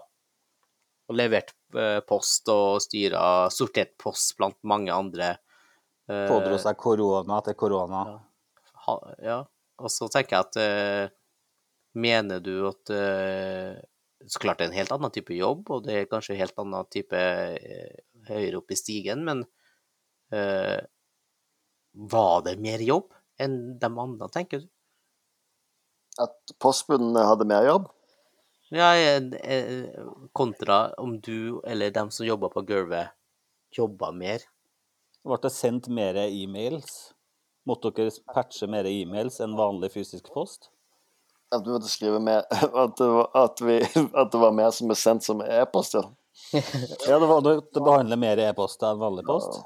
Og 1.11 1.17
levert 1.19 1.51
eh, 1.75 1.99
post 2.07 2.47
og 2.51 2.79
styra 2.83 3.49
sortert 3.51 3.97
post 3.99 4.37
blant 4.39 4.57
mange 4.67 4.95
andre. 4.95 5.35
Pådro 6.07 6.55
seg 6.63 6.77
korona 6.79 7.41
etter 7.41 7.55
korona. 7.59 8.05
ha, 8.85 8.93
ja. 9.19 9.41
Og 9.83 9.91
så 9.91 10.07
tenker 10.07 10.37
jeg 10.37 10.45
at 10.47 11.15
Mener 11.97 12.39
du 12.39 12.67
at 12.69 12.87
Så 12.87 14.39
klart 14.39 14.61
det 14.61 14.67
er 14.67 14.69
en 14.69 14.77
helt 14.77 14.93
annen 14.93 15.11
type 15.11 15.35
jobb, 15.35 15.67
og 15.73 15.83
det 15.83 15.97
er 15.97 16.07
kanskje 16.07 16.35
en 16.35 16.39
helt 16.45 16.61
annen 16.63 16.87
type 16.93 17.19
høyere 18.29 18.61
opp 18.61 18.71
i 18.71 18.79
stigen, 18.79 19.25
men 19.27 19.43
var 22.15 22.45
det 22.47 22.55
mer 22.63 22.85
jobb 22.87 23.16
enn 23.41 23.77
de 23.79 23.91
andre, 23.91 24.29
tenker 24.33 24.63
du? 24.63 24.67
At 26.21 26.57
postbudene 26.63 27.25
hadde 27.29 27.45
mer 27.49 27.67
jobb? 27.67 27.91
Ja, 28.73 28.91
kontra 30.35 30.93
om 30.99 31.19
du 31.21 31.61
eller 31.63 31.91
dem 31.91 32.11
som 32.11 32.25
jobber 32.25 32.49
på 32.49 32.61
gulvet, 32.67 33.13
jobba 33.71 34.11
mer. 34.11 34.43
Ble 35.23 35.37
det 35.43 35.51
sendt 35.55 35.87
mer 35.87 36.17
e-mails? 36.25 37.13
Måtte 37.67 37.91
dere 37.95 38.11
patche 38.33 38.67
mer 38.71 38.87
e-mails 38.87 39.39
enn 39.43 39.55
vanlig 39.59 39.91
fysisk 39.95 40.31
post? 40.33 40.69
At 41.51 41.63
du 41.63 41.71
måtte 41.71 41.87
skrive 41.87 42.19
mer 42.19 42.43
At 42.83 42.97
det 42.99 43.07
var, 43.07 43.29
at 43.39 43.61
vi, 43.63 43.77
at 43.79 44.31
det 44.33 44.39
var 44.41 44.55
mer 44.55 44.71
som 44.75 44.91
er 44.91 44.99
sendt 44.99 45.23
som 45.23 45.43
e-post, 45.43 45.95
ja. 45.95 46.03
Ja, 47.07 47.19
det 47.19 47.27
var 47.27 47.41
det 47.43 47.61
behandler 47.79 48.19
mer 48.19 48.39
e-post 48.49 48.83
enn 48.83 48.99
vanlig 48.99 49.25
post. 49.27 49.61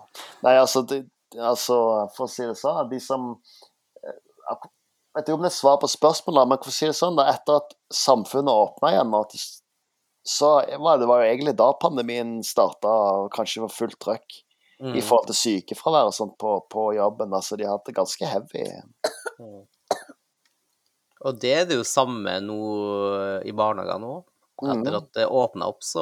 Nei, 0.45 0.55
altså, 0.61 0.85
det, 0.87 1.03
altså 1.39 2.09
For 2.15 2.25
å 2.27 2.31
si 2.31 2.43
det 2.43 2.57
sånn, 2.59 2.89
de 2.91 2.99
som 2.99 3.33
Jeg 4.03 4.57
Vet 5.11 5.27
ikke 5.27 5.35
om 5.35 5.41
det 5.43 5.49
er 5.51 5.57
svar 5.57 5.75
på 5.81 5.89
spørsmålet, 5.91 6.47
men 6.47 6.59
for 6.61 6.71
å 6.71 6.75
si 6.75 6.87
det 6.87 6.95
sånn, 6.95 7.17
da, 7.19 7.25
etter 7.33 7.57
at 7.59 7.73
samfunnet 7.91 8.47
åpna 8.47 8.93
igjen, 8.93 9.11
så 10.23 10.51
var 10.79 11.01
det 11.01 11.07
var 11.09 11.19
jo 11.19 11.27
egentlig 11.33 11.53
da 11.59 11.67
pandemien 11.75 12.37
starta 12.47 12.87
og 12.87 13.27
kanskje 13.35 13.61
var 13.65 13.73
fullt 13.75 13.99
trøkk 13.99 14.39
Mm. 14.81 14.95
i 14.97 15.01
forhold 15.05 15.27
til 15.29 15.35
sykefravær 15.37 16.07
og 16.09 16.13
sånt 16.15 16.31
på, 16.41 16.55
på 16.73 16.87
jobben. 16.97 17.29
Altså, 17.37 17.53
de 17.59 17.67
hatt 17.69 17.83
det 17.85 17.93
ganske 17.93 18.25
heavy 18.25 18.63
Og 21.21 21.37
det 21.37 21.51
er 21.53 21.67
det 21.69 21.77
jo 21.77 21.83
samme 21.85 22.33
nå 22.41 22.55
i 23.45 23.53
barnehagene 23.53 24.07
òg. 24.09 24.23
Etter 24.63 24.89
Mhm. 24.89 24.97
at 24.97 25.11
det 25.13 25.27
åpna 25.29 25.67
opp, 25.69 25.83
så 25.85 26.01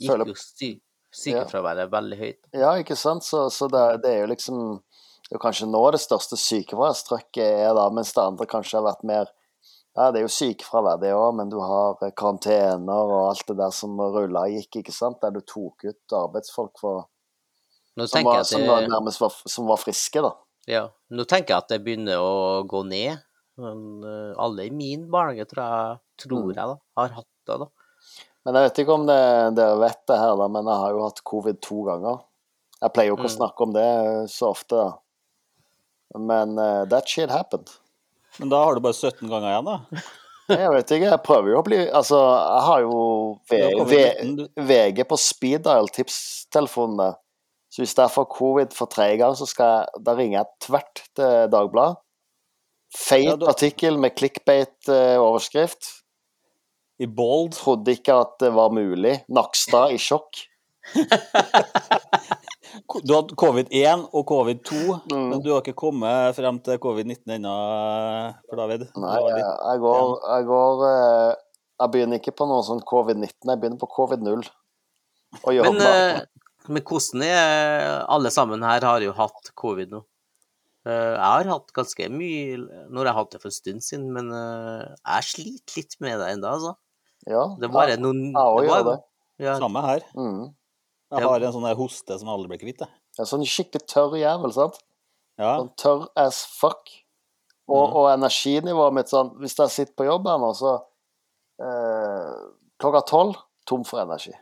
gikk 0.00 0.26
jo 0.28 0.34
sy 0.36 0.80
sykefraværet 1.18 1.90
veldig 1.92 2.18
høyt. 2.20 2.40
Ja, 2.54 2.74
ikke 2.80 2.96
sant? 2.96 3.24
Så, 3.26 3.46
så 3.54 3.68
det, 3.72 3.82
det 4.04 4.12
er 4.14 4.20
jo 4.24 4.30
liksom 4.34 4.60
det 5.28 5.36
er 5.36 5.42
kanskje 5.42 5.66
nå 5.68 5.80
det 5.92 5.98
største 6.00 6.38
sykefraværstrøkket 6.40 7.44
er 7.66 7.74
da, 7.76 7.88
mens 7.92 8.14
det 8.16 8.22
andre 8.22 8.46
kanskje 8.48 8.78
har 8.78 8.86
vært 8.86 9.02
mer 9.08 9.28
Ja, 9.98 10.12
det 10.14 10.20
er 10.20 10.24
jo 10.28 10.30
sykefravær, 10.30 11.00
det 11.02 11.10
òg, 11.16 11.32
men 11.34 11.48
du 11.50 11.56
har 11.58 11.98
eh, 12.06 12.12
karantener 12.16 13.10
og 13.10 13.32
alt 13.32 13.42
det 13.48 13.56
der 13.58 13.72
som 13.74 13.96
rulla 13.98 14.44
gikk, 14.52 14.78
ikke 14.84 14.94
sant? 14.94 15.18
Der 15.24 15.32
du 15.34 15.40
tok 15.42 15.84
ut 15.88 16.14
arbeidsfolk 16.14 16.78
for 16.78 17.08
som, 17.98 18.22
var, 18.22 18.44
som 18.46 18.62
det, 18.62 18.76
nærmest 18.92 19.18
var, 19.20 19.34
som 19.50 19.66
var 19.66 19.80
friske, 19.82 20.22
da. 20.22 20.30
ja, 20.70 20.84
nå 21.10 21.24
tenker 21.26 21.56
jeg 21.56 21.64
at 21.64 21.72
det 21.72 21.80
begynner 21.82 22.22
å 22.22 22.62
gå 22.70 22.84
ned. 22.86 23.24
Men 23.58 23.80
eh, 24.06 24.36
alle 24.38 24.68
i 24.68 24.70
min 24.70 25.08
barnehage, 25.10 25.48
tror 25.50 25.64
jeg, 25.64 25.98
tror 26.22 26.44
Mm. 26.46 26.52
jeg 26.54 26.70
da, 26.70 26.76
har 27.00 27.16
hatt 27.18 27.28
det. 27.50 27.56
da. 27.64 27.66
Men 28.46 28.54
jeg 28.54 28.68
vet 28.68 28.78
ikke 28.84 28.94
om 28.94 29.06
det, 29.08 29.18
dere 29.58 29.78
vet 29.82 30.00
det 30.08 30.18
her, 30.18 30.36
da, 30.40 30.46
men 30.48 30.64
jeg 30.70 30.80
har 30.84 30.90
jo 30.94 31.02
hatt 31.04 31.24
covid 31.26 31.58
to 31.64 31.82
ganger. 31.88 32.20
Jeg 32.80 32.92
pleier 32.94 33.10
jo 33.10 33.16
ikke 33.18 33.26
å 33.28 33.32
Mm. 33.32 33.38
snakke 33.40 33.66
om 33.66 33.72
det 33.74 33.84
eh, 33.88 34.26
så 34.30 34.52
ofte, 34.54 34.76
da. 34.78 34.92
Men 36.16 36.54
uh, 36.58 36.84
that 36.88 37.08
shit 37.08 37.30
happened. 37.30 37.68
Men 38.38 38.48
da 38.48 38.62
har 38.64 38.74
du 38.74 38.80
bare 38.80 38.94
17 38.96 39.28
ganger 39.28 39.50
igjen, 39.50 39.64
da. 39.68 40.02
Jeg 40.48 40.70
vet 40.72 40.90
ikke, 40.96 41.08
jeg 41.10 41.20
prøver 41.26 41.50
jo 41.52 41.56
å 41.60 41.64
bli 41.66 41.78
Altså, 41.92 42.16
jeg 42.24 42.62
har 42.64 42.80
jo 42.80 43.00
v, 43.50 43.56
v, 43.90 43.96
VG 44.70 45.02
på 45.10 45.18
speed 45.20 45.66
dial, 45.66 45.90
tipstelefonene. 45.92 47.10
Så 47.68 47.82
hvis 47.82 47.92
jeg 47.98 48.08
får 48.14 48.24
covid 48.32 48.72
for 48.72 48.88
tredje 48.88 49.18
gang, 49.20 49.34
så 49.36 49.44
skal 49.44 49.74
jeg 49.74 50.00
Da 50.06 50.14
ringer 50.16 50.38
jeg 50.38 50.48
tvert 50.64 51.02
til 51.20 51.50
Dagbladet. 51.52 51.98
Feit 52.96 53.26
Ja, 53.26 53.36
du- 53.36 53.44
artikkel 53.52 53.98
med 54.00 54.16
clickbait-overskrift. 54.16 55.90
I 56.98 57.06
bold. 57.06 57.52
Trodde 57.58 57.94
ikke 57.94 58.14
at 58.24 58.36
det 58.42 58.50
var 58.56 58.70
mulig. 58.74 59.18
Nakstad 59.30 59.94
i 59.94 59.98
sjokk. 60.02 60.44
Du 63.04 63.12
hadde 63.14 63.36
covid-1 63.38 64.04
og 64.16 64.22
covid-2, 64.28 64.78
Mm. 65.12 65.24
men 65.30 65.40
du 65.42 65.50
har 65.52 65.60
ikke 65.62 65.74
kommet 65.76 66.36
frem 66.36 66.58
til 66.64 66.78
covid-19 66.80 67.34
ennå, 67.36 67.54
for 68.48 68.56
David. 68.60 68.84
Nei, 68.96 69.16
jeg, 69.28 69.42
jeg 69.44 69.80
går, 69.82 70.12
jeg 70.34 70.46
går 70.48 70.84
eh, 70.88 71.34
Jeg 71.80 71.92
begynner 71.94 72.20
ikke 72.20 72.34
på 72.38 72.46
noe 72.48 72.62
sånn 72.66 72.80
covid-19, 72.88 73.50
jeg 73.52 73.60
begynner 73.62 73.80
på 73.82 73.90
covid-0. 73.92 74.46
Og 75.42 75.50
gjør 75.54 75.68
Men, 75.68 75.82
eh, 75.84 76.20
men 76.68 76.82
hvordan 76.88 77.22
er 77.26 78.04
Alle 78.08 78.30
sammen 78.32 78.62
her 78.64 78.80
har 78.88 79.04
jo 79.04 79.12
hatt 79.16 79.50
covid 79.58 79.92
nå. 79.92 80.02
Eh, 80.88 81.12
Jeg 81.14 81.20
har 81.20 81.50
hatt 81.52 81.72
ganske 81.76 82.08
mye 82.08 82.56
Nå 82.88 83.02
har 83.02 83.10
jeg 83.10 83.18
hatt 83.20 83.32
det 83.34 83.42
for 83.42 83.50
en 83.52 83.58
stund 83.58 83.84
siden, 83.84 84.08
men 84.16 84.30
jeg 84.32 85.28
sliter 85.32 85.76
litt 85.82 85.98
med 86.00 86.18
det 86.22 86.30
ennå, 86.36 86.54
altså. 86.56 86.76
Ja, 87.28 87.42
Det 87.60 87.68
var 87.72 87.90
jeg, 87.92 87.98
noen 88.00 88.22
jeg 88.30 88.34
òg 88.40 88.60
det 88.62 88.68
gjør 88.68 88.84
var- 88.84 88.88
det. 88.88 88.98
Ja, 89.44 89.54
Samme 89.60 89.82
her. 89.84 90.00
Mm. 90.16 90.46
Jeg 91.12 91.24
har 91.24 91.40
en 91.46 91.52
sånn 91.54 91.66
der 91.68 91.76
hoste 91.78 92.18
som 92.18 92.28
aldri 92.32 92.48
blir 92.52 92.58
kvitt. 92.62 92.82
En 93.18 93.26
sånn 93.28 93.44
skikkelig 93.46 93.84
tørr 93.88 94.16
jævel, 94.18 94.52
sant? 94.52 94.80
Ja. 95.38 95.52
Sånn 95.60 95.70
tørr 95.78 96.08
as 96.16 96.40
fuck. 96.58 96.88
Og, 97.68 97.84
mm. 97.84 97.94
og 98.00 98.06
energinivået 98.14 98.94
mitt 98.96 99.10
sånn 99.12 99.34
Hvis 99.42 99.52
jeg 99.58 99.68
sitter 99.74 99.92
på 100.00 100.06
jobb 100.08 100.24
her 100.26 100.38
nå, 100.40 100.54
så 100.56 100.70
eh, 101.60 102.36
Klokka 102.80 103.02
tolv 103.04 103.34
tom 103.68 103.82
for 103.84 104.00
energi. 104.00 104.32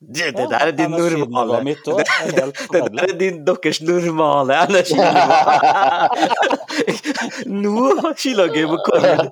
det, 0.00 0.30
det 0.34 0.46
der 0.50 0.66
er 0.70 0.72
din 0.72 0.90
normale 0.90 1.60
mitt 1.62 1.84
også 1.86 2.00
er 2.00 2.30
det, 2.32 2.46
Det 2.72 2.80
der 2.96 3.04
er 3.12 3.18
din, 3.18 3.44
deres 3.44 3.80
normale 3.84 4.56
energinivå. 4.64 5.36
Nå 7.62 8.14
skylder 8.16 8.48
dere 8.54 8.68
på 8.72 8.78
covid. 8.88 9.28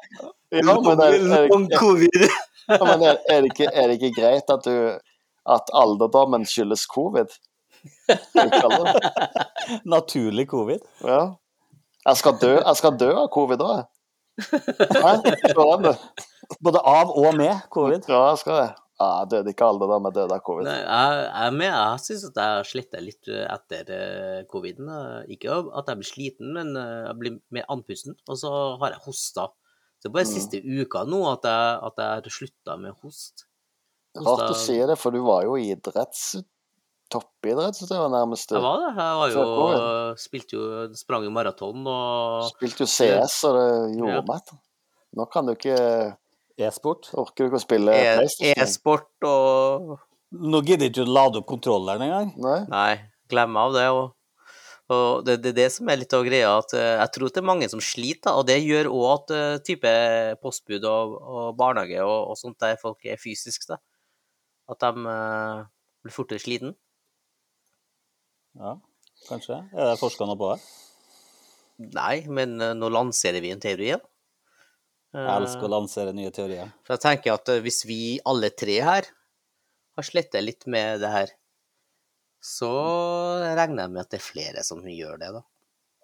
Ja, 0.50 0.74
men 0.82 0.98
det, 0.98 1.08
er, 1.08 1.48
Long 1.50 1.66
covid. 1.78 2.28
Ja, 2.70 2.80
men 2.86 3.04
er, 3.04 3.20
er, 3.28 3.44
det 3.44 3.52
ikke, 3.52 3.68
er 3.72 3.90
det 3.90 3.98
ikke 3.98 4.16
greit 4.20 4.52
at 4.52 4.66
du 4.66 4.74
at 5.50 5.72
alderdommen 5.74 6.44
skyldes 6.46 6.86
covid? 6.90 7.32
Naturlig 9.88 10.46
covid. 10.50 10.84
Ja. 11.06 11.22
Jeg 12.06 12.16
skal 12.16 12.36
dø, 12.40 12.52
jeg 12.58 12.76
skal 12.80 12.96
dø 13.00 13.10
av 13.24 13.28
covid 13.32 13.64
òg, 13.64 13.80
jeg. 13.80 13.88
Både 16.64 16.80
av 16.80 17.10
og 17.12 17.34
med 17.36 17.66
covid. 17.72 18.06
Ja, 18.08 18.30
jeg 18.32 18.40
skal 18.40 18.62
det. 18.62 18.70
Ja, 19.00 19.06
jeg 19.22 19.30
døde 19.32 19.52
ikke 19.54 19.64
av 19.64 19.74
alderdom, 19.74 20.06
jeg 20.08 20.16
døde 20.18 20.36
av 20.36 20.42
covid. 20.44 20.66
Nei, 20.68 20.80
jeg, 20.82 21.20
jeg. 21.32 21.68
Jeg 21.70 22.02
syns 22.04 22.24
at 22.28 22.40
jeg 22.40 22.56
har 22.58 22.66
slitt 22.68 22.98
litt 23.00 23.30
etter 23.46 23.92
eh, 23.96 24.40
coviden. 24.50 24.90
Eh, 24.92 25.30
Ikke 25.36 25.56
at 25.56 25.88
jeg 25.88 26.00
blir 26.02 26.08
sliten, 26.08 26.50
men 26.56 26.74
eh, 26.76 27.06
jeg 27.06 27.16
blir 27.22 27.38
mer 27.56 27.64
andpusten. 27.72 28.18
Og 28.28 28.40
så 28.42 28.50
har 28.82 28.92
jeg 28.92 29.04
hosta. 29.06 29.46
Så 30.00 30.08
det 30.08 30.10
er 30.10 30.16
bare 30.16 30.24
Mm. 30.24 30.32
siste 30.32 30.60
uka 30.64 31.04
nå 31.04 31.20
at 31.32 31.44
jeg, 31.44 31.78
at 31.84 31.96
jeg 32.00 32.08
har 32.08 32.30
slutta 32.32 32.76
med 32.80 32.94
host. 33.02 33.44
Rart 34.16 34.48
du 34.48 34.54
sier 34.58 34.86
det, 34.88 34.96
for 34.98 35.10
du 35.12 35.20
var 35.22 35.44
jo 35.44 35.54
idretts... 35.60 36.42
Toppidrettsutøver 37.10 38.08
nærmest. 38.12 38.52
Jeg 38.54 38.62
var 38.62 38.76
det. 38.78 38.90
Jeg 38.94 39.14
var 39.18 39.32
jo, 39.34 39.44
spilte 40.16 40.54
jo, 40.54 40.66
sprang 40.94 41.24
jo 41.26 41.32
maraton 41.34 41.82
og 41.90 42.44
spilte 42.52 42.84
jo 42.84 42.86
CS, 42.86 43.40
og 43.48 43.56
det 43.58 43.96
gjorde 43.98 44.14
Ja. 44.14 44.22
meg. 44.28 44.52
Nå 45.18 45.26
kan 45.32 45.46
du 45.46 45.52
ikke 45.56 45.74
E-sport. 46.60 47.08
Orker 47.18 47.34
du 47.44 47.48
ikke 47.50 47.58
å 47.58 47.64
spille 47.64 47.90
E-sport 47.96 48.62
e-sport 48.62 49.26
og 49.26 49.98
Nå 50.30 50.60
gidder 50.62 50.86
ikke 50.86 51.02
du 51.02 51.10
å 51.10 51.14
lade 51.16 51.40
opp 51.40 51.46
kontrolleren 51.50 52.02
engang. 52.06 52.28
Nei? 52.38 52.58
Nei, 52.70 53.00
glem 53.28 53.56
av 53.58 53.72
det. 53.74 53.88
Og, 53.90 54.12
og 54.90 55.24
det 55.26 55.36
er 55.36 55.42
det, 55.44 55.54
det 55.58 55.68
som 55.74 55.88
er 55.90 56.00
litt 56.00 56.14
av 56.16 56.26
greia, 56.26 56.50
at 56.58 56.74
eh, 56.76 56.96
jeg 56.98 57.12
tror 57.14 57.30
det 57.30 57.40
er 57.42 57.48
mange 57.52 57.68
som 57.72 57.82
sliter, 57.84 58.34
og 58.34 58.46
det 58.48 58.58
gjør 58.62 58.90
òg 58.90 59.06
at 59.14 59.32
eh, 59.36 59.62
type 59.66 59.94
postbud 60.42 60.86
og, 60.90 61.16
og 61.20 61.48
barnehage 61.58 62.02
og, 62.04 62.32
og 62.32 62.38
sånt 62.40 62.58
der 62.62 62.78
folk 62.80 63.06
er 63.06 63.20
fysisk, 63.20 63.68
da, 63.70 63.80
at 64.70 64.84
de 64.84 65.06
uh, 65.06 65.64
blir 66.04 66.14
fortere 66.14 66.42
sliten. 66.42 66.76
Ja, 68.58 68.76
kanskje. 69.28 69.62
Er 69.74 69.92
det 69.92 69.98
forska 70.00 70.26
noe 70.26 70.38
på 70.38 70.52
det? 70.54 70.60
Nei, 71.94 72.26
men 72.28 72.60
eh, 72.60 72.76
nå 72.76 72.90
lanserer 72.92 73.40
vi 73.40 73.52
en 73.54 73.62
teori, 73.62 73.94
da. 73.94 74.02
Jeg 75.10 75.26
elsker 75.40 75.66
å 75.66 75.72
lansere 75.72 76.12
nye 76.14 76.30
teorier. 76.30 76.68
For 76.86 76.94
jeg 76.94 77.02
tenker 77.02 77.34
at 77.34 77.50
eh, 77.50 77.62
hvis 77.64 77.82
vi 77.88 78.02
alle 78.28 78.52
tre 78.54 78.76
her 78.86 79.08
har 79.98 80.06
slettet 80.06 80.44
litt 80.44 80.66
med 80.70 81.00
det 81.02 81.10
her, 81.10 81.32
så 82.40 82.72
regner 83.56 83.84
jeg 83.84 83.92
med 83.92 84.02
at 84.02 84.12
det 84.12 84.20
er 84.20 84.24
flere 84.24 84.62
som 84.64 84.80
gjør 84.88 85.20
det, 85.20 85.32
da. 85.36 85.42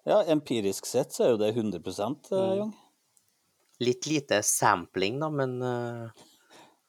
Ja, 0.07 0.21
empirisk 0.31 0.85
sett 0.87 1.11
så 1.11 1.25
er 1.25 1.33
jo 1.33 1.39
det 1.41 1.49
100 1.51 1.81
eh, 1.81 2.11
Mm. 2.31 2.57
Jung. 2.61 2.75
Litt 3.79 4.07
lite 4.09 4.41
sampling, 4.43 5.19
da, 5.19 5.29
men 5.29 5.61
eh, 5.61 6.23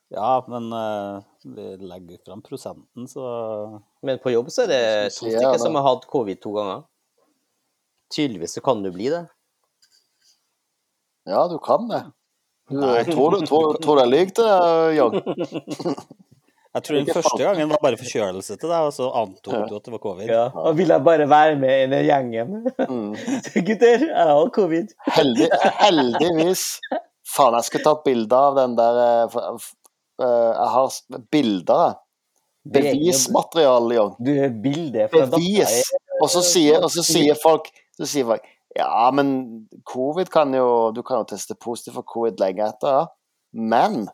Ja, 0.09 0.45
men 0.49 0.73
uh, 0.73 1.21
vi 1.45 1.65
legger 1.77 2.21
fram 2.25 2.41
prosenten, 2.41 3.09
så 3.09 3.83
Men 4.01 4.19
på 4.23 4.31
jobb 4.33 4.49
så 4.51 4.63
er 4.65 4.71
det 4.71 4.85
to 5.13 5.27
stykker 5.27 5.59
ja, 5.59 5.59
som 5.61 5.75
har 5.77 5.85
hatt 5.85 6.07
covid 6.09 6.41
to 6.41 6.55
ganger. 6.57 6.87
Tydeligvis 8.15 8.57
så 8.57 8.63
kan 8.65 8.81
du 8.83 8.89
bli 8.95 9.11
det. 9.13 9.27
Ja, 11.29 11.43
du 11.49 11.59
kan 11.61 11.91
det. 11.91 12.07
Du, 12.71 12.81
tror, 13.13 13.37
du, 13.37 13.47
tror, 13.47 13.77
tror 13.83 14.01
jeg 14.01 14.09
lyver 14.09 14.33
det, 14.39 14.97
Jon? 14.97 16.25
Jeg 16.77 16.85
tror 16.85 16.99
den 16.99 17.09
første 17.17 17.41
gangen 17.41 17.71
var 17.73 17.81
bare 17.83 17.99
forkjølelse 17.99 18.57
til 18.61 18.69
deg, 18.69 18.89
og 18.91 18.93
så 18.93 19.09
antok 19.17 19.71
du 19.71 19.77
at 19.79 19.87
det 19.87 19.93
var 19.95 20.03
covid. 20.03 20.29
Ja, 20.29 20.43
og 20.53 20.77
ville 20.77 20.99
jeg 20.99 21.05
bare 21.07 21.29
være 21.31 21.55
med 21.61 21.85
i 21.85 21.87
den 21.95 22.05
gjengen. 22.05 22.59
Mm. 22.91 23.15
Gutter, 23.69 24.05
jeg 24.05 24.27
har 24.33 24.51
covid. 24.55 24.93
Heldig, 25.17 25.49
heldigvis. 25.81 26.67
Faen, 27.29 27.57
jeg 27.57 27.69
skulle 27.69 27.87
tatt 27.89 28.05
bilde 28.05 28.43
av 28.51 28.59
den 28.61 28.77
der 28.77 29.01
eh, 29.05 29.41
eh, 30.21 30.53
Jeg 30.53 30.69
har 30.75 31.25
bilder, 31.33 31.83
jeg. 31.87 31.99
Bevismateriale, 32.69 33.97
Jon. 33.97 34.15
Du 34.21 34.33
er 34.37 34.53
bilde 34.53 35.09
fra 35.09 35.25
Bevis. 35.33 35.81
Og 36.21 36.29
så 36.33 36.45
sier, 36.45 36.83
og 36.83 36.93
så 36.93 37.05
sier 37.07 37.39
folk 37.41 37.71
så 37.99 38.07
sier 38.07 38.29
folk 38.29 38.47
Ja, 38.77 39.09
men 39.15 39.31
covid 39.89 40.31
kan 40.31 40.53
jo 40.55 40.91
Du 40.95 41.03
kan 41.07 41.23
jo 41.23 41.29
teste 41.33 41.57
positivt 41.59 41.99
for 41.99 42.07
covid 42.07 42.41
lenge 42.43 42.67
etter, 42.67 43.01
ja. 43.01 43.07
Men 43.53 44.07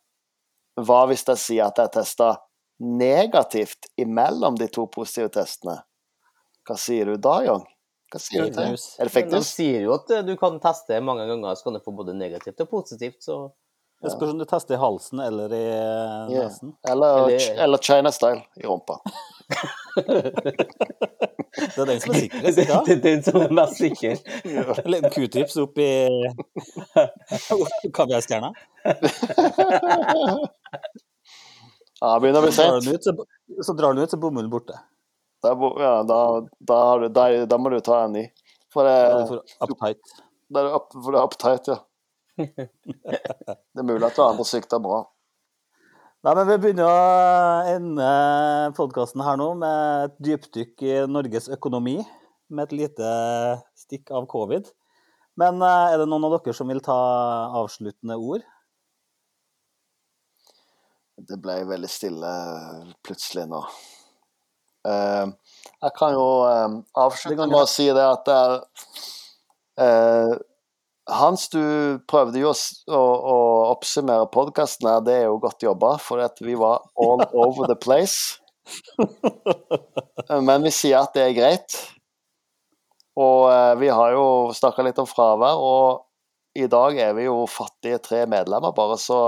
hva 0.81 1.05
hvis 1.11 1.25
jeg 1.29 1.39
sier 1.39 1.65
at 1.69 1.79
jeg 1.79 1.91
testa 1.95 2.33
negativt 2.81 3.87
imellom 4.01 4.57
de 4.59 4.67
to 4.69 4.87
positive 4.91 5.29
testene? 5.31 5.77
Hva 6.67 6.77
sier 6.81 7.05
du 7.13 7.17
da, 7.21 7.37
Young? 7.47 7.63
Hva 8.13 8.19
sier 8.21 8.45
du 8.49 8.51
til? 8.57 8.75
Er 8.99 9.05
det 9.09 9.13
fake 9.15 9.31
de 9.31 9.41
sier 9.47 9.81
jo 9.87 9.93
at 9.95 10.11
eh, 10.11 10.23
du 10.27 10.35
kan 10.41 10.59
teste 10.63 10.99
mange 11.05 11.27
ganger, 11.31 11.55
så 11.59 11.65
kan 11.69 11.75
du 11.79 11.81
få 11.85 11.93
både 11.95 12.15
negativt 12.19 12.61
og 12.65 12.71
positivt, 12.71 13.21
så 13.23 13.53
Det 14.05 14.11
spørs 14.13 14.33
om 14.35 14.39
du 14.39 14.45
tester 14.45 14.75
i 14.75 14.79
halsen 14.83 15.21
eller 15.25 15.53
i 15.55 15.63
eh, 15.65 16.33
Ja. 16.35 16.43
nesen. 16.49 16.75
Eller, 16.91 17.29
Eller- 17.29 17.63
eller 17.65 17.79
China 17.79 18.11
style 18.13 18.43
i 18.61 18.67
rumpa. 18.67 18.99
Det 21.55 21.79
er 21.79 21.87
den 21.87 22.01
som 22.03 22.11
er 22.11 22.15
det, 22.15 22.23
sikrest. 22.25 22.57
det, 22.57 22.65
Ja. 22.69 22.81
det 22.87 22.93
er 22.97 23.01
den 23.03 23.23
som 23.23 23.37
er 23.41 23.49
mest 23.55 23.77
sikker. 23.79 24.17
En 24.83 24.91
liten 24.91 25.11
q-tips 25.15 25.57
opp 25.63 25.79
i 25.79 26.09
kaviarstjerna. 27.95 28.51
Ja, 32.05 32.19
det 32.19 32.21
begynner 32.21 32.45
å 32.45 32.49
bli 32.85 33.63
Så 33.65 33.73
drar 33.73 33.95
den 33.95 34.05
ut, 34.05 34.13
så, 34.13 34.19
bommer 34.21 34.45
den 34.45 34.53
borte. 34.53 34.77
Da, 35.45 35.55
ja, 35.81 35.95
da, 36.05 36.19
da, 36.61 36.81
har 36.91 37.01
du, 37.01 37.09
da, 37.49 37.59
må 37.61 37.73
du 37.73 37.79
ta 37.85 38.03
en 38.05 38.13
ny. 38.19 38.27
For 38.75 38.85
det, 38.85 38.97
du 39.09 39.31
for 39.31 39.71
uptight. 39.71 40.15
er 40.53 40.67
det 40.67 40.73
up, 40.77 40.93
for 40.93 41.15
det 41.15 41.21
er 41.21 41.29
uptight, 41.31 41.73
ja. 41.73 41.81
Det 42.45 43.81
er 43.81 43.87
mulig 43.87 44.05
at 44.09 44.19
du 44.19 44.25
har 44.25 44.49
sikt 44.49 44.77
er 44.77 44.83
bra. 44.85 45.05
Nei, 46.25 46.33
men 46.35 46.49
Vi 46.51 46.61
begynner 46.61 46.89
å 46.89 47.73
ende 47.73 48.11
podkasten 48.77 49.25
her 49.25 49.41
nå 49.41 49.51
med 49.61 50.09
et 50.09 50.21
dypdykk 50.29 50.85
i 50.85 50.95
Norges 51.09 51.49
økonomi. 51.57 51.99
Med 52.53 52.69
et 52.69 52.79
lite 52.83 53.13
stikk 53.81 54.13
av 54.13 54.29
covid. 54.29 54.69
Men 55.41 55.63
eh, 55.65 55.93
er 55.95 56.03
det 56.03 56.09
noen 56.11 56.29
av 56.29 56.37
dere 56.37 56.57
som 56.57 56.69
vil 56.69 56.85
ta 56.85 56.99
avsluttende 57.63 58.21
ord? 58.21 58.45
Det 61.15 61.37
ble 61.39 61.61
veldig 61.69 61.91
stille 61.91 62.31
plutselig 63.07 63.47
nå. 63.51 63.61
Eh, 64.89 65.29
jeg 65.85 65.95
kan 65.97 66.17
jo 66.17 66.27
eh, 66.49 66.81
avslutte 67.01 67.47
med 67.47 67.61
å 67.63 67.71
si 67.71 67.87
det 67.95 68.03
at 68.05 68.27
det 68.27 68.35
er 68.41 68.59
eh, 69.85 70.35
Hans, 71.15 71.51
du 71.53 72.01
prøvde 72.09 72.41
jo 72.41 72.49
å, 72.49 73.01
oppsummere 73.75 74.25
podkasten 74.33 74.89
her, 74.89 75.03
det 75.05 75.19
er 75.19 75.27
jo 75.27 75.37
godt 75.43 75.61
jobba, 75.61 75.99
for 76.01 76.23
at 76.25 76.41
vi 76.41 76.57
var 76.57 76.81
all 76.97 77.21
over 77.45 77.69
the 77.69 77.77
place. 77.77 78.41
Men 80.49 80.65
vi 80.65 80.73
sier 80.73 81.03
at 81.03 81.13
det 81.13 81.27
er 81.27 81.37
greit. 81.37 81.77
Og 83.21 83.51
eh, 83.53 83.75
vi 83.83 83.93
har 83.93 84.17
jo 84.17 84.27
snakka 84.57 84.87
litt 84.87 85.01
om 85.03 85.09
fravær, 85.09 85.61
og 85.61 86.57
i 86.57 86.65
dag 86.73 86.97
er 86.97 87.13
vi 87.19 87.29
jo 87.29 87.45
fattige 87.51 88.01
tre 88.01 88.25
medlemmer, 88.31 88.73
bare 88.73 88.97
så 89.01 89.21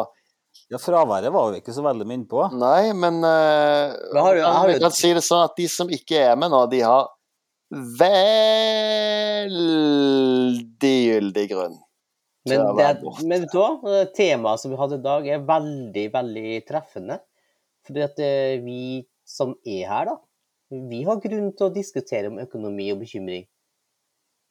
Ja, 0.73 0.79
fraværet 0.83 1.31
var 1.31 1.53
vi 1.53 1.61
ikke 1.61 1.75
så 1.77 1.83
veldig 1.85 2.07
mye 2.11 2.25
på. 2.27 2.41
Nei, 2.59 2.91
men 2.99 3.21
uh, 3.23 3.95
har 4.19 4.35
du- 4.35 4.43
har 4.43 4.67
vi 4.73 4.79
kan 4.83 4.91
si 4.95 5.12
det 5.14 5.23
sånn 5.23 5.45
at 5.47 5.55
de 5.59 5.69
som 5.71 5.89
ikke 5.95 6.19
er 6.33 6.35
med 6.41 6.51
nå, 6.51 6.64
de 6.73 6.81
har 6.83 7.07
veldig 9.67 10.95
gyldig 11.07 11.47
grunn. 11.53 11.77
Men, 12.47 12.62
det, 12.79 12.91
men 13.27 13.43
vet 13.43 13.51
du 13.51 13.59
hva? 13.59 14.05
Temaet 14.14 14.62
som 14.62 14.71
vi 14.71 14.79
hadde 14.79 15.01
i 15.01 15.03
dag, 15.07 15.27
er 15.35 15.47
veldig, 15.49 16.05
veldig 16.14 16.53
treffende. 16.69 17.17
Fordi 17.87 18.03
at 18.05 18.21
eh, 18.23 18.59
vi 18.62 19.03
som 19.27 19.55
er 19.67 19.89
her, 19.91 20.11
da, 20.12 20.17
vi 20.91 21.01
har 21.07 21.19
grunn 21.23 21.51
til 21.59 21.67
å 21.69 21.75
diskutere 21.75 22.31
om 22.31 22.39
økonomi 22.43 22.87
og 22.95 23.01
bekymring. 23.03 23.47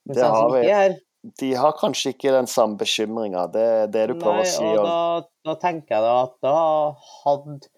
Mens 0.07 0.20
Det 0.20 0.28
har 0.36 0.51
vi. 0.51 0.59
er 0.68 0.76
her, 0.76 0.97
De 1.39 1.53
har 1.57 1.73
kanskje 1.80 2.13
ikke 2.13 2.34
den 2.36 2.47
samme 2.49 2.78
bekymringa, 2.78 3.47
det 3.53 3.63
er 3.65 3.88
det 3.89 4.03
du 4.11 4.17
prøver 4.19 4.43
Nei, 4.43 4.49
å 4.49 4.51
si. 4.51 4.65
og 4.65 4.86
da, 4.86 4.97
da 5.47 5.55
tenker 5.61 5.95
jeg 5.95 6.05
da 6.05 6.11
at 6.26 6.36
da 6.45 6.57
hadde 7.23 7.71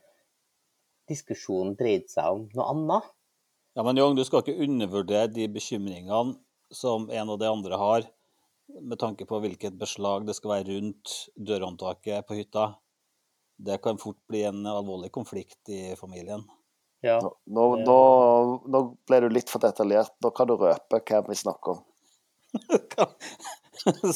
diskusjonen 1.07 1.77
dreid 1.79 2.09
seg 2.11 2.27
om 2.27 2.43
noe 2.51 2.67
annet. 2.73 3.07
Ja, 3.77 3.85
men 3.85 3.99
Jong, 3.99 4.17
du 4.17 4.25
skal 4.27 4.41
ikke 4.41 4.57
undervurdere 4.65 5.29
de 5.31 5.47
bekymringene 5.53 6.35
som 6.73 7.07
en 7.13 7.31
og 7.31 7.39
de 7.39 7.47
andre 7.47 7.79
har, 7.79 8.07
med 8.67 8.99
tanke 8.99 9.23
på 9.29 9.39
hvilket 9.39 9.77
beslag 9.79 10.25
det 10.27 10.35
skal 10.35 10.57
være 10.57 10.73
rundt 10.73 11.13
dørhåndtaket 11.39 12.27
på 12.27 12.39
hytta. 12.41 12.71
Det 13.57 13.79
kan 13.81 14.01
fort 14.01 14.19
bli 14.29 14.43
en 14.49 14.65
alvorlig 14.67 15.11
konflikt 15.15 15.71
i 15.71 15.95
familien. 15.95 16.43
Ja. 17.05 17.19
nå, 17.21 17.63
nå, 17.85 17.99
nå 18.65 18.81
ble 19.07 19.19
du 19.23 19.29
litt 19.31 19.51
for 19.53 19.63
detaljert. 19.63 20.15
Nå 20.25 20.33
kan 20.35 20.49
du 20.49 20.57
røpe 20.57 20.99
hvem 20.99 21.29
vi 21.29 21.37
snakker 21.37 21.77
om. 21.77 21.86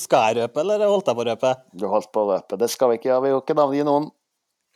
Skal 0.04 0.32
jeg 0.32 0.42
røpe, 0.42 0.64
eller 0.64 0.88
holdt 0.88 1.12
jeg 1.12 1.18
på 1.18 1.24
å 1.24 1.28
røpe? 1.30 1.54
Du 1.78 1.86
holdt 1.92 2.12
på 2.14 2.24
å 2.24 2.32
røpe. 2.34 2.58
Det 2.60 2.70
skal 2.72 2.92
vi 2.92 3.00
ikke 3.00 3.12
gjøre. 3.12 3.24
Vi 3.26 3.34
vil 3.34 3.44
ikke 3.44 3.58
navngi 3.60 3.86
noen. 3.88 4.10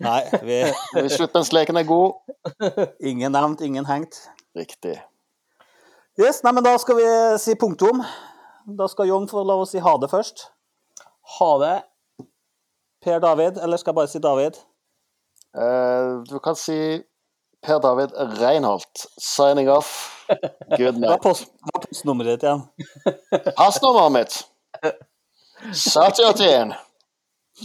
Nei, 0.04 0.22
vi, 0.44 0.60
Slutt 1.16 1.36
mens 1.38 1.54
leken 1.56 1.80
er 1.80 1.88
god. 1.88 2.20
ingen 3.00 3.32
nevnt, 3.36 3.64
ingen 3.64 3.88
hengt. 3.88 4.20
Riktig. 4.56 4.98
Yes, 6.20 6.42
nei, 6.44 6.54
men 6.56 6.64
da 6.64 6.76
skal 6.80 7.00
vi 7.00 7.08
si 7.44 7.56
punktum. 7.60 8.04
Da 8.78 8.88
skal 8.92 9.10
Jong 9.12 9.28
få 9.30 9.44
lov 9.46 9.66
å 9.66 9.68
si 9.70 9.82
ha 9.84 9.96
det 10.02 10.12
først. 10.12 10.48
Ha 11.40 11.52
det. 11.64 11.76
Per 13.06 13.20
David, 13.22 13.60
eller 13.62 13.78
skal 13.78 13.94
jeg 13.94 14.00
bare 14.00 14.12
si 14.12 14.22
David? 14.24 14.58
Uh, 15.56 16.24
du 16.28 16.40
kan 16.44 16.58
si 16.60 16.78
Per 17.66 17.80
David 17.82 18.12
Reinholt, 18.40 19.06
signing 19.18 19.70
off. 19.70 20.26
Good 20.78 20.98
Hva 21.02 21.16
er 21.16 21.16
night. 21.16 21.22
post, 21.24 21.48
hva 21.66 21.80
er 21.80 21.86
postnummeret 21.88 22.36
ditt 22.36 22.46
igjen? 22.46 22.62
Passnummeret 23.58 24.14
mitt 24.14 24.36
7081. 25.74 26.76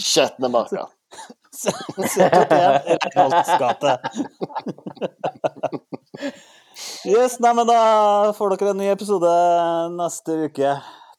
Skjetnemarka. 0.01 0.87
71 1.61 2.49
Reinholds 2.55 3.53
gate. 3.61 3.93
Yes, 7.05 7.37
nei, 7.43 7.53
men 7.59 7.67
da 7.69 8.33
får 8.37 8.55
dere 8.57 8.73
en 8.73 8.81
ny 8.81 8.89
episode 8.93 9.31
neste 9.99 10.39
uke. 10.47 10.73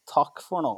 Takk 0.09 0.41
for 0.47 0.65
nå. 0.65 0.73